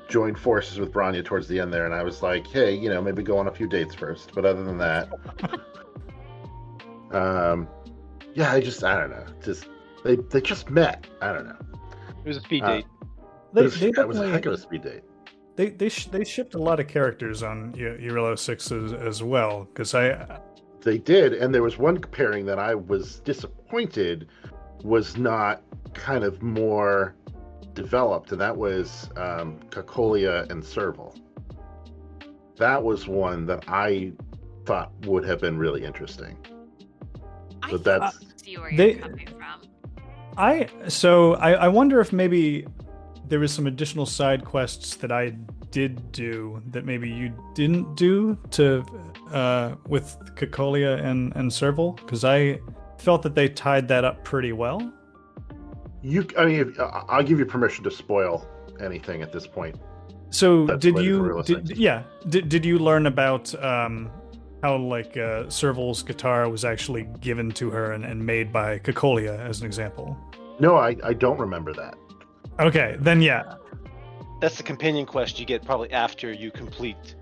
join 0.08 0.36
forces 0.36 0.80
with 0.80 0.92
Bronya 0.94 1.24
towards 1.24 1.48
the 1.48 1.60
end 1.60 1.74
there, 1.74 1.86
and 1.86 1.94
I 1.94 2.04
was 2.04 2.22
like, 2.22 2.48
hey, 2.48 2.74
you 2.74 2.90
know, 2.90 3.02
maybe 3.02 3.24
go 3.24 3.38
on 3.38 3.48
a 3.48 3.52
few 3.52 3.68
dates 3.68 3.94
first. 3.96 4.32
But 4.34 4.46
other 4.46 4.64
than 4.64 4.78
that, 4.78 5.10
um, 7.12 7.68
yeah, 8.34 8.52
I 8.52 8.60
just 8.62 8.84
I 8.84 9.00
don't 9.00 9.10
know, 9.10 9.26
just 9.44 9.68
they 10.04 10.16
they 10.16 10.42
just 10.42 10.70
met. 10.70 11.08
I 11.22 11.32
don't 11.34 11.46
know. 11.48 11.58
It 12.24 12.28
was 12.28 12.38
a 12.38 12.42
speed 12.42 12.64
Uh, 12.64 12.68
date. 12.78 12.86
They, 13.54 13.62
It 13.62 13.64
was, 13.64 13.80
they, 13.80 13.92
that 13.92 14.08
was 14.08 14.20
a 14.20 14.30
heck 14.30 14.46
of 14.46 14.54
a 14.54 14.58
speed 14.58 14.82
date. 14.84 15.04
they 15.56 15.70
they 15.70 15.90
sh- 15.90 16.08
they 16.08 16.24
shipped 16.24 16.54
a 16.56 16.60
lot 16.60 16.80
of 16.80 16.88
characters 16.88 17.44
on 17.44 17.74
U- 17.78 17.98
Jarilo 18.00 18.38
Six 18.38 18.72
as, 18.72 18.94
as 18.94 19.24
well 19.24 19.66
because 19.66 19.96
I 19.96 20.40
They 20.82 20.98
did, 20.98 21.34
and 21.34 21.54
there 21.56 21.64
was 21.64 21.78
one 21.78 21.98
pairing 22.00 22.46
that 22.46 22.60
I 22.60 22.76
was 22.76 23.20
disappointed 23.22 24.28
was 24.84 25.18
not 25.18 25.64
kind 25.94 26.24
of 26.24 26.44
more 26.44 27.16
developed, 27.78 28.32
and 28.34 28.42
that 28.42 28.56
was 28.58 29.10
um, 29.16 29.60
Cocolia 29.70 30.50
and 30.50 30.64
Serval. 30.66 31.16
That 32.58 32.82
was 32.84 33.08
one 33.08 33.46
that 33.46 33.64
I 33.68 34.12
thought 34.66 34.92
would 35.06 35.24
have 35.26 35.40
been 35.40 35.58
really 35.58 35.86
interesting. 35.86 36.36
I 37.62 37.72
But 37.72 37.84
that's 37.84 38.20
see 38.44 38.58
where 38.58 38.76
they- 38.76 38.94
you're 38.94 39.02
coming 39.08 39.28
from. 39.28 39.62
I 40.38 40.68
so 40.88 41.34
I, 41.36 41.54
I 41.54 41.68
wonder 41.68 42.00
if 42.00 42.12
maybe 42.14 42.66
there 43.28 43.40
was 43.40 43.52
some 43.52 43.66
additional 43.68 44.06
side 44.06 44.44
quests 44.46 44.96
that 44.98 45.12
I 45.12 45.30
did 45.72 46.12
do 46.12 46.62
that 46.72 46.86
maybe 46.86 47.10
you 47.10 47.34
didn't 47.56 47.96
do 47.96 48.38
to 48.52 48.84
uh, 49.32 49.76
with 49.88 50.18
Cocolia 50.36 51.04
and 51.04 51.36
and 51.36 51.52
Serval 51.52 51.94
because 51.94 52.24
I 52.24 52.60
felt 53.00 53.22
that 53.24 53.36
they 53.36 53.48
tied 53.50 53.88
that 53.88 54.04
up 54.06 54.24
pretty 54.24 54.54
well. 54.54 54.80
You. 56.02 56.28
I 56.38 56.46
mean, 56.46 56.60
if, 56.60 56.80
I- 56.80 57.04
I'll 57.10 57.24
give 57.24 57.40
you 57.40 57.46
permission 57.46 57.84
to 57.84 57.92
spoil 57.92 58.48
anything 58.80 59.22
at 59.22 59.32
this 59.32 59.48
point. 59.48 59.76
So 60.30 60.66
That's 60.66 60.82
did 60.82 60.98
you 61.00 61.42
did, 61.46 61.78
yeah 61.78 62.04
did, 62.28 62.50
did 62.50 62.66
you 62.66 62.80
learn 62.80 63.06
about 63.08 63.54
um, 63.64 64.12
how 64.62 64.76
like 64.78 65.16
uh, 65.16 65.50
Serval's 65.50 66.04
guitar 66.04 66.50
was 66.50 66.66
actually 66.66 67.08
given 67.22 67.52
to 67.52 67.70
her 67.70 67.94
and, 67.94 68.04
and 68.04 68.24
made 68.26 68.52
by 68.52 68.80
Cocolia 68.80 69.40
as 69.40 69.62
an 69.62 69.66
example? 69.66 70.18
No, 70.60 70.76
I, 70.76 70.98
I 71.04 71.14
don't 71.14 71.40
remember 71.40 71.74
that. 71.74 71.96
Okay, 72.60 72.98
then 73.00 73.22
yeah. 73.22 73.56
That's 74.42 74.58
the 74.58 74.64
companion 74.64 75.06
quest 75.06 75.40
you 75.40 75.46
get 75.46 75.64
probably 75.64 75.92
after 75.92 76.32
you 76.32 76.52
complete. 76.52 77.16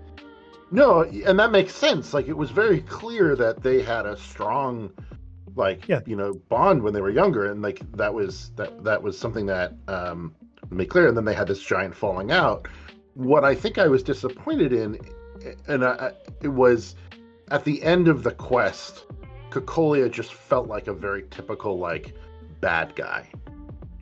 No, 0.70 1.02
and 1.02 1.38
that 1.38 1.52
makes 1.52 1.74
sense. 1.74 2.12
Like 2.12 2.26
it 2.26 2.36
was 2.36 2.50
very 2.50 2.80
clear 2.82 3.36
that 3.36 3.62
they 3.62 3.82
had 3.82 4.06
a 4.06 4.16
strong, 4.16 4.90
like 5.56 5.88
Yeah. 5.88 6.00
you 6.06 6.14
know, 6.16 6.34
bond 6.48 6.82
when 6.82 6.92
they 6.94 7.00
were 7.00 7.10
younger, 7.10 7.50
and 7.50 7.62
like 7.62 7.80
that 7.96 8.12
was 8.12 8.50
that 8.56 8.84
that 8.84 9.02
was 9.02 9.18
something 9.18 9.46
that 9.46 9.72
um, 9.88 10.34
made 10.70 10.90
clear. 10.90 11.08
And 11.08 11.16
then 11.16 11.24
they 11.24 11.34
had 11.34 11.48
this 11.48 11.60
giant 11.62 11.94
falling 11.94 12.30
out. 12.30 12.68
What 13.14 13.44
I 13.44 13.54
think 13.54 13.78
I 13.78 13.86
was 13.88 14.02
disappointed 14.02 14.72
in, 14.72 14.98
and 15.66 15.84
I, 15.84 15.90
I- 15.90 16.12
it 16.42 16.48
was 16.48 16.94
at 17.50 17.64
the 17.64 17.82
end 17.82 18.08
of 18.08 18.22
the 18.22 18.32
quest, 18.32 19.06
Cocolia 19.50 20.08
just 20.10 20.34
felt 20.34 20.68
like 20.68 20.86
a 20.88 20.92
very 20.92 21.24
typical 21.30 21.78
like 21.78 22.14
bad 22.60 22.94
guy, 22.94 23.30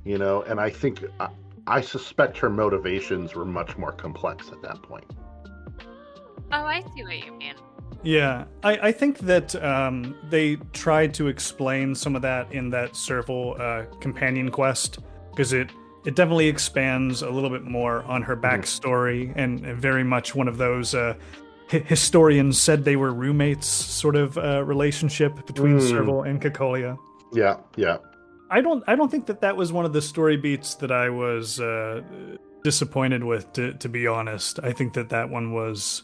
you 0.05 0.19
know. 0.19 0.43
And 0.43 0.59
I 0.61 0.71
think 0.71 1.05
I, 1.21 1.29
I 1.67 1.81
suspect 1.81 2.37
her 2.39 2.51
motivations 2.51 3.35
were 3.35 3.45
much 3.45 3.77
more 3.79 3.93
complex 3.93 4.49
at 4.51 4.61
that 4.63 4.83
point. 4.83 5.05
Oh, 6.53 6.65
I 6.65 6.81
see 6.95 7.03
what 7.05 7.25
you 7.25 7.33
mean. 7.33 7.55
Yeah, 8.03 8.45
I, 8.63 8.89
I 8.89 8.93
think 8.93 9.19
that 9.21 9.55
um, 9.63 10.15
they 10.29 10.57
tried 10.73 11.15
to 11.15 11.29
explain 11.29 11.95
some 11.95 12.17
of 12.17 12.23
that 12.23 12.53
in 12.53 12.71
that 12.71 12.97
Serval 12.97 13.57
uh, 13.59 13.85
companion 14.01 14.51
quest 14.51 14.99
because 15.31 15.53
it 15.53 15.71
it 16.05 16.15
definitely 16.17 16.49
expands 16.49 17.23
a 17.23 17.31
little 17.31 17.49
bit 17.49 17.65
more 17.65 18.03
on 18.03 18.21
her 18.23 18.37
backstory 18.37 19.33
and 19.37 19.61
very 19.81 20.05
much 20.05 20.35
one 20.35 20.49
of 20.49 20.59
those 20.59 20.95
uh, 20.95 21.15
hi- 21.71 21.79
historians 21.79 22.61
said 22.61 22.85
they 22.85 22.97
were 22.97 23.11
roommates 23.13 23.67
sort 23.67 24.15
of 24.17 24.37
uh, 24.37 24.63
relationship 24.65 25.47
between 25.47 25.79
Mm. 25.79 25.89
Serval 25.89 26.23
and 26.23 26.43
Cocolia. 26.43 26.99
Yeah, 27.33 27.57
yeah. 27.77 27.97
I 28.51 28.61
don't 28.61 28.85
I 28.87 28.95
don't 28.97 29.11
think 29.11 29.27
that 29.27 29.41
that 29.41 29.57
was 29.57 29.73
one 29.73 29.85
of 29.87 29.93
the 29.95 30.03
story 30.03 30.37
beats 30.37 30.75
that 30.77 30.93
I 30.93 31.09
was 31.09 31.59
uh, 31.59 32.03
disappointed 32.63 33.25
with. 33.25 33.53
To, 33.55 33.73
to 33.73 33.89
be 33.89 34.07
honest, 34.07 34.61
I 34.63 34.73
think 34.73 34.93
that 34.95 35.09
that 35.09 35.31
one 35.31 35.53
was 35.53 36.03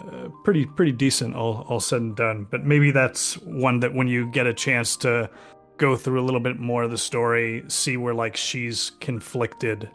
uh, 0.00 0.28
pretty 0.44 0.66
pretty 0.66 0.92
decent, 0.92 1.34
all 1.34 1.64
all 1.68 1.80
said 1.80 2.02
and 2.02 2.16
done. 2.16 2.46
But 2.50 2.64
maybe 2.64 2.90
that's 2.90 3.38
one 3.38 3.80
that 3.80 3.94
when 3.94 4.08
you 4.08 4.30
get 4.30 4.46
a 4.46 4.54
chance 4.54 4.96
to 4.98 5.30
go 5.76 5.96
through 5.96 6.20
a 6.20 6.24
little 6.24 6.40
bit 6.40 6.58
more 6.58 6.82
of 6.82 6.90
the 6.90 6.98
story, 6.98 7.64
see 7.68 7.96
where 7.96 8.14
like 8.14 8.36
she's 8.36 8.92
conflicted. 9.00 9.90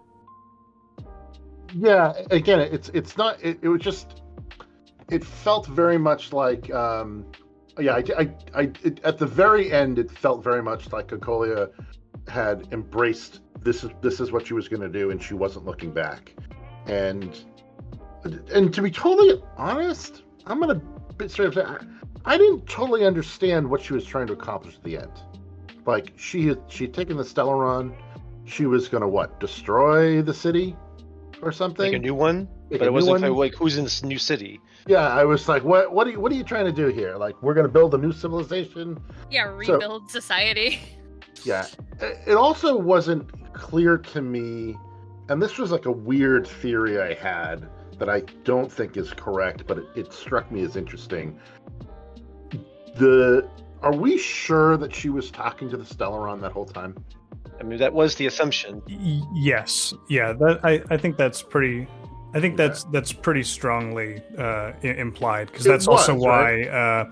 Yeah, 1.73 2.13
again, 2.31 2.59
it's 2.59 2.89
it's 2.89 3.17
not. 3.17 3.41
It, 3.43 3.59
it 3.61 3.69
was 3.69 3.81
just. 3.81 4.21
It 5.09 5.23
felt 5.23 5.67
very 5.67 5.97
much 5.97 6.33
like. 6.33 6.71
Um, 6.73 7.25
yeah, 7.79 7.95
I, 7.95 8.03
I, 8.17 8.29
I 8.53 8.61
it, 8.83 8.99
at 9.03 9.17
the 9.17 9.25
very 9.25 9.71
end, 9.71 9.99
it 9.99 10.11
felt 10.11 10.43
very 10.43 10.61
much 10.61 10.91
like 10.91 11.07
Cocolia 11.07 11.69
had 12.27 12.67
embraced 12.71 13.41
this 13.63 13.83
is 13.83 13.91
this 14.01 14.19
is 14.19 14.31
what 14.31 14.47
she 14.47 14.53
was 14.53 14.67
going 14.67 14.81
to 14.81 14.89
do, 14.89 15.11
and 15.11 15.21
she 15.21 15.33
wasn't 15.33 15.65
looking 15.65 15.91
back. 15.91 16.33
And 16.85 17.43
and 18.53 18.73
to 18.73 18.81
be 18.81 18.91
totally 18.91 19.41
honest, 19.57 20.23
I'm 20.45 20.59
gonna 20.59 20.81
be 21.17 21.27
straight 21.27 21.47
up 21.47 21.53
say 21.55 21.61
I, 21.63 21.77
I 22.25 22.37
didn't 22.37 22.67
totally 22.67 23.05
understand 23.05 23.69
what 23.69 23.81
she 23.81 23.93
was 23.93 24.05
trying 24.05 24.27
to 24.27 24.33
accomplish 24.33 24.75
at 24.75 24.83
the 24.83 24.97
end. 24.97 25.11
Like 25.85 26.13
she 26.15 26.47
had 26.47 26.61
she 26.67 26.85
had 26.85 26.93
taken 26.93 27.17
the 27.17 27.23
Stellaron, 27.23 27.93
she 28.45 28.65
was 28.65 28.87
gonna 28.87 29.07
what 29.07 29.39
destroy 29.39 30.21
the 30.21 30.33
city 30.33 30.75
or 31.41 31.51
something. 31.51 31.91
Make 31.91 31.99
a 31.99 32.03
new 32.03 32.15
one, 32.15 32.47
Make 32.69 32.79
but 32.79 32.85
a 32.85 32.85
it 32.85 32.93
wasn't 32.93 33.21
one? 33.21 33.33
like 33.33 33.53
who's 33.55 33.77
in 33.77 33.83
this 33.83 34.03
new 34.03 34.17
city. 34.17 34.59
Yeah, 34.87 35.07
I 35.07 35.23
was 35.25 35.47
like, 35.49 35.63
what 35.63 35.93
what 35.93 36.07
are 36.07 36.11
you 36.11 36.19
what 36.19 36.31
are 36.31 36.35
you 36.35 36.43
trying 36.43 36.65
to 36.65 36.71
do 36.71 36.87
here? 36.87 37.15
Like 37.17 37.41
we're 37.43 37.53
gonna 37.53 37.67
build 37.67 37.93
a 37.93 37.97
new 37.97 38.11
civilization? 38.13 38.97
Yeah, 39.29 39.45
So- 39.63 39.73
rebuild 39.73 40.09
society. 40.09 40.79
Yeah. 41.45 41.65
It 41.99 42.19
it 42.27 42.33
also 42.35 42.77
wasn't 42.77 43.27
clear 43.53 43.97
to 43.97 44.21
me 44.21 44.77
and 45.27 45.41
this 45.41 45.57
was 45.57 45.71
like 45.71 45.87
a 45.87 45.91
weird 45.91 46.47
theory 46.47 47.01
I 47.01 47.15
had 47.15 47.67
that 47.99 48.09
I 48.09 48.21
don't 48.43 48.71
think 48.71 48.97
is 48.97 49.11
correct, 49.13 49.65
but 49.67 49.77
it, 49.77 49.85
it 49.95 50.13
struck 50.13 50.51
me 50.51 50.63
as 50.63 50.75
interesting. 50.75 51.39
The 52.95 53.47
are 53.81 53.93
we 53.93 54.17
sure 54.17 54.77
that 54.77 54.93
she 54.93 55.09
was 55.09 55.29
talking 55.31 55.69
to 55.69 55.77
the 55.77 55.83
Stellaron 55.83 56.39
that 56.41 56.51
whole 56.51 56.65
time? 56.65 56.95
I 57.59 57.63
mean, 57.63 57.79
that 57.79 57.93
was 57.93 58.15
the 58.15 58.27
assumption. 58.27 58.81
Y- 58.87 59.21
yes, 59.33 59.93
yeah. 60.09 60.33
That 60.33 60.59
I, 60.63 60.81
I 60.89 60.97
think 60.97 61.17
that's 61.17 61.41
pretty. 61.41 61.87
I 62.35 62.39
think 62.39 62.55
Okay. 62.55 62.67
that's 62.67 62.83
that's 62.85 63.13
pretty 63.13 63.43
strongly 63.43 64.21
uh, 64.37 64.71
i- 64.83 64.87
implied 64.87 65.47
because 65.47 65.65
It 65.65 65.69
that's 65.69 65.87
also 65.87 66.15
why 66.15 66.61
right? 66.63 66.67
uh, 66.67 67.05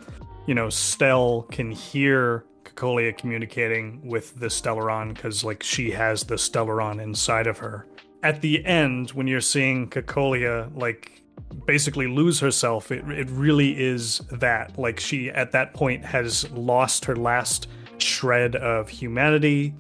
you 0.48 0.56
know 0.56 0.68
Stelle 0.68 1.50
can 1.52 1.72
hear 1.72 2.46
Cocolia 2.64 3.16
communicating 3.16 4.02
with 4.08 4.40
the 4.40 4.48
Stellaron 4.48 5.14
because 5.14 5.44
like 5.44 5.62
she 5.62 5.92
has 5.92 6.24
the 6.24 6.36
Stellaron 6.36 7.02
inside 7.02 7.48
of 7.48 7.58
her. 7.60 7.86
At 8.24 8.42
the 8.42 8.64
end, 8.66 9.12
when 9.12 9.28
you're 9.28 9.42
seeing 9.42 9.90
Cocolia 9.90 10.72
like 10.76 11.22
basically 11.66 12.08
lose 12.08 12.40
herself, 12.40 12.92
it 12.92 13.04
it 13.10 13.30
really 13.30 13.80
is 13.82 14.20
that 14.32 14.78
like 14.78 15.00
she 15.00 15.30
at 15.32 15.52
that 15.52 15.74
point 15.74 16.06
has 16.06 16.50
lost 16.52 17.06
her 17.06 17.16
last 17.16 17.68
shred 17.98 18.56
of 18.56 18.90
humanity. 18.90 19.74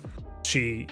She 0.43 0.87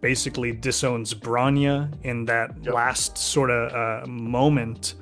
basically 0.00 0.52
disowns 0.52 1.14
Bronya 1.14 1.92
in 2.02 2.24
that 2.26 2.50
Yep. 2.62 2.74
last 2.74 3.18
sort 3.18 3.50
of 3.50 3.72
uh, 3.72 4.06
moment 4.06 4.94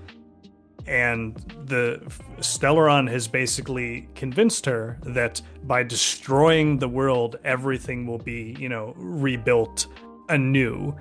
and 0.87 1.35
the 1.65 2.01
Stellaron 2.39 3.11
has 3.11 3.27
basically 3.27 4.09
convinced 4.15 4.65
her 4.67 4.99
that 5.03 5.43
by 5.65 5.83
destroying 5.83 6.79
the 6.79 6.89
world, 6.89 7.37
everything 7.45 8.07
will 8.07 8.19
be, 8.19 8.55
you 8.59 8.69
know, 8.69 8.95
rebuilt 8.97 9.87
anew. 10.29 10.95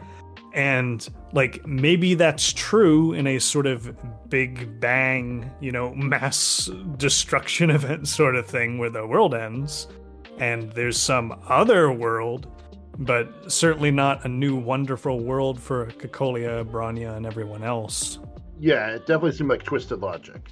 And 0.56 1.08
like 1.34 1.68
maybe 1.68 2.16
that's 2.16 2.54
true 2.54 3.12
in 3.14 3.28
a 3.28 3.40
sort 3.40 3.68
of 3.68 3.96
big 4.30 4.80
bang, 4.80 5.52
you 5.60 5.72
know, 5.72 5.94
mass 5.96 6.70
destruction 6.98 7.70
event 7.70 8.08
sort 8.08 8.36
of 8.36 8.48
thing 8.48 8.78
where 8.78 8.90
the 8.90 9.06
world 9.06 9.36
ends 9.36 9.88
and 10.40 10.72
there's 10.72 11.00
some 11.00 11.38
other 11.48 11.92
world, 11.92 12.48
but 12.98 13.52
certainly 13.52 13.92
not 13.92 14.26
a 14.26 14.28
new 14.28 14.56
wonderful 14.56 15.20
world 15.20 15.60
for 15.60 15.88
Cocolia, 15.88 16.66
Bronya, 16.66 17.16
and 17.16 17.26
everyone 17.26 17.64
else. 17.64 18.20
Yeah, 18.60 18.88
it 18.92 19.00
definitely 19.00 19.34
seemed 19.34 19.50
like 19.50 19.64
twisted 19.64 20.00
logic. 20.00 20.52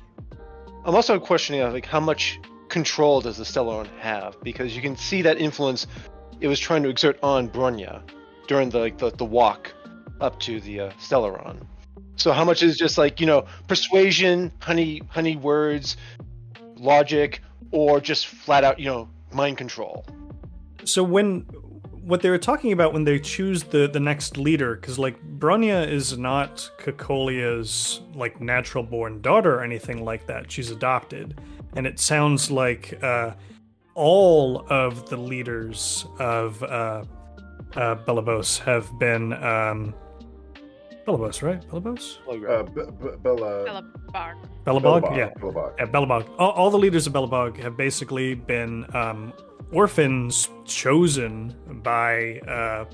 I'm 0.86 0.96
also 0.96 1.20
questioning 1.20 1.62
uh, 1.62 1.72
like 1.72 1.86
how 1.86 2.02
much 2.02 2.40
control 2.68 3.22
does 3.22 3.38
the 3.38 3.44
Stellaron 3.44 3.88
have 4.00 4.36
because 4.44 4.76
you 4.76 4.82
can 4.82 4.98
see 4.98 5.22
that 5.22 5.38
influence 5.38 5.88
it 6.42 6.48
was 6.48 6.60
trying 6.60 6.84
to 6.84 6.90
exert 6.90 7.18
on 7.24 7.48
Bronya 7.48 8.02
during 8.48 8.70
the 8.70 8.80
like 8.80 8.98
the, 8.98 9.12
the 9.12 9.26
walk 9.26 9.72
up 10.22 10.40
to 10.42 10.60
the 10.60 10.80
uh, 10.82 10.92
Stellaron. 11.00 11.66
So 12.16 12.32
how 12.32 12.46
much 12.46 12.64
is 12.64 12.78
just 12.78 12.98
like 12.98 13.20
you 13.20 13.26
know 13.26 13.46
persuasion, 13.68 14.52
honey, 14.60 15.02
honey 15.10 15.36
words, 15.36 15.98
logic, 16.78 17.42
or 17.72 18.00
just 18.00 18.28
flat 18.28 18.64
out 18.64 18.80
you 18.80 18.86
know 18.86 19.10
mind 19.32 19.58
control? 19.58 20.06
so 20.86 21.04
when 21.04 21.42
what 22.02 22.22
they 22.22 22.30
were 22.30 22.38
talking 22.38 22.74
about 22.74 22.92
when 22.92 23.06
they 23.06 23.20
choose 23.20 23.64
the 23.64 23.88
the 23.88 24.00
next 24.00 24.38
leader 24.38 24.76
because 24.76 25.00
like 25.00 25.22
Bronya 25.40 25.88
is 25.88 26.18
not 26.18 26.70
Cocolia's 26.78 28.02
like 28.14 28.42
natural 28.42 28.84
born 28.84 29.22
daughter 29.22 29.56
or 29.56 29.64
anything 29.64 30.04
like 30.04 30.28
that 30.28 30.52
she's 30.52 30.70
adopted 30.70 31.40
and 31.76 31.88
it 31.88 32.00
sounds 32.00 32.52
like 32.52 33.02
uh 33.04 33.32
all 33.96 34.66
of 34.70 35.10
the 35.10 35.18
leaders 35.18 36.06
of 36.20 36.62
uh 36.64 37.04
uh 37.76 38.60
have 38.66 39.00
been 39.00 39.34
um 39.44 39.94
Belobos 41.06 41.42
right 41.42 41.62
Belobos 41.68 42.18
Uh, 42.28 42.64
B- 42.64 42.82
B- 43.02 43.10
Bella, 43.22 43.64
Bella 43.66 43.82
Bar. 44.12 44.36
Belobog 44.66 45.16
yeah 45.18 45.30
Belobog. 45.40 45.74
yeah, 45.78 45.86
Belobog. 45.86 46.30
All, 46.40 46.52
all 46.52 46.70
the 46.72 46.78
leaders 46.80 47.08
of 47.08 47.14
Belobog 47.14 47.58
have 47.58 47.76
basically 47.78 48.36
been 48.36 48.86
um, 48.96 49.34
orphans 49.72 50.50
chosen 50.66 51.54
by 51.84 52.40
uh, 52.48 52.86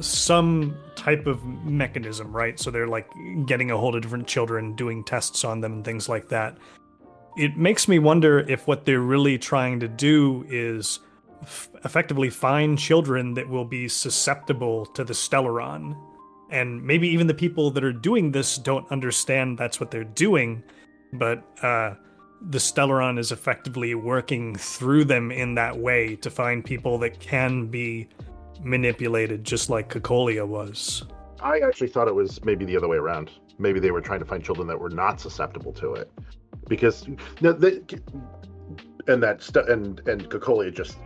some 0.00 0.76
type 0.96 1.26
of 1.26 1.42
mechanism, 1.64 2.34
right? 2.34 2.58
So 2.58 2.70
they're 2.70 2.88
like 2.88 3.08
getting 3.46 3.70
a 3.70 3.76
hold 3.76 3.94
of 3.94 4.02
different 4.02 4.26
children, 4.26 4.74
doing 4.74 5.04
tests 5.04 5.44
on 5.44 5.60
them, 5.60 5.72
and 5.74 5.84
things 5.84 6.08
like 6.08 6.28
that. 6.28 6.58
It 7.36 7.56
makes 7.56 7.86
me 7.88 7.98
wonder 7.98 8.40
if 8.40 8.66
what 8.66 8.84
they're 8.84 9.00
really 9.00 9.38
trying 9.38 9.78
to 9.80 9.88
do 9.88 10.44
is 10.48 10.98
f- 11.42 11.68
effectively 11.84 12.28
find 12.30 12.76
children 12.78 13.34
that 13.34 13.48
will 13.48 13.64
be 13.64 13.88
susceptible 13.88 14.84
to 14.86 15.04
the 15.04 15.12
Stellaron. 15.14 15.96
And 16.50 16.82
maybe 16.82 17.08
even 17.08 17.26
the 17.26 17.34
people 17.34 17.70
that 17.72 17.84
are 17.84 17.92
doing 17.92 18.32
this 18.32 18.56
don't 18.56 18.90
understand 18.90 19.58
that's 19.58 19.80
what 19.80 19.90
they're 19.90 20.04
doing, 20.04 20.62
but 21.12 21.44
uh, 21.62 21.94
the 22.50 22.58
Stellaron 22.58 23.18
is 23.18 23.32
effectively 23.32 23.94
working 23.94 24.54
through 24.54 25.04
them 25.04 25.30
in 25.30 25.54
that 25.56 25.76
way 25.76 26.16
to 26.16 26.30
find 26.30 26.64
people 26.64 26.98
that 26.98 27.20
can 27.20 27.66
be 27.66 28.08
manipulated, 28.62 29.44
just 29.44 29.70
like 29.70 29.88
Cocolia 29.90 30.46
was. 30.46 31.04
I 31.40 31.60
actually 31.60 31.88
thought 31.88 32.08
it 32.08 32.14
was 32.14 32.44
maybe 32.44 32.64
the 32.64 32.76
other 32.76 32.88
way 32.88 32.96
around. 32.96 33.30
Maybe 33.58 33.80
they 33.80 33.90
were 33.90 34.00
trying 34.00 34.20
to 34.20 34.26
find 34.26 34.42
children 34.42 34.66
that 34.68 34.78
were 34.78 34.88
not 34.90 35.20
susceptible 35.20 35.72
to 35.74 35.94
it, 35.94 36.10
because 36.68 37.06
no, 37.40 37.52
they, 37.52 37.80
and 39.06 39.22
that 39.22 39.42
st- 39.42 39.68
and 39.68 40.00
and 40.08 40.28
Cocolia 40.30 40.72
just 40.74 40.96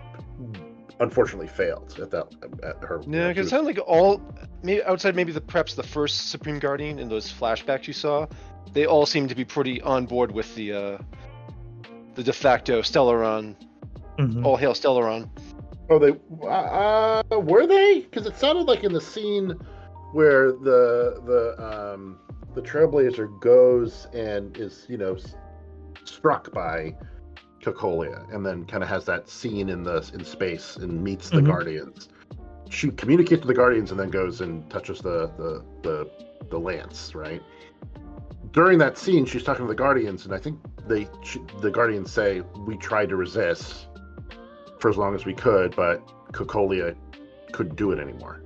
unfortunately 1.01 1.49
failed 1.49 1.99
at 2.01 2.11
that 2.11 2.29
at 2.63 2.83
her. 2.85 3.01
you 3.03 3.11
know, 3.11 3.19
Yeah, 3.19 3.29
she 3.29 3.35
because 3.35 3.47
it 3.47 3.51
sounded 3.51 3.77
like 3.77 3.87
all, 3.87 4.21
maybe 4.63 4.83
outside 4.85 5.15
maybe 5.17 5.33
the 5.33 5.41
perhaps 5.41 5.75
the 5.75 5.83
first 5.83 6.31
Supreme 6.31 6.59
Guardian 6.59 6.99
in 6.99 7.09
those 7.09 7.33
flashbacks 7.33 7.87
you 7.87 7.93
saw, 7.93 8.27
they 8.73 8.87
all 8.87 9.07
seem 9.07 9.29
to 9.29 9.35
be 9.35 9.45
pretty 9.45 9.81
on 9.83 10.07
board 10.07 10.33
with 10.33 10.55
the 10.55 10.73
uh, 10.73 10.99
the 12.15 12.23
de 12.23 12.33
facto 12.33 12.83
Stellaron. 12.83 13.57
All 14.45 14.57
hail 14.57 14.73
Stellaron. 14.75 15.29
Oh, 15.91 15.99
they 15.99 16.13
uh, 16.47 17.39
were 17.41 17.67
they? 17.67 18.01
Because 18.01 18.27
it 18.27 18.37
sounded 18.37 18.69
like 18.69 18.85
in 18.85 18.93
the 18.93 19.01
scene 19.01 19.59
where 20.13 20.53
the 20.53 21.21
the 21.27 21.93
um, 21.95 22.19
the 22.55 22.63
Trailblazer 22.63 23.41
goes 23.41 24.07
and 24.13 24.57
is 24.59 24.87
you 24.89 24.97
know 24.99 25.17
struck 26.05 26.53
by 26.53 26.95
Cocolia, 27.63 28.33
and 28.33 28.45
then 28.45 28.65
kind 28.65 28.83
of 28.83 28.89
has 28.89 29.05
that 29.07 29.29
scene 29.29 29.69
in 29.69 29.83
the 29.83 30.09
in 30.15 30.25
space 30.25 30.77
and 30.77 31.03
meets 31.03 31.31
the 31.31 31.41
Mhm. 31.41 31.47
Guardians. 31.47 32.09
She 32.73 32.91
communicates 32.91 33.41
with 33.43 33.49
the 33.49 33.55
Guardians 33.55 33.91
and 33.91 34.01
then 34.01 34.11
goes 34.11 34.41
and 34.41 34.69
touches 34.71 35.01
the 35.01 35.31
the 35.37 35.65
the, 35.83 36.11
the 36.51 36.59
lance, 36.59 37.15
right? 37.15 37.43
During 38.53 38.79
that 38.79 38.99
scene, 38.99 39.25
she's 39.25 39.43
talking 39.43 39.65
to 39.65 39.69
the 39.69 39.75
Guardians, 39.75 40.25
and 40.25 40.35
I 40.35 40.39
think 40.39 40.59
they 40.89 41.07
she, 41.23 41.41
the 41.61 41.71
Guardians 41.71 42.11
say 42.11 42.43
we 42.67 42.77
tried 42.77 43.09
to 43.11 43.17
resist 43.17 43.89
for 44.79 44.89
as 44.91 44.97
long 44.97 45.15
as 45.15 45.25
we 45.25 45.35
could, 45.35 45.77
but 45.77 46.03
Cocolia 46.33 46.97
couldn't 47.53 47.77
do 47.77 47.93
it 47.93 47.99
anymore. 47.99 48.43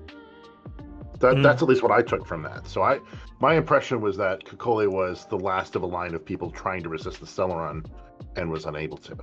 That, 1.20 1.36
Mm. 1.36 1.42
That's 1.42 1.62
at 1.62 1.68
least 1.68 1.82
what 1.82 1.92
I 1.92 2.02
took 2.02 2.26
from 2.26 2.42
that. 2.42 2.66
So 2.66 2.82
I, 2.82 3.00
my 3.40 3.54
impression 3.54 4.00
was 4.00 4.16
that 4.18 4.44
Cocolia 4.44 4.90
was 4.90 5.24
the 5.26 5.38
last 5.38 5.76
of 5.76 5.82
a 5.82 5.86
line 5.86 6.14
of 6.14 6.24
people 6.24 6.50
trying 6.50 6.82
to 6.82 6.88
resist 6.90 7.20
the 7.20 7.26
Stellaron 7.26 7.86
and 8.36 8.50
was 8.50 8.66
unable 8.66 8.98
to. 8.98 9.16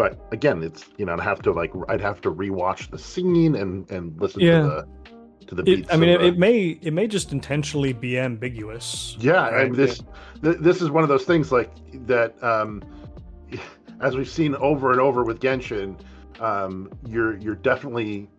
But 0.00 0.18
again, 0.32 0.62
it's 0.62 0.86
you 0.96 1.04
know 1.04 1.12
I'd 1.12 1.20
have 1.20 1.42
to 1.42 1.52
like 1.52 1.72
I'd 1.90 2.00
have 2.00 2.22
to 2.22 2.30
rewatch 2.32 2.90
the 2.90 2.96
scene 2.98 3.54
and 3.54 3.88
and 3.90 4.18
listen 4.18 4.40
Yeah. 4.40 4.62
to 4.62 4.66
the 4.66 5.46
to 5.48 5.54
the 5.56 5.60
It, 5.62 5.64
beats. 5.76 5.92
I 5.92 5.96
mean, 5.98 6.08
it, 6.08 6.18
the- 6.20 6.26
it 6.28 6.38
may 6.38 6.68
it 6.80 6.94
may 6.94 7.06
just 7.06 7.32
intentionally 7.32 7.92
be 7.92 8.18
ambiguous. 8.18 9.14
yeah, 9.20 9.50
Right. 9.50 9.66
and 9.66 9.74
this 9.76 10.00
th- 10.42 10.56
this 10.58 10.80
is 10.80 10.88
one 10.90 11.02
of 11.02 11.10
those 11.10 11.24
things 11.24 11.52
like 11.52 11.70
that. 12.06 12.42
Um, 12.42 12.82
as 14.00 14.16
we've 14.16 14.26
seen 14.26 14.54
over 14.54 14.90
and 14.90 15.02
over 15.02 15.22
with 15.22 15.38
Genshin, 15.38 15.96
um, 16.40 16.88
you're 17.06 17.36
you're 17.36 17.56
definitely 17.56 18.30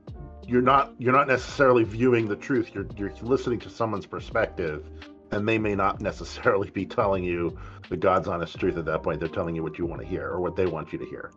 you're 0.47 0.63
not 0.63 0.95
you're 0.97 1.13
not 1.13 1.27
necessarily 1.27 1.83
viewing 1.83 2.27
the 2.27 2.35
truth. 2.37 2.71
You're 2.73 2.87
you're 2.97 3.13
listening 3.21 3.59
to 3.59 3.69
someone's 3.69 4.07
perspective, 4.07 4.83
and 5.29 5.47
they 5.47 5.59
may 5.59 5.75
not 5.75 6.01
necessarily 6.01 6.71
be 6.71 6.87
telling 6.87 7.23
you 7.23 7.55
the 7.91 7.97
God's 7.97 8.29
honest 8.29 8.57
truth 8.57 8.77
at 8.77 8.85
that 8.85 9.03
point. 9.03 9.19
They're 9.19 9.27
telling 9.27 9.53
you 9.53 9.63
what 9.63 9.77
you 9.77 9.85
want 9.85 10.01
to 10.01 10.07
hear 10.07 10.25
or 10.25 10.39
what 10.39 10.55
they 10.55 10.65
want 10.65 10.93
you 10.93 10.97
to 10.97 11.05
hear. 11.05 11.31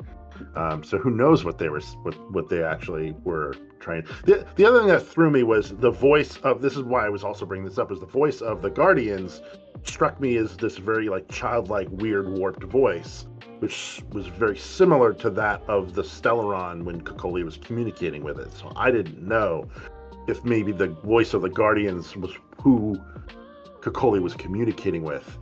Um, 0.54 0.84
so 0.84 0.98
who 0.98 1.10
knows 1.10 1.44
what 1.44 1.58
they 1.58 1.68
were 1.68 1.80
what 2.02 2.14
what 2.32 2.48
they 2.48 2.62
actually 2.62 3.12
were 3.24 3.56
trying. 3.80 4.06
The, 4.24 4.46
the 4.54 4.64
other 4.64 4.78
thing 4.78 4.88
that 4.88 5.04
threw 5.04 5.30
me 5.30 5.42
was 5.42 5.70
the 5.70 5.90
voice 5.90 6.36
of. 6.38 6.62
This 6.62 6.76
is 6.76 6.84
why 6.84 7.06
I 7.06 7.08
was 7.08 7.24
also 7.24 7.44
bringing 7.44 7.68
this 7.68 7.76
up. 7.76 7.90
Is 7.90 7.98
the 7.98 8.06
voice 8.06 8.40
of 8.40 8.62
the 8.62 8.70
Guardians 8.70 9.42
struck 9.82 10.20
me 10.20 10.36
as 10.36 10.56
this 10.56 10.76
very 10.76 11.08
like 11.08 11.28
childlike, 11.28 11.88
weird, 11.90 12.28
warped 12.28 12.62
voice, 12.62 13.26
which 13.58 14.00
was 14.12 14.28
very 14.28 14.56
similar 14.56 15.12
to 15.12 15.30
that 15.30 15.60
of 15.66 15.94
the 15.94 16.02
Stellaron 16.02 16.84
when 16.84 17.00
Cocolia 17.00 17.44
was 17.44 17.56
communicating 17.56 18.22
with 18.22 18.38
it. 18.38 18.52
So 18.52 18.72
I 18.76 18.92
didn't 18.92 19.20
know 19.20 19.68
if 20.28 20.44
maybe 20.44 20.70
the 20.70 20.86
voice 20.86 21.34
of 21.34 21.42
the 21.42 21.50
Guardians 21.50 22.16
was 22.16 22.30
who 22.62 22.96
Cocolia 23.80 24.22
was 24.22 24.34
communicating 24.34 25.02
with, 25.02 25.36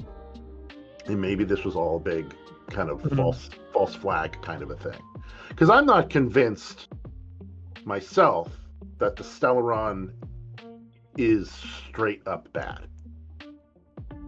and 1.06 1.20
maybe 1.20 1.44
this 1.44 1.64
was 1.64 1.76
all 1.76 1.96
a 1.96 2.00
big 2.00 2.34
kind 2.70 2.90
of 2.90 3.02
Mhm. 3.02 3.16
false 3.16 3.50
false 3.72 3.94
flag 3.94 4.36
kind 4.42 4.62
of 4.62 4.70
a 4.70 4.76
thing. 4.76 5.00
Because 5.48 5.70
I'm 5.70 5.86
not 5.86 6.10
convinced 6.10 6.88
myself 7.84 8.50
that 8.98 9.16
the 9.16 9.24
Stellaron 9.24 10.12
is 11.16 11.50
straight 11.50 12.26
up 12.26 12.50
bad. 12.52 12.86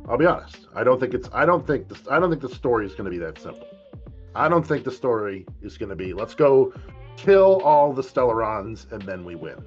I'll 0.08 0.18
be 0.18 0.26
honest. 0.26 0.66
I 0.74 0.84
don't 0.84 1.00
think 1.00 1.14
it's. 1.14 1.28
I 1.32 1.46
don't 1.46 1.66
think 1.66 1.88
this. 1.88 2.02
I 2.10 2.18
don't 2.18 2.28
think 2.30 2.42
the 2.42 2.54
story 2.54 2.84
is 2.86 2.92
going 2.92 3.06
to 3.06 3.10
be 3.10 3.18
that 3.18 3.38
simple. 3.38 3.66
I 4.34 4.48
don't 4.48 4.66
think 4.66 4.84
the 4.84 4.90
story 4.90 5.46
is 5.62 5.78
going 5.78 5.88
to 5.90 5.96
be 5.96 6.12
let's 6.12 6.34
go 6.34 6.72
kill 7.16 7.62
all 7.62 7.92
the 7.92 8.02
Stellarons 8.02 8.90
and 8.92 9.00
then 9.02 9.24
we 9.24 9.34
win. 9.34 9.64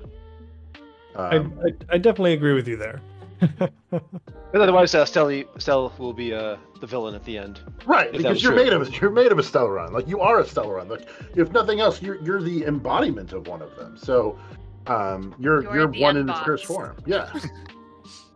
Um, 1.15 1.57
I, 1.63 1.69
I, 1.69 1.95
I, 1.95 1.97
definitely 1.97 2.33
agree 2.33 2.53
with 2.53 2.67
you 2.67 2.75
there. 2.75 3.01
but 3.89 4.61
otherwise, 4.61 4.93
uh, 4.95 5.05
Stelle, 5.05 5.45
Stelle 5.57 5.97
will 5.97 6.13
be 6.13 6.33
uh, 6.33 6.57
the 6.79 6.87
villain 6.87 7.15
at 7.15 7.23
the 7.23 7.37
end. 7.37 7.61
Right, 7.85 8.11
because 8.11 8.41
you're 8.41 8.53
true. 8.53 8.63
made 8.63 8.73
of 8.73 9.01
you're 9.01 9.11
made 9.11 9.31
of 9.31 9.39
a 9.39 9.41
Stellaron. 9.41 9.91
Like 9.91 10.07
you 10.07 10.19
are 10.21 10.39
a 10.39 10.43
Stellaron. 10.43 10.89
Like 10.89 11.07
if 11.35 11.51
nothing 11.51 11.79
else, 11.79 12.01
you're 12.01 12.21
you're 12.21 12.41
the 12.41 12.65
embodiment 12.65 13.33
of 13.33 13.47
one 13.47 13.61
of 13.61 13.75
them. 13.75 13.97
So 13.97 14.39
um, 14.87 15.35
you're 15.39 15.63
you're, 15.63 15.75
you're 15.75 16.01
one 16.01 16.17
in 16.17 16.29
its 16.29 16.39
purest 16.41 16.65
form. 16.65 16.97
Yeah. 17.05 17.31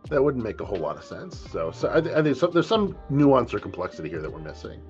that 0.08 0.22
wouldn't 0.22 0.44
make 0.44 0.60
a 0.60 0.64
whole 0.64 0.78
lot 0.78 0.96
of 0.96 1.04
sense. 1.04 1.38
So, 1.50 1.70
so 1.70 1.88
I, 1.88 1.98
I 1.98 2.22
think 2.22 2.52
there's 2.52 2.66
some 2.66 2.96
nuance 3.08 3.54
or 3.54 3.58
complexity 3.58 4.08
here 4.08 4.20
that 4.20 4.30
we're 4.30 4.40
missing. 4.40 4.80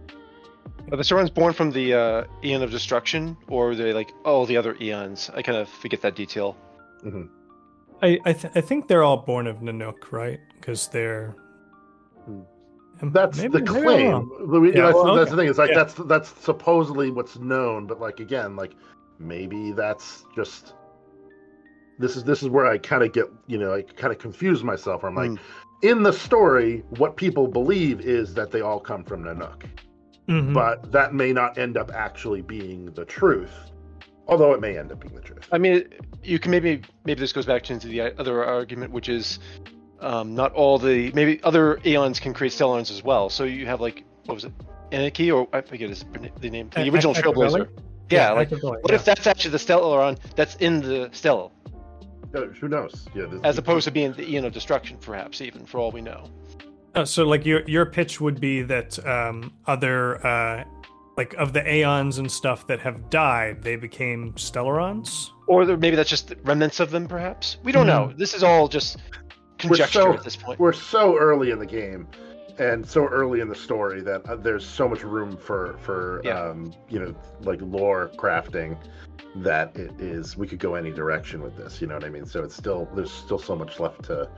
Are 0.91 0.97
the 0.97 1.05
Stellarons 1.05 1.33
born 1.33 1.53
from 1.53 1.71
the 1.71 1.95
uh, 1.95 2.25
Aeon 2.43 2.63
of 2.63 2.71
Destruction, 2.71 3.37
or 3.47 3.71
are 3.71 3.75
they 3.75 3.93
like 3.93 4.13
all 4.25 4.47
the 4.47 4.57
other 4.57 4.77
Aeons? 4.81 5.31
I 5.35 5.43
kind 5.43 5.57
of 5.57 5.69
forget 5.69 6.03
that 6.03 6.17
detail. 6.17 6.57
Mm-hmm. 7.05 7.27
I 8.03 8.18
I, 8.24 8.32
th- 8.32 8.53
I, 8.55 8.61
think 8.61 8.88
they're 8.88 9.03
all 9.03 9.18
born 9.18 9.46
of 9.46 9.59
Nanook, 9.59 10.11
right? 10.11 10.40
Because 10.55 10.88
they're. 10.88 11.36
Hmm. 12.24 12.40
That's 13.05 13.38
maybe, 13.38 13.59
the 13.59 13.62
claim. 13.62 14.30
Yeah, 14.74 14.82
that's, 14.82 14.94
well, 14.94 15.16
that's 15.16 15.30
the 15.30 15.36
thing. 15.36 15.48
It's 15.48 15.59
like 15.59 15.70
yeah. 15.70 15.76
that's 15.76 15.94
that's 15.94 16.28
supposedly 16.40 17.11
what's 17.11 17.36
known, 17.36 17.86
but 17.86 18.00
like 18.00 18.20
again, 18.20 18.55
like 18.55 18.74
maybe 19.18 19.72
that's 19.72 20.24
just 20.36 20.74
this 21.98 22.16
is 22.16 22.22
this 22.22 22.42
is 22.42 22.48
where 22.48 22.66
I 22.66 22.78
kind 22.78 23.03
of 23.03 23.12
get 23.12 23.26
you 23.48 23.59
know 23.59 23.74
I 23.74 23.82
kind 23.82 24.12
of 24.12 24.18
confuse 24.18 24.62
myself. 24.62 25.05
I'm 25.05 25.16
like, 25.16 25.30
mm. 25.30 25.38
in 25.82 26.05
the 26.05 26.12
story, 26.12 26.84
what 26.98 27.16
people 27.16 27.48
believe 27.48 28.00
is 28.00 28.34
that 28.34 28.53
they 28.53 28.61
all 28.61 28.78
come 28.78 29.03
from 29.03 29.24
Nanook. 29.24 29.64
Mm-hmm. 30.28 30.53
But 30.53 30.92
that 30.92 31.14
may 31.14 31.32
not 31.32 31.59
end 31.59 31.76
up 31.76 31.90
actually 31.92 32.42
being 32.42 32.86
the 32.92 33.05
truth, 33.05 33.72
although 34.27 34.53
it 34.53 34.61
may 34.61 34.79
end 34.79 34.93
up 34.93 35.01
being 35.01 35.14
the 35.14 35.20
truth. 35.20 35.49
I 35.53 35.59
mean, 35.59 35.85
you 36.23 36.39
can 36.39 36.51
maybe 36.51 36.83
maybe 37.05 37.20
this 37.20 37.33
goes 37.33 37.47
back 37.47 37.70
into 37.70 37.89
the 37.89 38.01
other 38.01 38.45
argument, 38.45 38.93
which 38.93 39.09
is 39.09 39.39
um, 40.01 40.35
not 40.35 40.53
all 40.53 40.79
the 40.79 41.12
maybe 41.12 41.43
other 41.43 41.81
Aeons 41.85 42.20
can 42.20 42.35
create 42.35 42.53
Stellarons 42.53 42.91
as 42.91 43.03
well. 43.03 43.29
So 43.29 43.45
you 43.45 43.66
have 43.66 43.81
like 43.81 44.05
what 44.25 44.35
was 44.35 44.45
it, 44.45 44.53
Anarchy 44.91 45.31
or 45.31 45.49
I 45.53 45.61
forget 45.61 45.89
his 45.89 46.05
the 46.41 46.51
name, 46.51 46.70
the 46.75 46.89
original 46.89 47.14
Trailblazer. 47.14 47.68
Yeah, 48.11 48.29
yeah, 48.29 48.33
like 48.33 48.51
what 48.51 48.81
yeah. 48.89 48.95
if 48.95 49.05
that's 49.05 49.27
actually 49.27 49.53
the 49.53 49.59
Stellaron 49.59 50.18
that's 50.35 50.57
in 50.57 50.81
the 50.81 51.09
Stellar? 51.12 51.51
Uh, 52.35 52.47
who 52.47 52.68
knows? 52.68 53.09
Yeah, 53.14 53.27
this, 53.27 53.41
as 53.45 53.59
opposed 53.59 53.85
to 53.85 53.91
being 53.91 54.12
the 54.12 54.29
Aeon 54.29 54.45
of 54.45 54.53
Destruction, 54.53 54.97
perhaps 54.99 55.41
even 55.41 55.66
for 55.66 55.79
all 55.79 55.93
we 55.93 56.01
know. 56.01 56.31
Oh, 56.95 57.05
so 57.05 57.25
like 57.25 57.47
your 57.47 57.62
your 57.62 57.87
pitch 57.87 58.20
would 58.20 58.41
be 58.41 58.62
that 58.62 59.05
um, 59.07 59.53
other 59.66 60.25
uh, 60.27 60.64
like 61.17 61.35
of 61.35 61.53
the 61.53 61.67
Aeons 61.67 62.19
and 62.19 62.31
stuff 62.31 62.67
that 62.67 62.81
have 62.81 63.11
died, 63.11 63.63
they 63.63 63.77
became 63.77 64.33
Stellarons, 64.35 65.31
or 65.47 65.65
maybe 65.77 65.97
that's 65.97 66.11
just 66.11 66.35
remnants 66.45 66.81
of 66.81 66.91
them. 66.91 67.07
Perhaps 67.07 67.59
we 67.63 67.73
don't 67.73 67.87
mm-hmm. 67.87 68.11
know. 68.11 68.17
This 68.17 68.35
is 68.35 68.43
all 68.43 68.69
just 68.69 68.99
conjecture 69.59 70.01
so, 70.01 70.13
at 70.13 70.25
this 70.25 70.37
point. 70.37 70.59
We're 70.59 70.73
so 70.73 71.17
early 71.19 71.51
in 71.51 71.59
the 71.59 71.67
game 71.67 72.07
and 72.59 72.87
so 72.87 73.07
early 73.07 73.41
in 73.41 73.49
the 73.49 73.55
story 73.55 74.03
that 74.03 74.27
uh, 74.27 74.37
there's 74.37 74.67
so 74.67 74.89
much 74.89 75.03
room 75.03 75.37
for 75.37 75.79
for 75.79 76.21
yeah. 76.23 76.39
um, 76.39 76.75
you 76.91 76.99
know 76.99 77.15
like 77.41 77.59
lore 77.63 78.11
crafting 78.17 78.77
that 79.37 79.75
it 79.75 79.99
is 79.99 80.37
we 80.37 80.47
could 80.47 80.59
go 80.59 80.75
any 80.75 80.91
direction 80.91 81.43
with 81.43 81.57
this 81.57 81.81
you 81.81 81.87
know 81.87 81.95
what 81.95 82.05
i 82.05 82.11
mean 82.11 82.27
so 82.27 82.45
it's 82.45 82.55
still 82.55 82.87
there's 82.95 83.11
still 83.11 83.39
so 83.39 83.57
much 83.57 83.81
left 83.81 84.03
to 84.03 84.29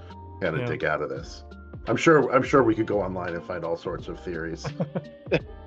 kind 0.41 0.55
of 0.55 0.61
yeah. 0.61 0.67
dig 0.67 0.85
out 0.85 1.03
of 1.03 1.09
this 1.09 1.43
I'm 1.87 1.97
sure. 1.97 2.33
I'm 2.33 2.43
sure 2.43 2.63
we 2.63 2.75
could 2.75 2.87
go 2.87 3.03
online 3.03 3.35
and 3.35 3.45
find 3.45 3.65
all 3.65 3.77
sorts 3.77 4.09
of 4.09 4.19
theories. 4.21 4.67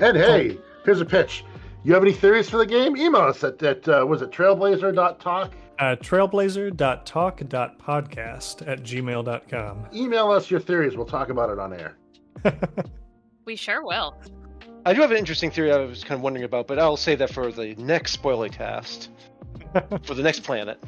and 0.00 0.16
hey, 0.16 0.58
here's 0.84 1.00
a 1.00 1.04
pitch. 1.04 1.44
You 1.84 1.94
have 1.94 2.02
any 2.02 2.12
theories 2.12 2.48
for 2.48 2.58
the 2.58 2.66
game? 2.66 2.96
Email 2.96 3.22
us 3.22 3.42
at, 3.42 3.60
at 3.62 3.88
uh, 3.88 4.06
was 4.08 4.22
it 4.22 4.30
trailblazer.talk? 4.30 5.52
Uh, 5.78 5.96
trailblazer.talk.podcast 5.96 8.68
at 8.68 8.82
gmail.com. 8.82 9.86
Email 9.92 10.30
us 10.30 10.50
your 10.50 10.60
theories. 10.60 10.96
We'll 10.96 11.06
talk 11.06 11.30
about 11.30 11.50
it 11.50 11.58
on 11.58 11.72
air. 11.72 11.96
we 13.44 13.56
sure 13.56 13.84
will. 13.84 14.16
I 14.84 14.94
do 14.94 15.00
have 15.00 15.10
an 15.10 15.16
interesting 15.16 15.50
theory 15.50 15.72
I 15.72 15.78
was 15.78 16.04
kind 16.04 16.18
of 16.18 16.22
wondering 16.22 16.44
about, 16.44 16.68
but 16.68 16.78
I'll 16.78 16.96
say 16.96 17.16
that 17.16 17.30
for 17.30 17.50
the 17.50 17.74
next 17.76 18.12
spoiler 18.12 18.48
cast. 18.48 19.10
for 20.04 20.14
the 20.14 20.22
next 20.22 20.40
planet. 20.40 20.78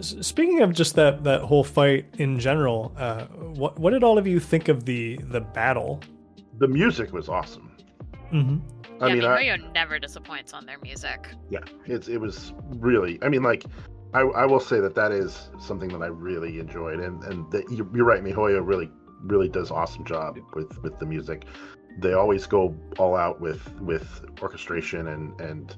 Speaking 0.00 0.62
of 0.62 0.72
just 0.72 0.94
that 0.94 1.24
that 1.24 1.42
whole 1.42 1.64
fight 1.64 2.06
in 2.18 2.38
general, 2.38 2.94
uh, 2.96 3.24
what 3.24 3.78
what 3.78 3.90
did 3.90 4.02
all 4.02 4.18
of 4.18 4.26
you 4.26 4.40
think 4.40 4.68
of 4.68 4.84
the 4.84 5.16
the 5.16 5.40
battle? 5.40 6.00
The 6.58 6.68
music 6.68 7.12
was 7.12 7.28
awesome. 7.28 7.71
Mm-hmm. 8.32 9.02
I 9.02 9.08
yeah, 9.08 9.14
mean, 9.14 9.24
I 9.24 9.56
never 9.72 9.98
disappoints 9.98 10.52
on 10.52 10.64
their 10.64 10.78
music. 10.78 11.28
Yeah, 11.50 11.60
it's 11.86 12.08
it 12.08 12.18
was 12.18 12.52
really. 12.76 13.18
I 13.22 13.28
mean, 13.28 13.42
like, 13.42 13.64
I, 14.14 14.20
I 14.20 14.46
will 14.46 14.60
say 14.60 14.80
that 14.80 14.94
that 14.94 15.12
is 15.12 15.50
something 15.58 15.88
that 15.88 16.02
I 16.02 16.06
really 16.06 16.58
enjoyed, 16.60 17.00
and 17.00 17.22
and 17.24 17.50
that 17.50 17.64
you're 17.70 18.04
right, 18.04 18.22
Mihoyo 18.22 18.66
really 18.66 18.90
really 19.24 19.48
does 19.48 19.70
awesome 19.70 20.04
job 20.04 20.38
with 20.54 20.82
with 20.82 20.98
the 20.98 21.06
music. 21.06 21.44
They 21.98 22.14
always 22.14 22.46
go 22.46 22.76
all 22.98 23.16
out 23.16 23.40
with 23.40 23.72
with 23.80 24.24
orchestration 24.40 25.08
and 25.08 25.38
and 25.40 25.74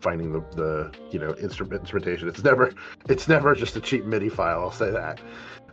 finding 0.00 0.32
the, 0.32 0.40
the 0.54 0.94
you 1.10 1.18
know 1.18 1.34
instrument 1.36 1.80
instrumentation. 1.80 2.28
It's 2.28 2.44
never 2.44 2.72
it's 3.08 3.26
never 3.28 3.54
just 3.54 3.76
a 3.76 3.80
cheap 3.80 4.04
MIDI 4.04 4.28
file. 4.28 4.60
I'll 4.60 4.70
say 4.70 4.90
that. 4.90 5.20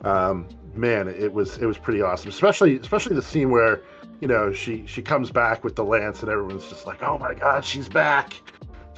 Um, 0.04 0.48
man, 0.76 1.08
it 1.08 1.32
was 1.32 1.58
it 1.58 1.66
was 1.66 1.78
pretty 1.78 2.02
awesome, 2.02 2.30
especially 2.30 2.78
especially 2.78 3.16
the 3.16 3.22
scene 3.22 3.52
where 3.52 3.82
you 4.20 4.28
know 4.28 4.52
she 4.52 4.86
she 4.86 5.02
comes 5.02 5.32
back 5.32 5.64
with 5.64 5.76
the 5.76 5.84
lance 5.84 6.22
and 6.22 6.32
everyone's 6.32 6.68
just 6.68 6.86
like, 6.86 7.02
oh 7.04 7.18
my 7.18 7.34
god, 7.34 7.64
she's 7.64 7.88
back. 7.88 8.34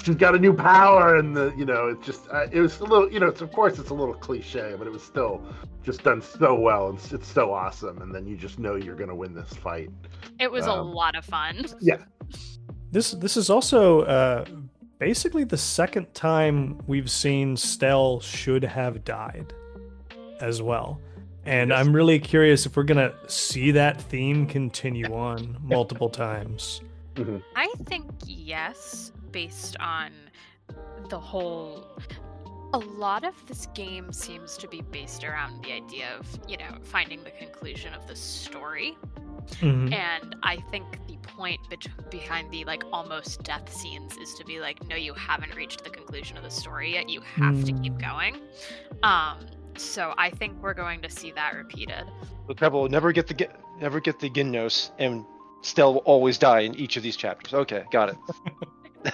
She's 0.03 0.15
got 0.15 0.35
a 0.35 0.39
new 0.39 0.53
power, 0.53 1.15
and 1.15 1.35
the 1.35 1.53
you 1.57 1.65
know 1.65 1.87
it 1.87 2.01
just 2.01 2.27
uh, 2.29 2.47
it 2.51 2.59
was 2.59 2.79
a 2.79 2.83
little 2.83 3.11
you 3.11 3.19
know 3.19 3.27
it's 3.27 3.41
of 3.41 3.51
course 3.51 3.79
it's 3.79 3.89
a 3.89 3.93
little 3.93 4.13
cliche, 4.13 4.75
but 4.77 4.87
it 4.87 4.93
was 4.93 5.03
still 5.03 5.41
just 5.83 6.03
done 6.03 6.21
so 6.21 6.55
well 6.55 6.89
and 6.89 6.99
it's 7.11 7.27
so 7.27 7.53
awesome. 7.53 8.01
And 8.01 8.13
then 8.13 8.25
you 8.25 8.35
just 8.35 8.57
know 8.57 8.75
you're 8.75 8.95
gonna 8.95 9.15
win 9.15 9.33
this 9.33 9.53
fight. 9.53 9.89
It 10.39 10.51
was 10.51 10.67
um, 10.67 10.79
a 10.79 10.81
lot 10.81 11.15
of 11.15 11.25
fun. 11.25 11.65
Yeah. 11.79 11.97
This 12.91 13.11
this 13.11 13.37
is 13.37 13.49
also 13.49 14.01
uh, 14.01 14.45
basically 14.99 15.43
the 15.43 15.57
second 15.57 16.13
time 16.13 16.81
we've 16.87 17.11
seen 17.11 17.55
Stelle 17.55 18.21
should 18.21 18.63
have 18.63 19.03
died 19.03 19.53
as 20.39 20.61
well. 20.61 20.99
And 21.45 21.69
yes. 21.69 21.79
I'm 21.79 21.93
really 21.93 22.19
curious 22.19 22.65
if 22.65 22.75
we're 22.75 22.83
going 22.83 23.09
to 23.09 23.13
see 23.27 23.71
that 23.71 24.01
theme 24.01 24.47
continue 24.47 25.13
on 25.13 25.57
multiple 25.61 26.09
times. 26.09 26.81
Mm-hmm. 27.15 27.37
I 27.55 27.71
think 27.85 28.09
yes, 28.25 29.11
based 29.31 29.77
on 29.79 30.11
the 31.09 31.19
whole. 31.19 31.87
A 32.73 32.79
lot 32.79 33.23
of 33.23 33.35
this 33.47 33.67
game 33.67 34.11
seems 34.11 34.57
to 34.57 34.67
be 34.67 34.81
based 34.81 35.23
around 35.23 35.63
the 35.63 35.71
idea 35.71 36.07
of, 36.19 36.27
you 36.45 36.57
know, 36.57 36.77
finding 36.81 37.23
the 37.23 37.31
conclusion 37.31 37.93
of 37.93 38.05
the 38.05 38.15
story. 38.15 38.97
Mm-hmm. 39.61 39.93
And 39.93 40.35
I 40.43 40.57
think 40.71 40.99
the 41.07 41.15
point 41.17 41.61
be- 41.69 41.77
behind 42.09 42.51
the 42.51 42.65
like 42.65 42.83
almost 42.91 43.43
death 43.43 43.71
scenes 43.73 44.17
is 44.17 44.33
to 44.33 44.43
be 44.45 44.59
like, 44.59 44.85
no, 44.87 44.95
you 44.95 45.13
haven't 45.13 45.55
reached 45.55 45.83
the 45.85 45.89
conclusion 45.89 46.35
of 46.35 46.43
the 46.43 46.49
story 46.49 46.93
yet. 46.93 47.07
You 47.07 47.21
have 47.21 47.55
mm. 47.55 47.65
to 47.65 47.71
keep 47.81 47.93
mm. 47.93 48.01
going. 48.01 48.41
Um, 49.03 49.45
so 49.77 50.13
I 50.17 50.29
think 50.29 50.61
we're 50.61 50.73
going 50.73 51.01
to 51.01 51.09
see 51.09 51.31
that 51.31 51.55
repeated. 51.55 52.05
The 52.47 52.55
Pebble 52.55 52.81
will 52.81 52.89
never 52.89 53.11
get 53.11 53.27
the 53.27 53.49
never 53.79 53.99
get 53.99 54.19
the 54.19 54.29
Gymnos, 54.29 54.91
and 54.99 55.25
Stelle 55.61 55.93
will 55.95 56.01
always 56.01 56.37
die 56.37 56.61
in 56.61 56.75
each 56.75 56.97
of 56.97 57.03
these 57.03 57.15
chapters. 57.15 57.53
Okay, 57.53 57.83
got 57.91 58.09
it. 58.09 59.13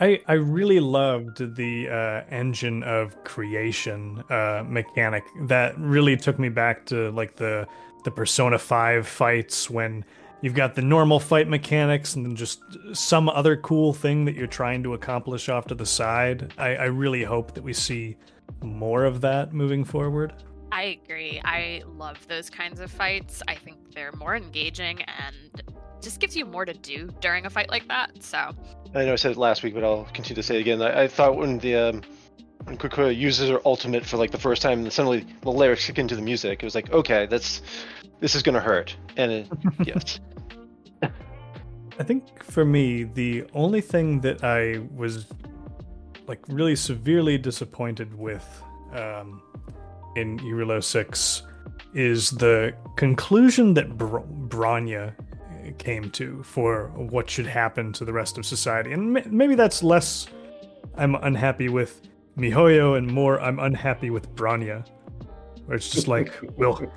I, 0.00 0.20
I 0.26 0.32
really 0.34 0.80
loved 0.80 1.54
the 1.54 1.88
uh, 1.88 2.24
engine 2.28 2.82
of 2.82 3.22
creation 3.24 4.24
uh, 4.30 4.64
mechanic 4.66 5.22
that 5.42 5.78
really 5.78 6.16
took 6.16 6.38
me 6.38 6.48
back 6.48 6.86
to 6.86 7.10
like 7.12 7.36
the 7.36 7.66
the 8.04 8.10
Persona 8.10 8.58
5 8.58 9.06
fights 9.06 9.70
when 9.70 10.04
you've 10.42 10.54
got 10.54 10.74
the 10.74 10.82
normal 10.82 11.18
fight 11.18 11.48
mechanics 11.48 12.14
and 12.14 12.26
then 12.26 12.36
just 12.36 12.60
some 12.92 13.28
other 13.28 13.56
cool 13.56 13.94
thing 13.94 14.26
that 14.26 14.34
you're 14.34 14.46
trying 14.46 14.82
to 14.82 14.92
accomplish 14.92 15.48
off 15.48 15.66
to 15.68 15.74
the 15.74 15.86
side. 15.86 16.52
I, 16.58 16.74
I 16.74 16.84
really 16.84 17.24
hope 17.24 17.54
that 17.54 17.62
we 17.62 17.72
see 17.72 18.16
more 18.60 19.04
of 19.04 19.22
that 19.22 19.54
moving 19.54 19.84
forward. 19.84 20.34
I 20.70 20.98
agree. 21.02 21.40
I 21.44 21.82
love 21.86 22.26
those 22.28 22.50
kinds 22.50 22.80
of 22.80 22.90
fights. 22.90 23.42
I 23.46 23.54
think 23.54 23.94
they're 23.94 24.12
more 24.12 24.36
engaging 24.36 25.02
and 25.02 25.62
just 26.00 26.18
gives 26.18 26.36
you 26.36 26.44
more 26.44 26.64
to 26.64 26.74
do 26.74 27.08
during 27.20 27.46
a 27.46 27.50
fight 27.50 27.70
like 27.70 27.86
that. 27.88 28.22
So 28.22 28.50
I 28.94 29.04
know 29.04 29.12
I 29.12 29.16
said 29.16 29.32
it 29.32 29.36
last 29.36 29.62
week, 29.62 29.74
but 29.74 29.84
I'll 29.84 30.04
continue 30.12 30.36
to 30.36 30.42
say 30.42 30.56
it 30.56 30.60
again. 30.60 30.82
I, 30.82 31.02
I 31.02 31.08
thought 31.08 31.36
when 31.36 31.58
the 31.58 31.76
um, 31.76 32.02
when 32.64 32.78
Kukura 32.78 33.16
uses 33.16 33.50
her 33.50 33.60
ultimate 33.64 34.04
for 34.04 34.16
like 34.16 34.30
the 34.30 34.38
first 34.38 34.62
time, 34.62 34.80
and 34.80 34.92
suddenly 34.92 35.26
the 35.42 35.50
lyrics 35.50 35.86
kick 35.86 35.98
into 35.98 36.16
the 36.16 36.22
music. 36.22 36.62
It 36.62 36.64
was 36.64 36.74
like, 36.74 36.90
okay, 36.90 37.26
that's 37.26 37.62
this 38.20 38.34
is 38.34 38.42
gonna 38.42 38.60
hurt, 38.60 38.96
and 39.16 39.30
it, 39.30 39.48
yes. 39.84 40.20
I 41.98 42.02
think 42.02 42.42
for 42.44 42.64
me, 42.64 43.04
the 43.04 43.44
only 43.54 43.80
thing 43.80 44.20
that 44.22 44.42
I 44.44 44.80
was 44.94 45.26
like 46.26 46.40
really 46.48 46.76
severely 46.76 47.38
disappointed 47.38 48.16
with 48.18 48.46
um, 48.92 49.42
in 50.16 50.38
Jarilo 50.38 50.82
Six 50.82 51.42
is 51.94 52.30
the 52.30 52.74
conclusion 52.96 53.74
that 53.74 53.98
Br- 53.98 54.18
Bronya 54.48 55.14
came 55.78 56.10
to 56.10 56.42
for 56.42 56.88
what 56.96 57.28
should 57.28 57.46
happen 57.46 57.92
to 57.92 58.04
the 58.04 58.12
rest 58.12 58.38
of 58.38 58.46
society, 58.46 58.92
and 58.92 59.16
m- 59.16 59.36
maybe 59.36 59.54
that's 59.54 59.82
less. 59.82 60.26
I'm 60.96 61.14
unhappy 61.16 61.68
with 61.68 62.02
Mihoyo, 62.36 62.96
and 62.98 63.06
more 63.06 63.40
I'm 63.40 63.58
unhappy 63.58 64.10
with 64.10 64.34
Bronya, 64.34 64.86
where 65.66 65.76
it's 65.76 65.88
just 65.88 66.08
like 66.08 66.32
we'll 66.56 66.90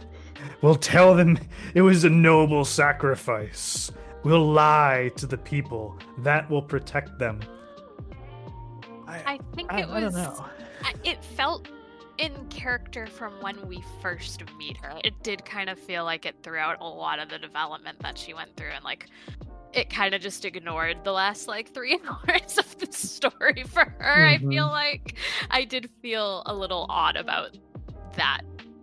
we'll 0.62 0.76
tell 0.76 1.16
them 1.16 1.38
it 1.74 1.82
was 1.82 2.04
a 2.04 2.10
noble 2.10 2.66
sacrifice. 2.66 3.92
We'll 4.24 4.52
lie 4.52 5.12
to 5.18 5.28
the 5.28 5.38
people. 5.38 5.98
That 6.20 6.50
will 6.50 6.62
protect 6.62 7.20
them. 7.20 7.42
I 9.08 9.40
think 9.56 9.72
I, 9.72 9.82
it 9.82 9.88
I 9.90 10.00
don't 10.00 10.14
was. 10.14 10.16
know. 10.16 10.46
It 11.04 11.24
felt 11.24 11.68
in 12.18 12.34
character 12.50 13.08
from 13.08 13.34
when 13.42 13.68
we 13.68 13.84
first 14.02 14.44
meet 14.58 14.78
her. 14.78 14.94
It 15.04 15.14
did 15.24 15.46
kind 15.46 15.70
of 15.70 15.80
feel 15.80 16.04
like 16.06 16.26
it 16.26 16.36
throughout 16.44 16.78
a 16.82 16.88
lot 16.88 17.20
of 17.20 17.30
the 17.30 17.38
development 17.38 18.00
that 18.02 18.18
she 18.18 18.34
went 18.34 18.56
through, 18.56 18.72
and 18.72 18.84
like 18.84 19.08
it 19.74 19.90
kind 19.90 20.16
of 20.16 20.22
just 20.22 20.46
ignored 20.46 20.98
the 21.04 21.12
last 21.12 21.48
like 21.48 21.74
three 21.74 22.00
hours 22.08 22.58
of 22.58 22.78
the 22.78 22.92
story 22.92 23.64
for 23.68 23.94
her. 24.00 24.26
I 24.26 24.38
mm-hmm. 24.38 24.50
feel 24.50 24.68
like 24.68 25.16
I 25.52 25.66
did 25.66 25.90
feel 26.02 26.44
a 26.46 26.56
little 26.56 26.86
odd 26.90 27.18
about 27.18 27.58
that 28.16 28.42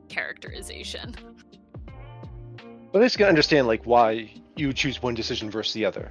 characterization. 0.08 1.16
But 2.92 3.00
least 3.00 3.14
you 3.14 3.18
can 3.18 3.28
understand 3.28 3.66
like 3.66 3.84
why 3.84 4.30
you 4.54 4.72
choose 4.72 5.02
one 5.02 5.14
decision 5.14 5.50
versus 5.50 5.72
the 5.72 5.84
other. 5.84 6.10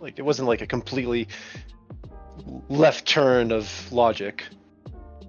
Like 0.00 0.18
it 0.18 0.22
wasn't 0.22 0.48
like 0.48 0.60
a 0.60 0.66
completely 0.66 1.28
left 2.68 3.06
turn 3.06 3.52
of 3.52 3.92
logic. 3.92 4.44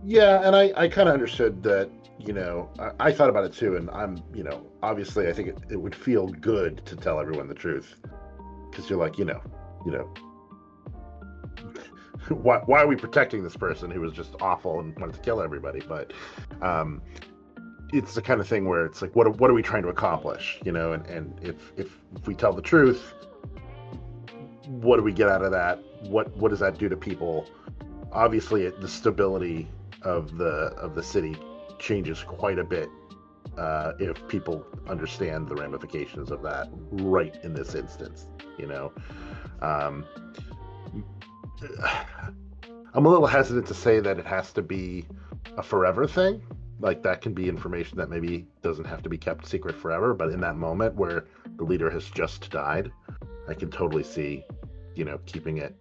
Yeah, 0.03 0.45
and 0.45 0.55
I, 0.55 0.73
I 0.75 0.87
kind 0.87 1.07
of 1.07 1.13
understood 1.13 1.63
that, 1.63 1.89
you 2.19 2.33
know, 2.33 2.69
I, 2.79 3.07
I 3.07 3.11
thought 3.11 3.29
about 3.29 3.45
it 3.45 3.53
too, 3.53 3.75
and 3.75 3.89
I'm, 3.91 4.21
you 4.33 4.43
know, 4.43 4.65
obviously 4.81 5.27
I 5.27 5.33
think 5.33 5.49
it, 5.49 5.57
it 5.69 5.77
would 5.77 5.95
feel 5.95 6.27
good 6.27 6.85
to 6.87 6.95
tell 6.95 7.19
everyone 7.19 7.47
the 7.47 7.53
truth. 7.53 7.95
Because 8.69 8.89
you're 8.89 8.99
like, 8.99 9.17
you 9.17 9.25
know, 9.25 9.41
you 9.85 9.91
know, 9.91 10.13
why, 12.29 12.57
why 12.65 12.81
are 12.81 12.87
we 12.87 12.95
protecting 12.95 13.43
this 13.43 13.55
person 13.55 13.91
who 13.91 14.01
was 14.01 14.11
just 14.11 14.35
awful 14.41 14.79
and 14.79 14.97
wanted 14.99 15.13
to 15.13 15.21
kill 15.21 15.41
everybody? 15.41 15.81
But 15.87 16.11
um, 16.61 17.01
it's 17.93 18.15
the 18.15 18.21
kind 18.21 18.41
of 18.41 18.47
thing 18.47 18.67
where 18.67 18.85
it's 18.85 19.01
like, 19.01 19.15
what, 19.15 19.39
what 19.39 19.49
are 19.49 19.53
we 19.53 19.61
trying 19.61 19.83
to 19.83 19.89
accomplish? 19.89 20.59
You 20.65 20.71
know, 20.71 20.93
and, 20.93 21.05
and 21.05 21.39
if, 21.41 21.71
if, 21.77 21.99
if 22.15 22.27
we 22.27 22.33
tell 22.33 22.51
the 22.51 22.61
truth, 22.61 23.13
what 24.65 24.97
do 24.97 25.03
we 25.03 25.13
get 25.13 25.29
out 25.29 25.43
of 25.43 25.51
that? 25.51 25.79
What, 26.01 26.35
what 26.35 26.49
does 26.49 26.59
that 26.59 26.79
do 26.79 26.89
to 26.89 26.97
people? 26.97 27.47
Obviously, 28.11 28.63
it, 28.63 28.81
the 28.81 28.87
stability 28.87 29.67
of 30.01 30.37
the 30.37 30.73
of 30.75 30.95
the 30.95 31.03
city 31.03 31.35
changes 31.79 32.23
quite 32.23 32.59
a 32.59 32.63
bit 32.63 32.89
uh, 33.57 33.93
if 33.99 34.27
people 34.27 34.65
understand 34.87 35.47
the 35.47 35.55
ramifications 35.55 36.29
of 36.31 36.41
that 36.43 36.69
right 36.91 37.35
in 37.43 37.53
this 37.53 37.75
instance. 37.75 38.27
You 38.57 38.67
know, 38.67 38.91
um, 39.61 40.05
I'm 42.93 43.05
a 43.05 43.09
little 43.09 43.27
hesitant 43.27 43.67
to 43.67 43.73
say 43.73 43.99
that 43.99 44.19
it 44.19 44.25
has 44.25 44.51
to 44.53 44.61
be 44.61 45.05
a 45.57 45.63
forever 45.63 46.07
thing. 46.07 46.41
Like 46.83 47.01
that 47.03 47.21
can 47.21 47.33
be 47.33 47.47
information 47.47 47.97
that 47.97 48.09
maybe 48.09 48.45
doesn't 48.61 48.83
have 48.83 49.01
to 49.03 49.09
be 49.09 49.17
kept 49.17 49.47
secret 49.47 49.73
forever. 49.73 50.13
But 50.13 50.31
in 50.31 50.41
that 50.41 50.57
moment 50.57 50.95
where 50.95 51.23
the 51.55 51.63
leader 51.63 51.89
has 51.89 52.03
just 52.09 52.51
died, 52.51 52.91
I 53.47 53.53
can 53.53 53.71
totally 53.71 54.03
see, 54.03 54.43
you 54.93 55.05
know, 55.05 55.17
keeping 55.25 55.57
it 55.59 55.73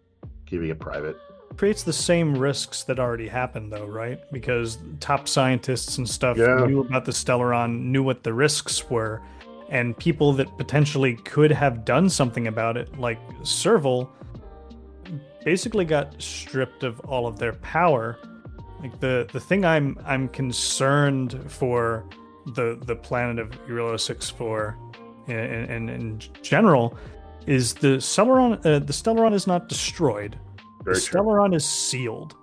keeping 0.46 0.68
it 0.68 0.78
private. 0.78 1.16
creates 1.56 1.82
the 1.82 1.92
same 1.92 2.34
risks 2.38 2.84
that 2.84 2.98
already 3.00 3.26
happened 3.26 3.72
though 3.72 3.86
right 3.86 4.20
because 4.32 4.78
top 5.00 5.26
scientists 5.28 5.98
and 5.98 6.08
stuff 6.08 6.36
Yeah. 6.36 6.64
knew 6.66 6.80
about 6.80 7.04
the 7.04 7.12
stellaron 7.12 7.84
knew 7.92 8.02
what 8.02 8.22
the 8.22 8.32
risks 8.32 8.88
were 8.90 9.20
and 9.70 9.96
people 9.98 10.32
that 10.34 10.46
potentially 10.58 11.14
could 11.24 11.50
have 11.50 11.84
done 11.84 12.08
something 12.10 12.46
about 12.46 12.76
it 12.76 12.98
like 12.98 13.18
serval 13.42 14.10
basically 15.44 15.84
got 15.84 16.20
stripped 16.22 16.84
of 16.84 17.00
all 17.00 17.26
of 17.26 17.38
their 17.38 17.54
power 17.54 18.18
like 18.82 18.98
the 19.00 19.28
the 19.32 19.40
thing 19.40 19.64
i'm 19.64 19.98
i'm 20.04 20.28
concerned 20.28 21.40
for 21.50 22.04
the 22.54 22.78
the 22.86 22.96
planet 22.96 23.38
of 23.38 23.50
Jarilo 23.66 23.98
6 23.98 24.30
for 24.30 24.76
in, 25.28 25.36
in, 25.36 25.88
in 25.88 26.20
general 26.42 26.98
is 27.46 27.74
the 27.74 27.98
Stellaron 27.98 28.54
uh, 28.66 28.78
the 28.78 28.92
Stellaron 28.92 29.32
is 29.32 29.46
not 29.46 29.68
destroyed 29.68 30.38
Very 30.82 30.96
the 30.96 31.00
true. 31.00 31.20
Stellaron 31.20 31.54
is 31.54 31.64
sealed. 31.64 32.34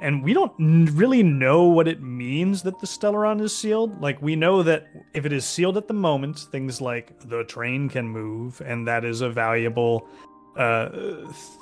And 0.00 0.22
we 0.22 0.32
don't 0.32 0.54
really 0.94 1.24
know 1.24 1.64
what 1.64 1.88
it 1.88 2.00
means 2.00 2.62
that 2.62 2.78
the 2.78 2.86
Stellaron 2.86 3.40
is 3.40 3.56
sealed. 3.56 4.00
Like, 4.00 4.22
we 4.22 4.36
know 4.36 4.62
that 4.62 4.86
if 5.12 5.26
it 5.26 5.32
is 5.32 5.44
sealed 5.44 5.76
at 5.76 5.88
the 5.88 5.94
moment, 5.94 6.38
things 6.52 6.80
like 6.80 7.18
the 7.28 7.42
train 7.42 7.88
can 7.88 8.06
move, 8.08 8.62
and 8.64 8.86
that 8.86 9.04
is 9.04 9.22
a 9.22 9.28
valuable 9.28 10.08
uh, 10.58 10.88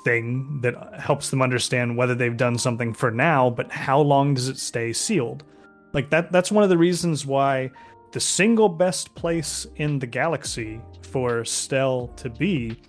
thing 0.03 0.59
that 0.61 0.99
helps 0.99 1.29
them 1.29 1.41
understand 1.41 1.95
whether 1.95 2.15
they've 2.15 2.35
done 2.35 2.57
something 2.57 2.93
for 2.93 3.11
now, 3.11 3.49
but 3.49 3.71
how 3.71 3.99
long 4.01 4.33
does 4.33 4.49
it 4.49 4.57
stay 4.57 4.91
sealed? 4.91 5.43
Like, 5.93 6.09
that 6.09 6.31
that's 6.31 6.51
one 6.51 6.63
of 6.63 6.69
the 6.69 6.77
reasons 6.77 7.25
why 7.25 7.71
the 8.11 8.19
single 8.19 8.69
best 8.69 9.13
place 9.15 9.67
in 9.75 9.99
the 9.99 10.07
galaxy 10.07 10.81
for 11.03 11.41
Stelle 11.41 12.15
to 12.17 12.29
be 12.29 12.81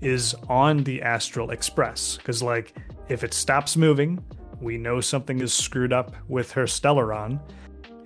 is 0.00 0.34
on 0.48 0.84
the 0.84 1.00
Astral 1.02 1.50
Express. 1.50 2.18
Because, 2.18 2.42
like, 2.42 2.74
if 3.08 3.24
it 3.24 3.32
stops 3.32 3.76
moving, 3.76 4.22
we 4.60 4.76
know 4.76 5.00
something 5.00 5.40
is 5.40 5.52
screwed 5.52 5.92
up 5.92 6.14
with 6.28 6.52
her 6.52 6.64
Stellaron. 6.64 7.40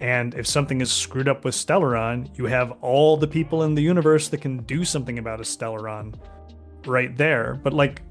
And 0.01 0.35
if 0.35 0.47
something 0.47 0.81
is 0.81 0.93
screwed 0.93 1.29
up 1.29 1.45
with 1.45 1.55
Stellaron, 1.55 2.37
you 2.39 2.47
have 2.47 2.71
all 2.83 3.17
the 3.17 3.27
people 3.27 3.65
in 3.65 3.75
the 3.75 3.83
universe 3.83 4.29
that 4.29 4.41
can 4.41 4.59
do 4.59 4.85
something 4.85 5.19
about 5.19 5.41
a 5.41 5.43
Stellaron 5.43 6.15
right 6.89 7.17
there. 7.17 7.59
But, 7.63 7.73
like, 7.73 8.03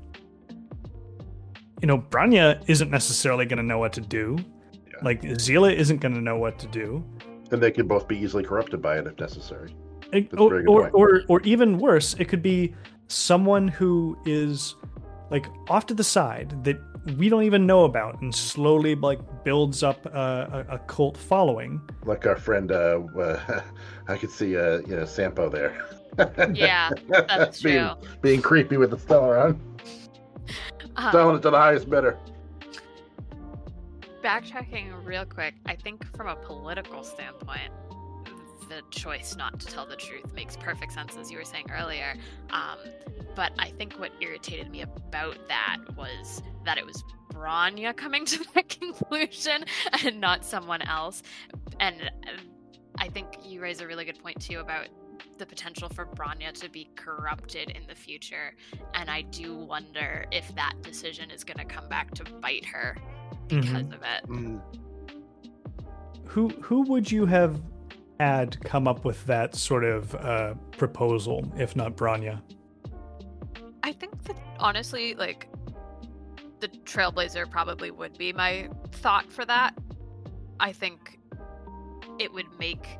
you 1.82 1.88
know, 1.88 2.00
Bronya 2.00 2.64
isn't 2.68 2.90
necessarily 2.90 3.46
going 3.46 3.58
to 3.58 3.64
know 3.64 3.80
what 3.80 3.94
to 3.94 4.02
do. 4.02 4.38
Yeah. 4.74 4.94
Like, 5.02 5.40
Seele 5.40 5.66
isn't 5.66 5.98
going 5.98 6.16
to 6.16 6.22
know 6.22 6.38
what 6.38 6.60
to 6.60 6.68
do. 6.68 7.04
And 7.52 7.62
they 7.62 7.72
could 7.72 7.88
both 7.88 8.08
be 8.08 8.18
easily 8.18 8.44
corrupted 8.44 8.82
by 8.82 8.98
it 8.98 9.08
if 9.08 9.20
necessary. 9.20 9.76
It- 10.12 10.34
or, 10.40 10.64
or, 10.68 10.90
or 10.92 11.22
or 11.28 11.42
even 11.42 11.78
worse, 11.78 12.14
it 12.16 12.26
could 12.26 12.42
be 12.42 12.74
someone 13.08 13.68
who 13.68 14.18
is 14.26 14.76
like 15.30 15.46
off 15.70 15.86
to 15.88 15.94
the 15.94 16.04
side 16.04 16.64
that 16.64 16.78
we 17.18 17.30
don't 17.30 17.44
even 17.44 17.66
know 17.66 17.86
about, 17.86 18.22
and 18.22 18.34
slowly 18.34 18.96
like 18.96 19.20
builds 19.44 19.84
up 19.84 20.06
a, 20.08 20.66
a, 20.70 20.76
a 20.76 20.80
cult 20.80 21.18
following. 21.18 21.82
Like 22.04 22.26
our 22.26 22.36
friend, 22.36 22.72
uh, 22.72 23.02
uh 23.18 23.62
I 24.08 24.18
could 24.18 24.30
see, 24.32 24.58
uh, 24.58 24.80
you 24.80 24.96
know, 24.96 25.06
Sampo 25.06 25.50
there. 25.50 25.86
Yeah, 26.54 26.90
that's 27.10 27.62
being, 27.64 27.78
true. 27.78 28.10
Being 28.22 28.42
creepy 28.42 28.78
with 28.78 28.92
the 28.92 28.98
Stellaron, 28.98 29.60
Um, 30.96 31.12
selling 31.12 31.36
it 31.38 31.42
to 31.44 31.50
the 31.52 31.58
highest 31.58 31.90
bidder. 31.90 32.18
backtracking 34.24 34.92
real 35.06 35.26
quick, 35.26 35.54
I 35.66 35.76
think 35.76 36.04
from 36.16 36.28
a 36.28 36.36
political 36.36 37.04
standpoint, 37.04 37.72
the 38.68 38.82
choice 38.92 39.36
not 39.38 39.60
to 39.62 39.68
tell 39.68 39.86
the 39.86 39.96
truth 39.96 40.34
makes 40.34 40.58
perfect 40.58 40.92
sense, 40.92 41.16
as 41.16 41.32
you 41.32 41.38
were 41.38 41.46
saying 41.46 41.68
earlier. 41.72 42.16
Um, 42.50 42.78
but 43.36 43.54
I 43.58 43.70
think 43.70 43.94
what 43.94 44.12
irritated 44.20 44.70
me 44.70 44.82
about 44.82 45.38
that 45.48 45.78
was 45.96 46.42
that 46.66 46.78
it 46.78 46.86
was 46.86 47.02
Bronya 47.32 47.96
coming 47.96 48.26
to 48.34 48.44
that 48.56 48.68
conclusion 48.68 49.64
and 50.04 50.20
not 50.20 50.44
someone 50.44 50.82
else. 50.82 51.24
And 51.80 52.02
uh, 52.02 52.42
I 52.98 53.08
think 53.08 53.28
you 53.44 53.62
raise 53.62 53.80
a 53.80 53.88
really 53.88 54.04
good 54.04 54.20
point 54.20 54.42
too 54.42 54.60
about 54.60 54.88
the 55.38 55.46
potential 55.46 55.90
for 55.90 56.06
Bronya 56.06 56.54
to 56.54 56.70
be 56.70 56.90
corrupted 56.96 57.72
in 57.72 57.86
the 57.88 57.96
future. 57.96 58.56
And 58.94 59.10
I 59.10 59.22
do 59.24 59.56
wonder 59.56 60.26
if 60.32 60.54
that 60.56 60.74
decision 60.82 61.32
is 61.32 61.44
going 61.44 61.58
to 61.58 61.66
come 61.66 61.88
back 61.90 62.12
to 62.16 62.24
bite 62.24 62.66
her 62.66 62.98
because 63.48 63.88
of 63.88 64.02
it. 64.02 64.28
Mm. 64.28 64.62
Who 66.26 66.50
who 66.50 66.82
would 66.84 67.10
you 67.12 67.26
have 67.26 67.62
had 68.20 68.60
come 68.64 68.88
up 68.88 69.06
with 69.06 69.26
that 69.26 69.56
sort 69.56 69.84
of 69.84 70.16
uh, 70.16 70.56
proposal, 70.72 71.52
if 71.58 71.76
not 71.76 71.96
Bronya? 71.96 72.42
I 73.84 73.94
think 73.94 74.24
that 74.24 74.36
honestly, 74.60 75.16
like 75.16 75.48
the 76.60 76.68
Trailblazer 76.68 77.50
probably 77.50 77.92
would 77.92 78.18
be 78.18 78.34
my 78.34 78.70
thought 78.92 79.32
for 79.32 79.46
that. 79.46 79.78
I 80.60 80.74
think 80.74 81.20
it 82.20 82.34
would 82.34 82.48
make 82.60 82.98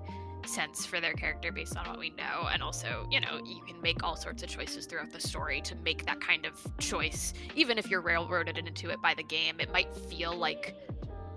sense 0.48 0.86
for 0.86 1.00
their 1.00 1.14
character 1.14 1.52
based 1.52 1.78
on 1.78 1.88
what 1.88 2.00
we 2.00 2.10
know, 2.12 2.48
and 2.52 2.62
also, 2.62 3.08
you 3.12 3.20
know, 3.20 3.40
you 3.46 3.62
can 3.68 3.82
make 3.82 4.04
all 4.04 4.16
sorts 4.16 4.44
of 4.44 4.50
choices 4.50 4.86
throughout 4.86 5.12
the 5.12 5.20
story 5.20 5.62
to 5.62 5.76
make 5.76 6.06
that 6.06 6.20
kind 6.22 6.46
of 6.46 6.54
choice. 6.78 7.34
Even 7.56 7.78
if 7.78 7.90
you're 7.90 8.02
railroaded 8.02 8.58
into 8.58 8.90
it 8.90 9.02
by 9.02 9.14
the 9.14 9.24
game, 9.24 9.60
it 9.60 9.72
might 9.72 9.94
feel 9.94 10.36
like 10.36 10.76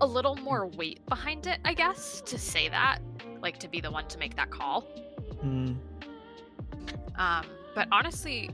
a 0.01 0.05
little 0.05 0.35
more 0.35 0.67
weight 0.67 1.05
behind 1.07 1.47
it, 1.47 1.59
I 1.63 1.73
guess, 1.73 2.21
to 2.21 2.37
say 2.37 2.69
that, 2.69 2.99
like 3.41 3.57
to 3.59 3.67
be 3.67 3.81
the 3.81 3.91
one 3.91 4.07
to 4.07 4.17
make 4.17 4.35
that 4.35 4.49
call. 4.49 4.81
Hmm. 5.41 5.73
Um, 7.17 7.45
but 7.75 7.87
honestly, 7.91 8.49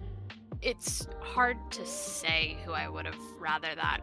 it's 0.62 1.08
hard 1.22 1.58
to 1.72 1.86
say 1.86 2.58
who 2.66 2.74
I 2.74 2.90
would 2.90 3.06
have 3.06 3.20
rather 3.40 3.70
that 3.76 4.02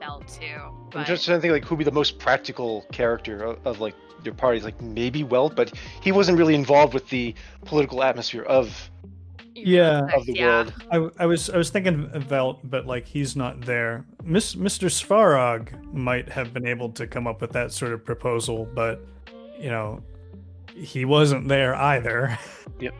Bell 0.00 0.22
too. 0.26 0.60
I'm 0.94 1.04
just 1.04 1.24
trying 1.24 1.38
to 1.38 1.40
think 1.40 1.52
like 1.52 1.64
who'd 1.64 1.78
be 1.78 1.84
the 1.84 1.92
most 1.92 2.18
practical 2.18 2.84
character 2.92 3.44
of, 3.44 3.66
of 3.66 3.80
like 3.80 3.94
your 4.24 4.34
parties. 4.34 4.64
Like 4.64 4.80
maybe 4.80 5.22
Welt, 5.24 5.54
but 5.56 5.72
he 6.02 6.12
wasn't 6.12 6.38
really 6.38 6.54
involved 6.54 6.94
with 6.94 7.08
the 7.10 7.34
political 7.64 8.02
atmosphere 8.02 8.42
of 8.42 8.90
Yeah. 9.54 10.06
of 10.14 10.26
the 10.26 10.34
yeah. 10.34 10.46
world. 10.92 11.12
I, 11.18 11.22
I 11.24 11.26
was 11.26 11.50
I 11.50 11.56
was 11.56 11.70
thinking 11.70 12.10
of 12.12 12.22
Velt, 12.24 12.60
but 12.64 12.86
like 12.86 13.06
he's 13.06 13.36
not 13.36 13.60
there. 13.62 14.04
Miss, 14.24 14.54
Mr. 14.54 14.88
Svarog 14.90 15.92
might 15.92 16.28
have 16.28 16.52
been 16.54 16.66
able 16.66 16.90
to 16.92 17.06
come 17.06 17.26
up 17.26 17.40
with 17.40 17.52
that 17.52 17.72
sort 17.72 17.92
of 17.92 18.04
proposal, 18.04 18.66
but 18.74 19.00
you 19.58 19.70
know, 19.70 20.02
he 20.74 21.04
wasn't 21.04 21.48
there 21.48 21.74
either. 21.74 22.36
Yep. 22.80 22.92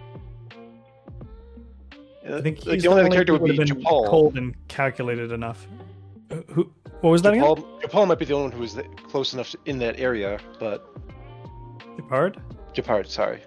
I 2.27 2.41
think 2.41 2.65
like 2.65 2.75
he's 2.75 2.83
the 2.85 2.89
only 2.89 3.03
other 3.03 3.11
character 3.11 3.35
who 3.35 3.41
would 3.41 3.51
be 3.53 3.59
would've 3.59 3.77
been 3.77 3.85
Japal. 3.85 4.09
cold 4.09 4.39
and 4.39 4.55
calculated 4.69 5.31
enough. 5.33 5.67
Uh, 6.31 6.37
Who? 6.53 6.71
What 7.01 7.11
was 7.11 7.23
that 7.23 7.35
again? 7.35 7.45
Japal, 7.45 7.83
Japal 7.83 8.07
might 8.09 8.19
be 8.19 8.25
the 8.25 8.35
only 8.35 8.45
one 8.49 8.53
who 8.53 8.61
was 8.61 8.79
close 9.09 9.35
enough 9.35 9.55
in 9.67 9.79
that 9.81 9.99
area, 10.01 10.39
but 10.59 10.89
Depard? 11.97 12.41
Gepard, 12.75 13.07
sorry. 13.09 13.41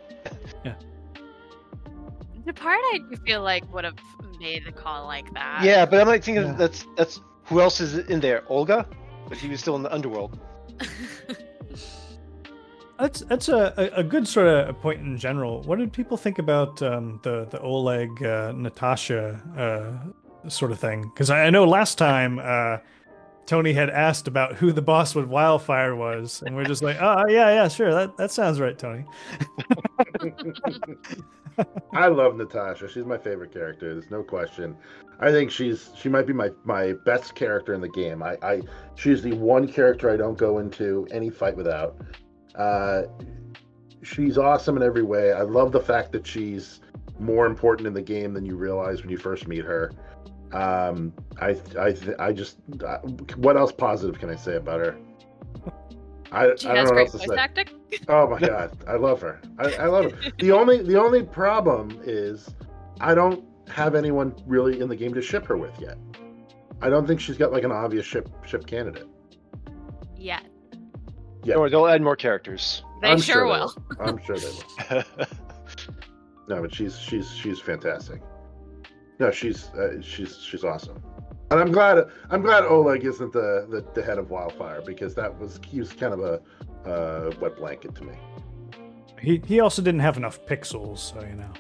Yeah. 0.64 0.76
Gepard, 2.46 2.80
I 2.94 3.00
do 3.10 3.16
feel 3.26 3.42
like 3.42 3.72
would 3.74 3.84
have 3.84 3.98
made 4.40 4.66
the 4.66 4.72
call 4.72 5.06
like 5.06 5.34
that. 5.34 5.64
Yeah, 5.64 5.86
but 5.86 6.00
I'm 6.02 6.08
like 6.08 6.24
thinking 6.24 6.46
Yeah. 6.46 6.54
that's 6.54 6.86
that's 6.96 7.20
who 7.46 7.62
else 7.62 7.80
is 7.80 7.98
in 8.10 8.20
there? 8.20 8.44
Oleg, 8.50 8.86
but 9.28 9.38
he 9.38 9.48
was 9.50 9.60
still 9.60 9.76
in 9.76 9.84
the 9.84 9.94
underworld. 9.94 10.40
That's 13.00 13.20
that's 13.22 13.48
a, 13.48 13.74
a, 13.78 14.00
a 14.00 14.04
good 14.04 14.28
sort 14.28 14.48
of 14.48 14.82
point 14.82 15.02
in 15.02 15.18
general. 15.20 15.62
What 15.62 15.78
did 15.78 15.94
people 15.94 16.18
think 16.18 16.40
about 16.40 16.82
um, 16.82 17.20
the 17.22 17.46
the 17.46 17.60
Oleg 17.62 18.24
uh, 18.24 18.54
Natasha 18.56 19.40
uh, 20.44 20.50
sort 20.50 20.72
of 20.72 20.80
thing? 20.80 21.04
Because 21.04 21.30
I, 21.30 21.44
I 21.46 21.50
know 21.52 21.64
last 21.66 22.00
time 22.00 22.40
uh, 22.40 22.78
Tony 23.48 23.74
had 23.74 23.90
asked 23.90 24.28
about 24.28 24.56
who 24.56 24.72
the 24.74 24.82
boss 24.82 25.16
with 25.16 25.26
Wildfire 25.26 25.96
was, 25.96 26.44
and 26.46 26.56
we're 26.56 26.66
just 26.66 26.84
like, 26.84 26.98
oh 27.00 27.26
yeah, 27.28 27.50
yeah, 27.50 27.68
sure, 27.70 27.94
that 27.94 28.16
that 28.18 28.30
sounds 28.30 28.60
right, 28.60 28.78
Tony. 28.78 29.06
I 31.94 32.08
love 32.08 32.36
Natasha. 32.36 32.88
She's 32.88 33.06
my 33.06 33.18
favorite 33.18 33.52
character. 33.52 33.94
There's 33.94 34.12
no 34.12 34.22
question. 34.22 34.78
I 35.20 35.32
think 35.32 35.50
she's 35.50 35.90
she 35.96 36.10
might 36.10 36.28
be 36.28 36.34
my 36.34 36.52
my 36.66 36.94
best 37.06 37.34
character 37.36 37.74
in 37.74 37.82
the 37.82 37.90
game. 37.90 38.22
I, 38.22 38.38
I 38.44 38.62
she's 38.96 39.24
the 39.24 39.34
one 39.34 39.68
character 39.68 40.12
I 40.12 40.18
don't 40.18 40.38
go 40.38 40.60
into 40.60 41.08
any 41.12 41.30
fight 41.30 41.56
without. 41.56 41.96
Uh, 42.54 43.04
she's 44.04 44.38
awesome 44.38 44.78
in 44.78 44.84
every 44.84 45.04
way. 45.04 45.32
I 45.32 45.42
love 45.42 45.72
the 45.72 45.80
fact 45.80 46.12
that 46.12 46.28
she's 46.28 46.82
more 47.20 47.46
important 47.46 47.88
in 47.88 47.94
the 47.94 48.02
game 48.02 48.34
than 48.34 48.46
you 48.46 48.58
realize 48.58 49.02
when 49.02 49.10
you 49.10 49.18
first 49.18 49.48
meet 49.48 49.64
her. 49.66 49.92
Um, 50.54 51.14
I 51.42 51.58
I 51.78 51.96
I 52.20 52.32
just 52.32 52.58
uh, 52.86 52.98
what 53.36 53.58
else 53.58 53.72
positive 53.72 54.20
can 54.20 54.30
I 54.30 54.36
say 54.36 54.56
about 54.56 54.80
her? 54.80 54.98
I, 56.32 56.56
She 56.56 56.68
I 56.68 56.76
don't 56.76 56.78
has 56.78 56.78
know 56.78 56.84
what 56.84 56.94
great 56.94 57.02
else 57.02 57.12
to 57.12 57.18
voice 57.20 57.28
say. 57.28 57.36
Oh 58.10 58.28
my 58.30 58.40
god, 58.40 58.78
I 58.88 58.96
love 58.96 59.22
her. 59.22 59.42
I, 59.60 59.74
I 59.74 59.86
love 59.88 60.12
her. 60.12 60.32
The 60.40 60.52
only 60.52 60.82
the 60.84 61.00
only 61.00 61.24
problem 61.24 62.02
is 62.04 62.50
I 63.00 63.14
don't 63.14 63.46
have 63.70 63.96
anyone 63.96 64.36
really 64.46 64.80
in 64.80 64.88
the 64.90 64.96
game 64.96 65.14
to 65.14 65.22
ship 65.22 65.46
her 65.48 65.58
with 65.58 65.80
yet. 65.80 65.98
I 66.82 66.90
don't 66.90 67.08
think 67.08 67.20
she's 67.20 67.38
got 67.38 67.52
like 67.52 67.64
an 67.64 67.72
obvious 67.72 68.06
ship 68.06 68.30
ship 68.46 68.66
candidate. 68.68 69.08
Yeah, 70.16 70.40
Yeah. 71.44 71.56
Or 71.56 71.70
they'll 71.70 71.88
add 71.88 72.02
more 72.02 72.16
characters. 72.16 72.84
they 73.02 73.10
I'm 73.10 73.20
sure 73.22 73.46
they 73.46 73.52
will. 73.52 73.74
I'm 74.00 74.18
sure 74.24 74.38
they 74.38 74.52
will. 74.92 75.04
No, 76.50 76.62
but 76.62 76.74
she's 76.74 76.98
she's 76.98 77.30
she's 77.32 77.60
fantastic. 77.60 78.22
No, 79.20 79.32
she's 79.32 79.70
uh, 79.70 80.02
she's 80.02 80.38
she's 80.38 80.64
awesome. 80.64 81.02
And 81.50 81.60
I'm 81.60 81.72
glad 81.72 82.06
I'm 82.30 82.42
glad 82.42 82.66
Oleg 82.66 83.06
isn't 83.06 83.32
the, 83.32 83.66
the, 83.70 83.86
the 83.94 84.06
head 84.06 84.18
of 84.18 84.30
Wildfire 84.30 84.82
because 84.86 85.16
that 85.16 85.38
was 85.40 85.60
he 85.66 85.80
was 85.80 85.94
kind 85.94 86.14
of 86.14 86.20
a 86.20 86.42
uh, 86.90 87.32
wet 87.40 87.56
blanket 87.56 87.96
to 87.96 88.04
me. 88.04 88.14
He 89.20 89.42
he 89.46 89.60
also 89.60 89.82
didn't 89.82 90.02
have 90.02 90.18
enough 90.18 90.46
pixels, 90.46 91.00
so 91.00 91.22
you 91.22 91.36
know. 91.36 91.52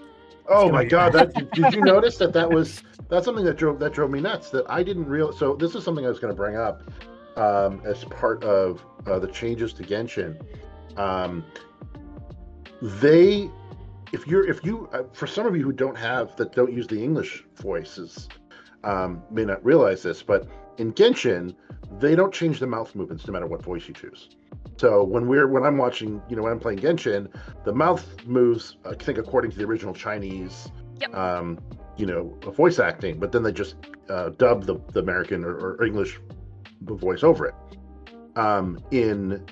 Oh 0.49 0.69
my 0.69 0.85
god! 0.85 1.13
That, 1.13 1.33
did 1.51 1.73
you 1.73 1.81
notice 1.81 2.17
that 2.17 2.33
that 2.33 2.49
was 2.49 2.83
that's 3.09 3.25
something 3.25 3.45
that 3.45 3.57
drove 3.57 3.79
that 3.79 3.93
drove 3.93 4.11
me 4.11 4.19
nuts. 4.19 4.49
That 4.49 4.69
I 4.69 4.83
didn't 4.83 5.05
realize. 5.05 5.37
So 5.39 5.55
this 5.55 5.75
is 5.75 5.83
something 5.83 6.05
I 6.05 6.09
was 6.09 6.19
going 6.19 6.33
to 6.33 6.37
bring 6.37 6.57
up 6.57 6.83
um, 7.37 7.81
as 7.85 8.03
part 8.05 8.43
of 8.43 8.83
uh, 9.05 9.19
the 9.19 9.27
changes 9.27 9.73
to 9.73 9.83
Genshin. 9.83 10.39
Um, 10.97 11.45
they, 12.81 13.49
if 14.11 14.27
you're 14.27 14.47
if 14.47 14.63
you 14.63 14.89
uh, 14.93 15.03
for 15.13 15.27
some 15.27 15.45
of 15.45 15.55
you 15.55 15.63
who 15.63 15.71
don't 15.71 15.97
have 15.97 16.35
that 16.37 16.53
don't 16.53 16.71
use 16.71 16.87
the 16.87 17.01
English 17.01 17.43
voices, 17.55 18.29
um, 18.83 19.21
may 19.31 19.45
not 19.45 19.63
realize 19.63 20.03
this, 20.03 20.23
but 20.23 20.47
in 20.77 20.93
Genshin, 20.93 21.55
they 21.99 22.15
don't 22.15 22.33
change 22.33 22.59
the 22.59 22.67
mouth 22.67 22.93
movements 22.95 23.25
no 23.27 23.33
matter 23.33 23.47
what 23.47 23.61
voice 23.63 23.87
you 23.87 23.93
choose. 23.93 24.29
So 24.77 25.03
when 25.03 25.27
we're 25.27 25.47
when 25.47 25.63
I'm 25.63 25.77
watching, 25.77 26.21
you 26.29 26.35
know, 26.35 26.43
when 26.43 26.51
I'm 26.51 26.59
playing 26.59 26.79
Genshin, 26.79 27.29
the 27.65 27.73
mouth 27.73 28.05
moves, 28.25 28.77
I 28.85 28.93
think, 28.93 29.17
according 29.17 29.51
to 29.51 29.57
the 29.57 29.65
original 29.65 29.93
Chinese, 29.93 30.69
Yep. 31.01 31.13
um, 31.15 31.59
you 31.95 32.05
know, 32.05 32.37
voice 32.55 32.79
acting. 32.79 33.19
But 33.19 33.31
then 33.31 33.43
they 33.43 33.51
just 33.51 33.75
uh, 34.09 34.29
dub 34.29 34.65
the, 34.65 34.79
the 34.93 34.99
American 34.99 35.43
or, 35.43 35.55
or 35.55 35.83
English 35.83 36.19
voice 36.81 37.23
over 37.23 37.47
it. 37.47 37.55
Um, 38.35 38.79
in 38.91 39.43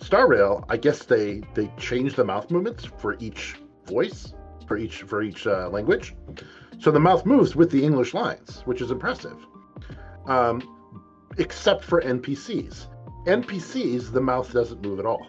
Star 0.00 0.28
Rail, 0.28 0.64
I 0.68 0.76
guess 0.76 1.04
they 1.04 1.42
they 1.54 1.70
change 1.78 2.14
the 2.14 2.24
mouth 2.24 2.50
movements 2.50 2.84
for 2.84 3.16
each 3.18 3.59
voice, 3.90 4.32
for 4.70 4.76
each 4.76 5.02
for 5.02 5.20
each 5.20 5.46
uh, 5.48 5.68
language. 5.68 6.14
So 6.78 6.90
the 6.92 7.00
mouth 7.00 7.26
moves 7.26 7.56
with 7.56 7.70
the 7.72 7.84
English 7.84 8.14
lines, 8.14 8.62
which 8.64 8.80
is 8.80 8.92
impressive. 8.92 9.36
Um, 10.26 10.62
except 11.38 11.82
for 11.84 12.00
NPCs. 12.00 12.86
NPCs, 13.26 14.12
the 14.12 14.20
mouth 14.20 14.52
doesn't 14.52 14.80
move 14.80 15.00
at 15.00 15.06
all. 15.06 15.26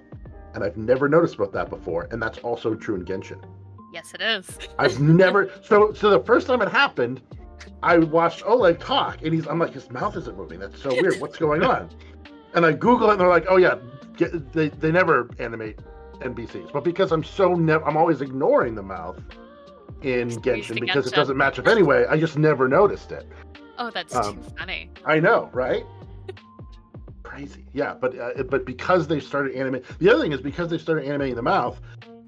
And 0.53 0.63
I've 0.63 0.77
never 0.77 1.09
noticed 1.09 1.35
about 1.35 1.53
that 1.53 1.69
before. 1.69 2.07
And 2.11 2.21
that's 2.21 2.37
also 2.39 2.75
true 2.75 2.95
in 2.95 3.03
Genshin. 3.03 3.43
Yes, 3.91 4.13
it 4.13 4.21
is. 4.21 4.59
I've 4.77 4.99
never 5.01 5.51
so 5.63 5.91
so 5.93 6.11
the 6.11 6.23
first 6.23 6.45
time 6.47 6.61
it 6.61 6.69
happened, 6.69 7.21
I 7.81 7.97
watched 7.97 8.43
Oleg 8.45 8.79
talk 8.79 9.23
and 9.23 9.33
he's 9.33 9.47
I'm 9.47 9.59
like, 9.59 9.73
his 9.73 9.89
mouth 9.89 10.15
isn't 10.17 10.37
moving. 10.37 10.59
That's 10.59 10.81
so 10.81 10.89
weird. 10.89 11.19
What's 11.19 11.37
going 11.37 11.63
on? 11.63 11.89
And 12.53 12.65
I 12.65 12.73
Google 12.73 13.09
it 13.09 13.13
and 13.13 13.21
they're 13.21 13.27
like, 13.27 13.47
oh 13.49 13.57
yeah, 13.57 13.75
get, 14.17 14.53
they, 14.53 14.69
they 14.69 14.91
never 14.91 15.29
animate 15.39 15.79
NPCs. 16.21 16.71
But 16.71 16.83
because 16.83 17.11
I'm 17.11 17.23
so 17.23 17.53
never 17.53 17.85
I'm 17.85 17.97
always 17.97 18.21
ignoring 18.21 18.75
the 18.75 18.83
mouth 18.83 19.19
in 20.01 20.29
Genshin 20.29 20.75
to 20.75 20.81
because 20.81 21.07
it 21.07 21.13
doesn't 21.13 21.37
match 21.37 21.59
up 21.59 21.67
anyway, 21.67 22.05
I 22.09 22.19
just 22.19 22.37
never 22.37 22.67
noticed 22.67 23.11
it. 23.11 23.27
Oh, 23.77 23.89
that's 23.91 24.15
Um, 24.15 24.35
too 24.37 24.43
funny. 24.57 24.89
I 25.05 25.19
know, 25.19 25.49
right? 25.53 25.83
Crazy, 27.23 27.65
yeah. 27.73 27.93
But 27.93 28.17
uh, 28.17 28.43
but 28.43 28.65
because 28.65 29.07
they 29.07 29.19
started 29.19 29.55
animating, 29.55 29.87
the 29.99 30.09
other 30.09 30.21
thing 30.21 30.31
is 30.33 30.41
because 30.41 30.69
they 30.69 30.77
started 30.77 31.05
animating 31.05 31.35
the 31.35 31.41
mouth, 31.41 31.79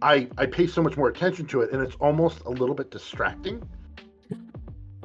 I 0.01 0.27
I 0.37 0.45
pay 0.45 0.67
so 0.67 0.81
much 0.81 0.97
more 0.97 1.09
attention 1.09 1.45
to 1.47 1.61
it, 1.61 1.71
and 1.71 1.81
it's 1.81 1.95
almost 1.95 2.41
a 2.45 2.49
little 2.49 2.75
bit 2.75 2.91
distracting 2.91 3.61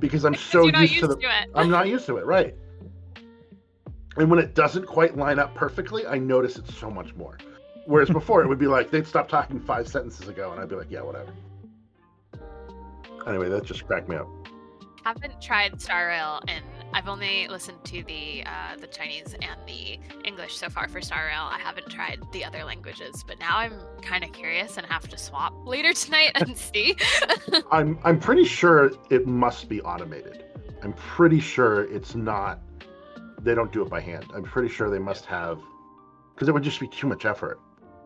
because 0.01 0.25
I'm 0.25 0.35
so 0.53 0.67
used, 0.67 0.79
used 0.81 0.99
to 1.01 1.07
the. 1.09 1.17
it. 1.19 1.51
I'm 1.55 1.71
not 1.71 1.89
used 1.89 2.07
to 2.07 2.17
it, 2.19 2.27
right? 2.27 2.55
And 4.17 4.29
when 4.31 4.39
it 4.41 4.55
doesn't 4.55 4.87
quite 4.87 5.17
line 5.17 5.39
up 5.39 5.55
perfectly, 5.55 6.07
I 6.07 6.19
notice 6.19 6.57
it 6.57 6.67
so 6.69 6.91
much 6.91 7.15
more. 7.15 7.39
Whereas 7.89 8.11
before, 8.11 8.43
it 8.43 8.49
would 8.49 8.59
be 8.59 8.67
like 8.67 8.91
they'd 8.91 9.07
stop 9.07 9.31
talking 9.31 9.59
five 9.59 9.89
sentences 9.89 10.29
ago, 10.29 10.53
and 10.53 10.61
I'd 10.61 10.69
be 10.69 10.77
like, 10.77 10.91
yeah, 10.91 11.01
whatever. 11.01 11.33
Anyway, 13.27 13.49
that 13.49 13.65
just 13.65 13.87
cracked 13.87 14.11
me 14.11 14.17
up. 14.17 14.29
haven't 15.07 15.41
tried 15.41 15.81
Star 15.81 16.09
Rail, 16.09 16.43
and 16.49 16.63
I've 16.93 17.09
only 17.09 17.49
listened 17.49 17.83
to 17.85 18.05
the 18.05 18.45
uh, 18.45 18.77
the 18.79 18.89
Chinese 18.89 19.35
and 19.41 19.59
the 19.67 19.99
English 20.27 20.55
so 20.55 20.69
far 20.69 20.87
for 20.87 21.01
Star 21.01 21.29
Rail. 21.29 21.49
I 21.51 21.59
haven't 21.59 21.89
tried 21.89 22.21
the 22.31 22.45
other 22.45 22.63
languages, 22.63 23.25
but 23.27 23.39
now 23.39 23.57
I'm 23.57 23.81
kind 24.03 24.23
of 24.23 24.33
curious 24.33 24.77
and 24.77 24.87
have 24.87 25.09
to 25.09 25.17
swap 25.17 25.55
later 25.67 25.93
tonight 25.95 26.33
and 26.35 26.59
see. 26.59 26.95
I'm 27.73 27.99
I'm 28.05 28.21
pretty 28.21 28.45
sure 28.45 28.91
it 29.09 29.27
must 29.27 29.67
be 29.71 29.81
automated. 29.81 30.45
I'm 30.83 30.93
pretty 30.93 31.41
sure 31.41 31.85
it's 31.85 32.15
not. 32.15 32.61
They 33.41 33.55
don't 33.55 33.73
do 33.73 33.81
it 33.81 33.89
by 33.89 34.01
hand. 34.03 34.27
I'm 34.35 34.43
pretty 34.45 34.69
sure 34.69 34.91
they 34.91 34.99
must 34.99 35.25
have, 35.25 35.59
because 36.35 36.49
it 36.49 36.53
would 36.53 36.63
just 36.63 36.81
be 36.81 36.89
too 36.89 37.07
much 37.07 37.25
effort. 37.25 37.59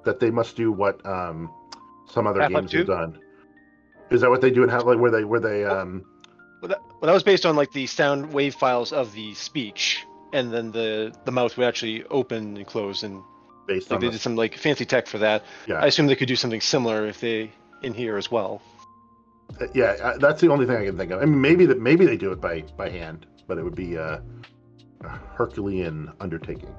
That 0.05 0.21
they 0.21 0.31
must 0.31 0.57
do 0.57 0.73
what 0.73 1.05
um, 1.07 1.51
some 2.11 2.27
other 2.27 2.41
Half-Life 2.41 2.63
games 2.63 2.73
have 2.73 2.87
done. 2.87 3.19
Is 4.11 4.21
that 4.21 4.31
what 4.31 4.41
they 4.41 4.51
do 4.51 4.63
in 4.63 4.69
Half? 4.69 4.85
Like 4.85 4.99
where 4.99 5.11
they 5.11 5.25
where 5.25 5.41
they 5.41 5.65
um? 5.65 6.05
Well 6.61 6.69
that, 6.69 6.81
well, 6.83 7.07
that 7.09 7.13
was 7.13 7.23
based 7.23 7.47
on 7.47 7.57
like 7.57 7.73
the 7.73 7.87
sound 7.87 8.33
wave 8.33 8.55
files 8.55 8.93
of 8.93 9.13
the 9.13 9.35
speech, 9.35 10.05
and 10.33 10.53
then 10.53 10.71
the 10.73 11.15
the 11.25 11.33
mouth 11.33 11.57
would 11.57 11.67
actually 11.67 12.05
open 12.05 12.57
and 12.57 12.67
close, 12.67 13.03
and 13.03 13.23
Based 13.67 13.91
like 13.91 14.01
they 14.01 14.07
the, 14.07 14.13
did 14.13 14.21
some 14.21 14.37
like 14.37 14.57
fancy 14.57 14.85
tech 14.85 15.07
for 15.07 15.19
that. 15.19 15.45
Yeah. 15.67 15.77
I 15.77 15.87
assume 15.87 16.07
they 16.07 16.17
could 16.17 16.29
do 16.29 16.37
something 16.37 16.61
similar 16.61 17.07
if 17.07 17.21
they 17.21 17.51
in 17.83 17.95
here 17.95 18.17
as 18.17 18.31
well. 18.31 18.63
yeah, 19.75 19.97
uh, 20.03 20.19
that's 20.19 20.41
the 20.41 20.51
only 20.51 20.67
thing 20.67 20.77
I 20.77 20.85
can 20.85 20.97
think 20.97 21.13
of. 21.13 21.21
I 21.21 21.25
mean, 21.25 21.41
maybe 21.41 21.67
that 21.67 21.81
maybe 21.81 22.07
they 22.07 22.17
do 22.17 22.33
it 22.33 22.41
by 22.41 22.63
by 22.77 22.91
hand, 22.91 23.27
but 23.47 23.59
it 23.59 23.63
would 23.63 23.75
be 23.75 23.97
uh, 23.97 24.19
a 25.05 25.09
Herculean 25.09 26.13
undertaking. 26.21 26.75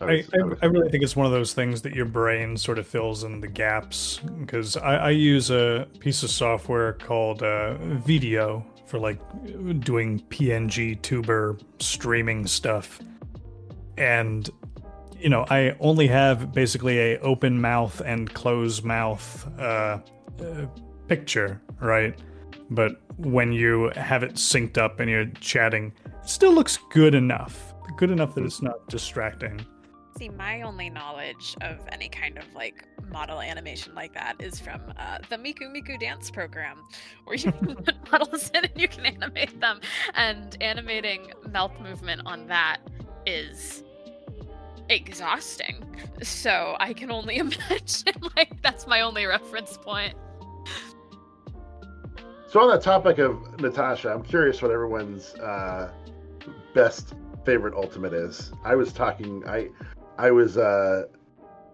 I, 0.00 0.24
I, 0.32 0.38
I 0.62 0.66
really 0.66 0.90
think 0.90 1.04
it's 1.04 1.14
one 1.14 1.26
of 1.26 1.32
those 1.32 1.52
things 1.52 1.82
that 1.82 1.94
your 1.94 2.06
brain 2.06 2.56
sort 2.56 2.78
of 2.78 2.86
fills 2.86 3.22
in 3.24 3.40
the 3.40 3.48
gaps 3.48 4.20
because 4.40 4.76
I, 4.76 4.96
I 4.96 5.10
use 5.10 5.50
a 5.50 5.86
piece 5.98 6.22
of 6.22 6.30
software 6.30 6.94
called 6.94 7.42
uh, 7.42 7.74
Video 7.98 8.64
for 8.86 8.98
like 8.98 9.20
doing 9.80 10.20
PNG 10.30 11.00
tuber 11.02 11.58
streaming 11.78 12.46
stuff. 12.46 13.00
and 13.98 14.48
you 15.20 15.28
know, 15.28 15.44
I 15.50 15.76
only 15.80 16.06
have 16.06 16.52
basically 16.52 16.98
a 16.98 17.18
open 17.20 17.60
mouth 17.60 18.00
and 18.00 18.32
closed 18.32 18.84
mouth 18.84 19.46
uh, 19.58 19.98
uh, 20.40 20.66
picture, 21.08 21.60
right? 21.80 22.18
But 22.70 23.02
when 23.18 23.52
you 23.52 23.90
have 23.96 24.22
it 24.22 24.34
synced 24.34 24.78
up 24.78 25.00
and 25.00 25.10
you're 25.10 25.26
chatting, 25.40 25.92
it 26.06 26.28
still 26.28 26.52
looks 26.52 26.78
good 26.90 27.14
enough. 27.14 27.74
Good 27.96 28.10
enough 28.10 28.34
that 28.34 28.44
it's 28.44 28.62
not 28.62 28.88
distracting. 28.88 29.60
See, 30.20 30.28
my 30.28 30.60
only 30.60 30.90
knowledge 30.90 31.56
of 31.62 31.78
any 31.90 32.10
kind 32.10 32.36
of 32.36 32.44
like 32.54 32.84
model 33.10 33.40
animation 33.40 33.94
like 33.94 34.12
that 34.12 34.36
is 34.38 34.60
from 34.60 34.92
uh, 34.98 35.16
the 35.30 35.36
Miku 35.36 35.74
Miku 35.74 35.98
dance 35.98 36.30
program, 36.30 36.76
where 37.24 37.38
you 37.38 37.50
put 37.50 37.96
models 38.12 38.50
in 38.50 38.66
and 38.66 38.78
you 38.78 38.86
can 38.86 39.06
animate 39.06 39.58
them. 39.60 39.80
And 40.12 40.58
animating 40.60 41.32
mouth 41.50 41.72
movement 41.80 42.20
on 42.26 42.48
that 42.48 42.80
is 43.24 43.82
exhausting. 44.90 45.82
So 46.22 46.76
I 46.78 46.92
can 46.92 47.10
only 47.10 47.36
imagine, 47.38 48.20
like, 48.36 48.60
that's 48.60 48.86
my 48.86 49.00
only 49.00 49.24
reference 49.24 49.78
point. 49.78 50.18
So 52.46 52.60
on 52.60 52.68
the 52.68 52.78
topic 52.78 53.16
of 53.16 53.58
Natasha, 53.58 54.10
I'm 54.10 54.22
curious 54.22 54.60
what 54.60 54.70
everyone's 54.70 55.32
uh, 55.36 55.90
best 56.74 57.14
favorite 57.46 57.72
ultimate 57.74 58.12
is. 58.12 58.52
I 58.64 58.74
was 58.74 58.92
talking, 58.92 59.42
I, 59.46 59.70
I 60.20 60.30
was 60.30 60.58
uh, 60.58 61.04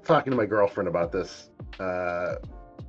talking 0.05 0.31
to 0.31 0.37
my 0.37 0.47
girlfriend 0.47 0.87
about 0.87 1.11
this. 1.11 1.51
Uh, 1.81 2.37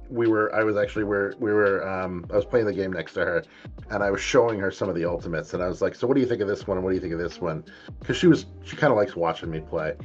we 0.07 0.27
were, 0.27 0.53
I 0.53 0.63
was 0.63 0.77
actually, 0.77 1.05
we 1.05 1.17
we 1.39 1.51
were, 1.51 1.85
um, 1.87 2.27
I 2.31 2.35
was 2.35 2.45
playing 2.45 2.67
the 2.67 2.73
game 2.73 2.93
next 2.93 3.13
to 3.13 3.21
her, 3.21 3.43
and 3.89 4.03
I 4.03 4.11
was 4.11 4.21
showing 4.21 4.59
her 4.59 4.69
some 4.69 4.87
of 4.87 4.93
the 4.93 5.03
ultimates, 5.03 5.55
and 5.55 5.63
I 5.63 5.67
was 5.67 5.81
like, 5.81 5.95
"So 5.95 6.05
what 6.05 6.13
do 6.13 6.21
you 6.21 6.27
think 6.27 6.41
of 6.41 6.47
this 6.47 6.67
one? 6.67 6.77
And 6.77 6.83
what 6.83 6.91
do 6.91 6.95
you 6.95 7.01
think 7.01 7.13
of 7.13 7.19
this 7.19 7.41
one?" 7.41 7.65
Because 7.99 8.17
she 8.17 8.27
was, 8.27 8.45
she 8.63 8.75
kind 8.75 8.91
of 8.91 8.97
likes 8.97 9.15
watching 9.15 9.49
me 9.49 9.59
play, 9.59 9.95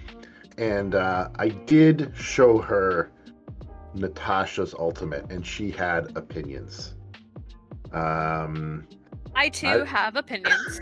and 0.56 0.94
uh, 0.94 1.28
I 1.38 1.48
did 1.48 2.12
show 2.16 2.58
her 2.58 3.12
Natasha's 3.94 4.74
ultimate, 4.74 5.30
and 5.30 5.46
she 5.46 5.70
had 5.70 6.16
opinions. 6.16 6.94
Um, 7.92 8.88
I 9.34 9.48
too 9.48 9.66
I- 9.68 9.84
have 9.84 10.16
opinions. 10.16 10.80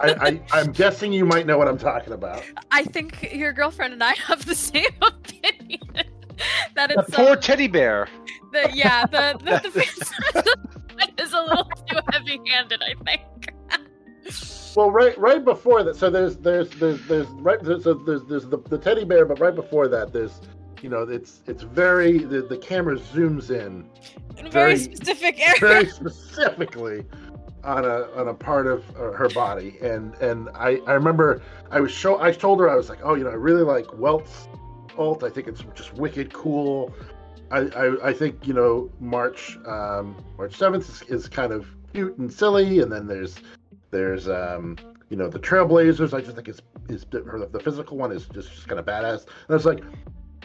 I, 0.00 0.14
I, 0.14 0.40
I'm 0.52 0.72
guessing 0.72 1.12
you 1.12 1.24
might 1.24 1.46
know 1.46 1.56
what 1.58 1.68
I'm 1.68 1.78
talking 1.78 2.12
about. 2.12 2.42
I 2.70 2.84
think 2.84 3.32
your 3.34 3.52
girlfriend 3.52 3.92
and 3.92 4.02
I 4.02 4.14
have 4.14 4.44
the 4.46 4.54
same 4.54 4.84
opinion. 5.02 5.80
that 6.74 6.88
The 6.90 7.00
it's 7.00 7.14
poor 7.14 7.32
um, 7.32 7.40
teddy 7.40 7.68
bear. 7.68 8.08
the 8.52 8.70
yeah 8.74 9.06
the 9.06 9.38
the, 9.38 9.70
the 9.70 11.22
is 11.22 11.32
a 11.32 11.40
little 11.42 11.64
too 11.88 11.98
heavy-handed. 12.12 12.82
I 12.82 12.94
think. 13.04 13.22
Well, 14.76 14.90
right, 14.90 15.16
right 15.18 15.44
before 15.44 15.84
that. 15.84 15.94
So 15.94 16.10
there's, 16.10 16.36
there's, 16.38 16.68
there's, 16.70 17.00
there's 17.06 17.28
right. 17.28 17.62
There's, 17.62 17.84
so 17.84 17.94
there's, 17.94 18.24
there's 18.24 18.46
the, 18.48 18.58
the 18.58 18.78
teddy 18.78 19.04
bear, 19.04 19.24
but 19.24 19.38
right 19.38 19.54
before 19.54 19.86
that, 19.88 20.12
there's, 20.12 20.40
you 20.82 20.88
know, 20.88 21.02
it's, 21.02 21.42
it's 21.46 21.62
very. 21.62 22.18
The, 22.18 22.42
the 22.42 22.56
camera 22.58 22.96
zooms 22.98 23.50
in 23.50 23.88
In 24.36 24.46
a 24.48 24.50
Very- 24.50 24.74
very, 24.74 24.78
specific 24.96 25.38
area. 25.46 25.60
very 25.60 25.86
specifically 25.88 27.04
on 27.64 27.84
a 27.84 28.08
on 28.14 28.28
a 28.28 28.34
part 28.34 28.66
of 28.66 28.84
uh, 28.96 29.12
her 29.12 29.28
body, 29.30 29.76
and 29.80 30.14
and 30.16 30.48
I 30.54 30.80
I 30.86 30.92
remember 30.92 31.42
I 31.70 31.80
was 31.80 31.90
show 31.90 32.20
I 32.20 32.32
told 32.32 32.60
her 32.60 32.70
I 32.70 32.76
was 32.76 32.88
like, 32.88 33.00
oh, 33.02 33.14
you 33.14 33.24
know, 33.24 33.30
I 33.30 33.34
really 33.34 33.62
like 33.62 33.86
Welt's 33.98 34.48
alt. 34.96 35.24
I 35.24 35.30
think 35.30 35.48
it's 35.48 35.64
just 35.74 35.94
wicked 35.94 36.32
cool. 36.32 36.94
I 37.50 37.60
I, 37.60 38.08
I 38.08 38.12
think 38.12 38.46
you 38.46 38.54
know 38.54 38.90
March 39.00 39.58
um, 39.66 40.16
March 40.38 40.56
seventh 40.56 40.88
is, 40.88 41.02
is 41.08 41.28
kind 41.28 41.52
of 41.52 41.66
cute 41.92 42.16
and 42.18 42.32
silly, 42.32 42.80
and 42.80 42.90
then 42.92 43.06
there's 43.06 43.36
there's 43.90 44.28
um 44.28 44.76
you 45.08 45.16
know 45.16 45.28
the 45.28 45.38
Trailblazers. 45.38 46.14
I 46.14 46.20
just 46.20 46.34
think 46.34 46.48
it's 46.48 46.60
is 46.88 47.06
the 47.10 47.60
physical 47.62 47.96
one 47.96 48.12
is 48.12 48.26
just, 48.26 48.52
just 48.52 48.68
kind 48.68 48.78
of 48.78 48.86
badass. 48.86 49.22
And 49.22 49.50
I 49.50 49.54
was 49.54 49.64
like, 49.64 49.82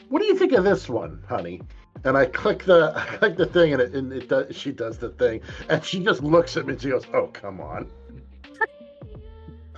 what 0.09 0.21
do 0.21 0.25
you 0.25 0.37
think 0.37 0.53
of 0.53 0.63
this 0.63 0.87
one, 0.87 1.23
honey? 1.27 1.61
And 2.03 2.17
I 2.17 2.25
click 2.25 2.65
the 2.65 2.93
I 2.95 3.17
click 3.17 3.37
the 3.37 3.45
thing, 3.45 3.73
and 3.73 3.81
it 3.81 3.93
and 3.93 4.11
it 4.11 4.29
does. 4.29 4.55
She 4.55 4.71
does 4.71 4.97
the 4.97 5.09
thing, 5.09 5.41
and 5.69 5.83
she 5.83 6.03
just 6.03 6.23
looks 6.23 6.57
at 6.57 6.65
me 6.65 6.73
and 6.73 6.81
she 6.81 6.89
goes, 6.89 7.05
"Oh, 7.13 7.27
come 7.27 7.59
on." 7.59 7.89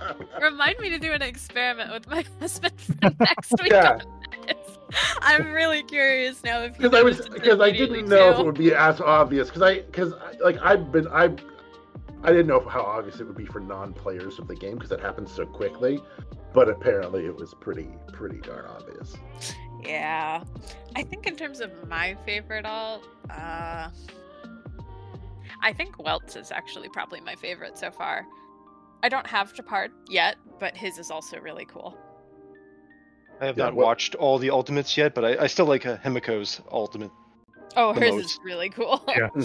Remind 0.40 0.78
me 0.80 0.90
to 0.90 0.98
do 0.98 1.12
an 1.12 1.22
experiment 1.22 1.92
with 1.92 2.08
my 2.08 2.24
husband 2.40 2.80
for 2.80 3.10
next 3.20 3.52
week. 3.62 3.72
Yeah. 3.72 4.00
I'm 5.22 5.52
really 5.52 5.82
curious 5.84 6.42
now 6.44 6.60
if 6.62 6.76
Because 6.76 6.94
I 6.94 7.02
was 7.02 7.28
because 7.28 7.60
I 7.60 7.70
didn't 7.70 8.08
know 8.08 8.30
if 8.30 8.38
it 8.38 8.44
would 8.44 8.58
be 8.58 8.74
as 8.74 9.00
obvious. 9.00 9.48
Because 9.48 9.62
I 9.62 9.80
because 9.80 10.12
like 10.42 10.58
I've 10.60 10.92
been 10.92 11.08
I 11.08 11.34
I 12.24 12.30
didn't 12.30 12.46
know 12.46 12.60
how 12.68 12.82
obvious 12.82 13.18
it 13.20 13.26
would 13.26 13.36
be 13.36 13.46
for 13.46 13.60
non-players 13.60 14.38
of 14.38 14.48
the 14.48 14.54
game 14.54 14.74
because 14.74 14.92
it 14.92 15.00
happens 15.00 15.32
so 15.32 15.46
quickly. 15.46 16.00
But 16.52 16.68
apparently, 16.68 17.24
it 17.24 17.34
was 17.34 17.54
pretty 17.54 17.88
pretty 18.12 18.40
darn 18.40 18.66
obvious. 18.66 19.16
Yeah. 19.82 20.44
I 20.96 21.02
think 21.02 21.26
in 21.26 21.36
terms 21.36 21.60
of 21.60 21.70
my 21.88 22.16
favorite 22.24 22.64
alt, 22.66 23.04
uh 23.30 23.88
I 25.64 25.72
think 25.72 26.02
Welt's 26.02 26.34
is 26.36 26.50
actually 26.50 26.88
probably 26.88 27.20
my 27.20 27.34
favorite 27.36 27.78
so 27.78 27.90
far. 27.90 28.26
I 29.04 29.08
don't 29.08 29.26
have 29.26 29.54
Gepard 29.54 29.92
yet, 30.08 30.36
but 30.58 30.76
his 30.76 30.98
is 30.98 31.10
also 31.10 31.38
really 31.38 31.64
cool. 31.66 31.96
I 33.40 33.46
have 33.46 33.56
Yeah, 33.58 33.64
not 33.66 33.74
what- 33.74 33.86
watched 33.86 34.14
all 34.16 34.38
the 34.38 34.50
ultimates 34.50 34.96
yet, 34.96 35.14
but 35.14 35.24
I, 35.24 35.44
I 35.44 35.46
still 35.46 35.66
like 35.66 35.86
uh, 35.86 35.96
Himeko's 35.98 36.60
ultimate. 36.70 37.10
Oh, 37.76 37.92
The 37.92 38.00
hers 38.00 38.12
most. 38.12 38.24
is 38.26 38.38
really 38.44 38.70
cool. 38.70 39.02
Yeah. 39.08 39.28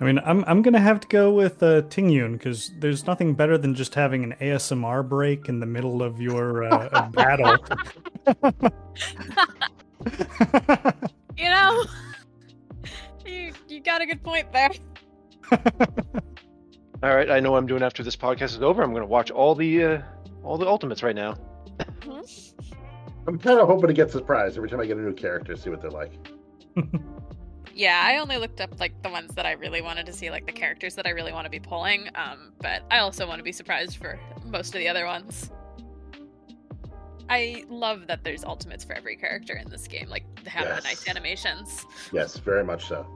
I 0.00 0.04
mean, 0.04 0.20
I'm 0.24 0.44
I'm 0.46 0.62
gonna 0.62 0.80
have 0.80 1.00
to 1.00 1.08
go 1.08 1.32
with 1.32 1.60
uh, 1.62 1.82
Tingyun 1.82 2.32
because 2.34 2.70
there's 2.78 3.06
nothing 3.06 3.34
better 3.34 3.58
than 3.58 3.74
just 3.74 3.96
having 3.96 4.22
an 4.22 4.34
ASMR 4.40 5.08
break 5.08 5.48
in 5.48 5.58
the 5.58 5.66
middle 5.66 6.02
of 6.02 6.20
your 6.20 6.64
uh, 6.64 7.08
battle. 7.10 7.56
you 11.36 11.48
know? 11.48 11.84
You 13.26 13.52
you 13.66 13.80
got 13.80 14.00
a 14.00 14.06
good 14.06 14.22
point 14.22 14.52
there. 14.52 14.70
All 17.02 17.14
right, 17.14 17.30
I 17.30 17.40
know 17.40 17.52
what 17.52 17.58
I'm 17.58 17.66
doing 17.66 17.82
after 17.82 18.02
this 18.02 18.16
podcast 18.16 18.56
is 18.56 18.62
over. 18.62 18.82
I'm 18.82 18.90
going 18.90 19.02
to 19.02 19.08
watch 19.08 19.30
all 19.30 19.54
the 19.54 19.84
uh, 19.84 20.02
all 20.42 20.58
the 20.58 20.66
ultimates 20.66 21.02
right 21.04 21.14
now. 21.14 21.36
I'm 23.28 23.38
kind 23.38 23.60
of 23.60 23.68
hoping 23.68 23.86
to 23.86 23.92
get 23.92 24.10
surprised 24.10 24.56
every 24.56 24.68
time 24.68 24.80
I 24.80 24.86
get 24.86 24.96
a 24.96 25.00
new 25.00 25.14
character, 25.14 25.54
see 25.54 25.70
what 25.70 25.80
they're 25.80 25.90
like. 25.92 26.12
Yeah, 27.78 28.02
I 28.04 28.18
only 28.18 28.38
looked 28.38 28.60
up 28.60 28.80
like 28.80 29.04
the 29.04 29.08
ones 29.08 29.36
that 29.36 29.46
I 29.46 29.52
really 29.52 29.80
wanted 29.80 30.04
to 30.06 30.12
see, 30.12 30.30
like 30.30 30.46
the 30.46 30.52
characters 30.52 30.96
that 30.96 31.06
I 31.06 31.10
really 31.10 31.32
want 31.32 31.44
to 31.44 31.50
be 31.50 31.60
pulling. 31.60 32.08
Um, 32.16 32.52
but 32.60 32.82
I 32.90 32.98
also 32.98 33.24
want 33.24 33.38
to 33.38 33.44
be 33.44 33.52
surprised 33.52 33.98
for 33.98 34.18
most 34.44 34.74
of 34.74 34.80
the 34.80 34.88
other 34.88 35.06
ones. 35.06 35.52
I 37.30 37.64
love 37.68 38.08
that 38.08 38.24
there's 38.24 38.42
ultimates 38.42 38.82
for 38.82 38.94
every 38.94 39.14
character 39.14 39.54
in 39.54 39.70
this 39.70 39.86
game, 39.86 40.08
like 40.08 40.24
to 40.42 40.50
have 40.50 40.66
the 40.66 40.82
nice 40.82 41.06
animations. 41.06 41.86
Yes, 42.12 42.36
very 42.38 42.64
much 42.64 42.88
so. 42.88 43.06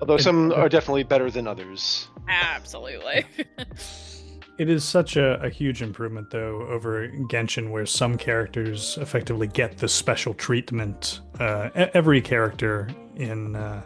Although 0.00 0.16
some 0.16 0.50
are 0.52 0.70
definitely 0.70 1.02
better 1.02 1.30
than 1.30 1.46
others. 1.46 2.08
Absolutely. 2.28 3.26
It 4.58 4.70
is 4.70 4.84
such 4.84 5.16
a, 5.16 5.40
a 5.42 5.50
huge 5.50 5.82
improvement, 5.82 6.30
though, 6.30 6.62
over 6.68 7.08
Genshin, 7.30 7.70
where 7.70 7.84
some 7.84 8.16
characters 8.16 8.96
effectively 9.00 9.46
get 9.48 9.76
the 9.78 9.88
special 9.88 10.32
treatment. 10.32 11.20
Uh, 11.38 11.68
e- 11.76 11.90
every 11.92 12.22
character 12.22 12.88
in 13.16 13.54
uh, 13.54 13.82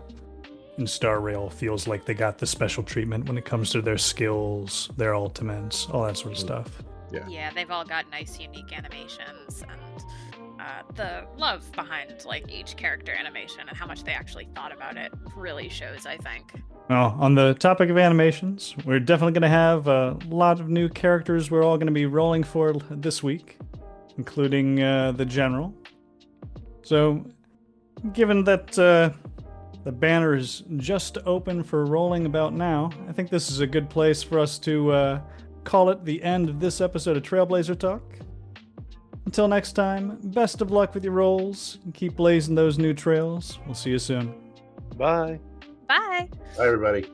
in 0.79 0.87
Star 0.87 1.21
Rail 1.21 1.51
feels 1.51 1.89
like 1.89 2.05
they 2.07 2.15
got 2.15 2.39
the 2.39 2.47
special 2.47 2.83
treatment 2.85 3.27
when 3.27 3.37
it 3.37 3.45
comes 3.45 3.71
to 3.71 3.83
their 3.83 3.99
skills, 3.99 4.89
their 4.97 5.15
ultimates, 5.15 5.87
all 5.91 6.05
that 6.05 6.17
sort 6.17 6.33
of 6.35 6.39
Mhm. 6.39 6.47
stuff. 6.47 6.83
yeah, 7.29 7.51
they've 7.53 7.71
all 7.73 7.85
got 7.85 8.09
nice, 8.11 8.39
unique 8.39 8.73
animations, 8.73 9.63
and 9.69 10.05
uh, 10.61 10.83
the 10.95 11.27
love 11.37 11.71
behind 11.73 12.25
like 12.25 12.49
each 12.51 12.77
character 12.77 13.13
animation 13.13 13.63
and 13.69 13.77
how 13.77 13.87
much 13.87 14.05
they 14.05 14.13
actually 14.13 14.49
thought 14.55 14.73
about 14.73 14.97
it 14.97 15.13
really 15.35 15.69
shows. 15.69 16.07
I 16.07 16.17
think. 16.19 16.53
Well, 16.91 17.17
on 17.21 17.37
the 17.37 17.55
topic 17.55 17.89
of 17.89 17.97
animations, 17.99 18.75
we're 18.85 18.99
definitely 18.99 19.35
going 19.35 19.43
to 19.43 19.49
have 19.49 19.87
a 19.87 20.19
lot 20.27 20.59
of 20.59 20.69
new 20.69 20.89
characters 20.89 21.49
we're 21.49 21.63
all 21.63 21.77
going 21.77 21.87
to 21.87 21.93
be 21.93 22.07
rolling 22.07 22.43
for 22.43 22.73
this 22.91 23.23
week, 23.23 23.59
including 24.19 24.83
uh, 24.83 25.13
the 25.13 25.25
General. 25.25 25.73
So, 26.83 27.25
given 28.13 28.43
that 28.43 28.77
uh, 28.77 29.11
the 29.85 29.93
banner 29.93 30.35
is 30.35 30.65
just 30.79 31.19
open 31.27 31.63
for 31.63 31.85
rolling 31.87 32.27
about 32.27 32.55
now, 32.55 32.91
I 33.09 33.13
think 33.13 33.31
this 33.31 33.53
is 33.53 33.61
a 33.61 33.69
good 33.69 33.89
place 33.89 34.25
for 34.25 34.41
us 34.41 34.59
to 34.59 34.91
uh, 34.91 35.21
call 35.63 35.91
it 35.91 36.05
the 36.05 36.21
end 36.25 36.49
of 36.49 36.59
this 36.59 36.81
episode 36.81 37.17
of 37.17 37.23
Trailblazer 37.23 37.79
Talk. 37.79 38.03
Until 39.27 39.47
next 39.47 39.75
time, 39.75 40.19
best 40.25 40.61
of 40.61 40.73
luck 40.73 40.93
with 40.93 41.05
your 41.05 41.13
rolls 41.13 41.79
and 41.85 41.95
keep 41.95 42.17
blazing 42.17 42.57
those 42.57 42.79
new 42.79 42.95
trails. 42.95 43.61
We'll 43.65 43.77
see 43.77 43.91
you 43.91 44.01
soon. 44.01 44.35
Bye. 44.97 45.39
Bye. 45.91 46.29
Bye, 46.57 46.67
everybody. 46.67 47.11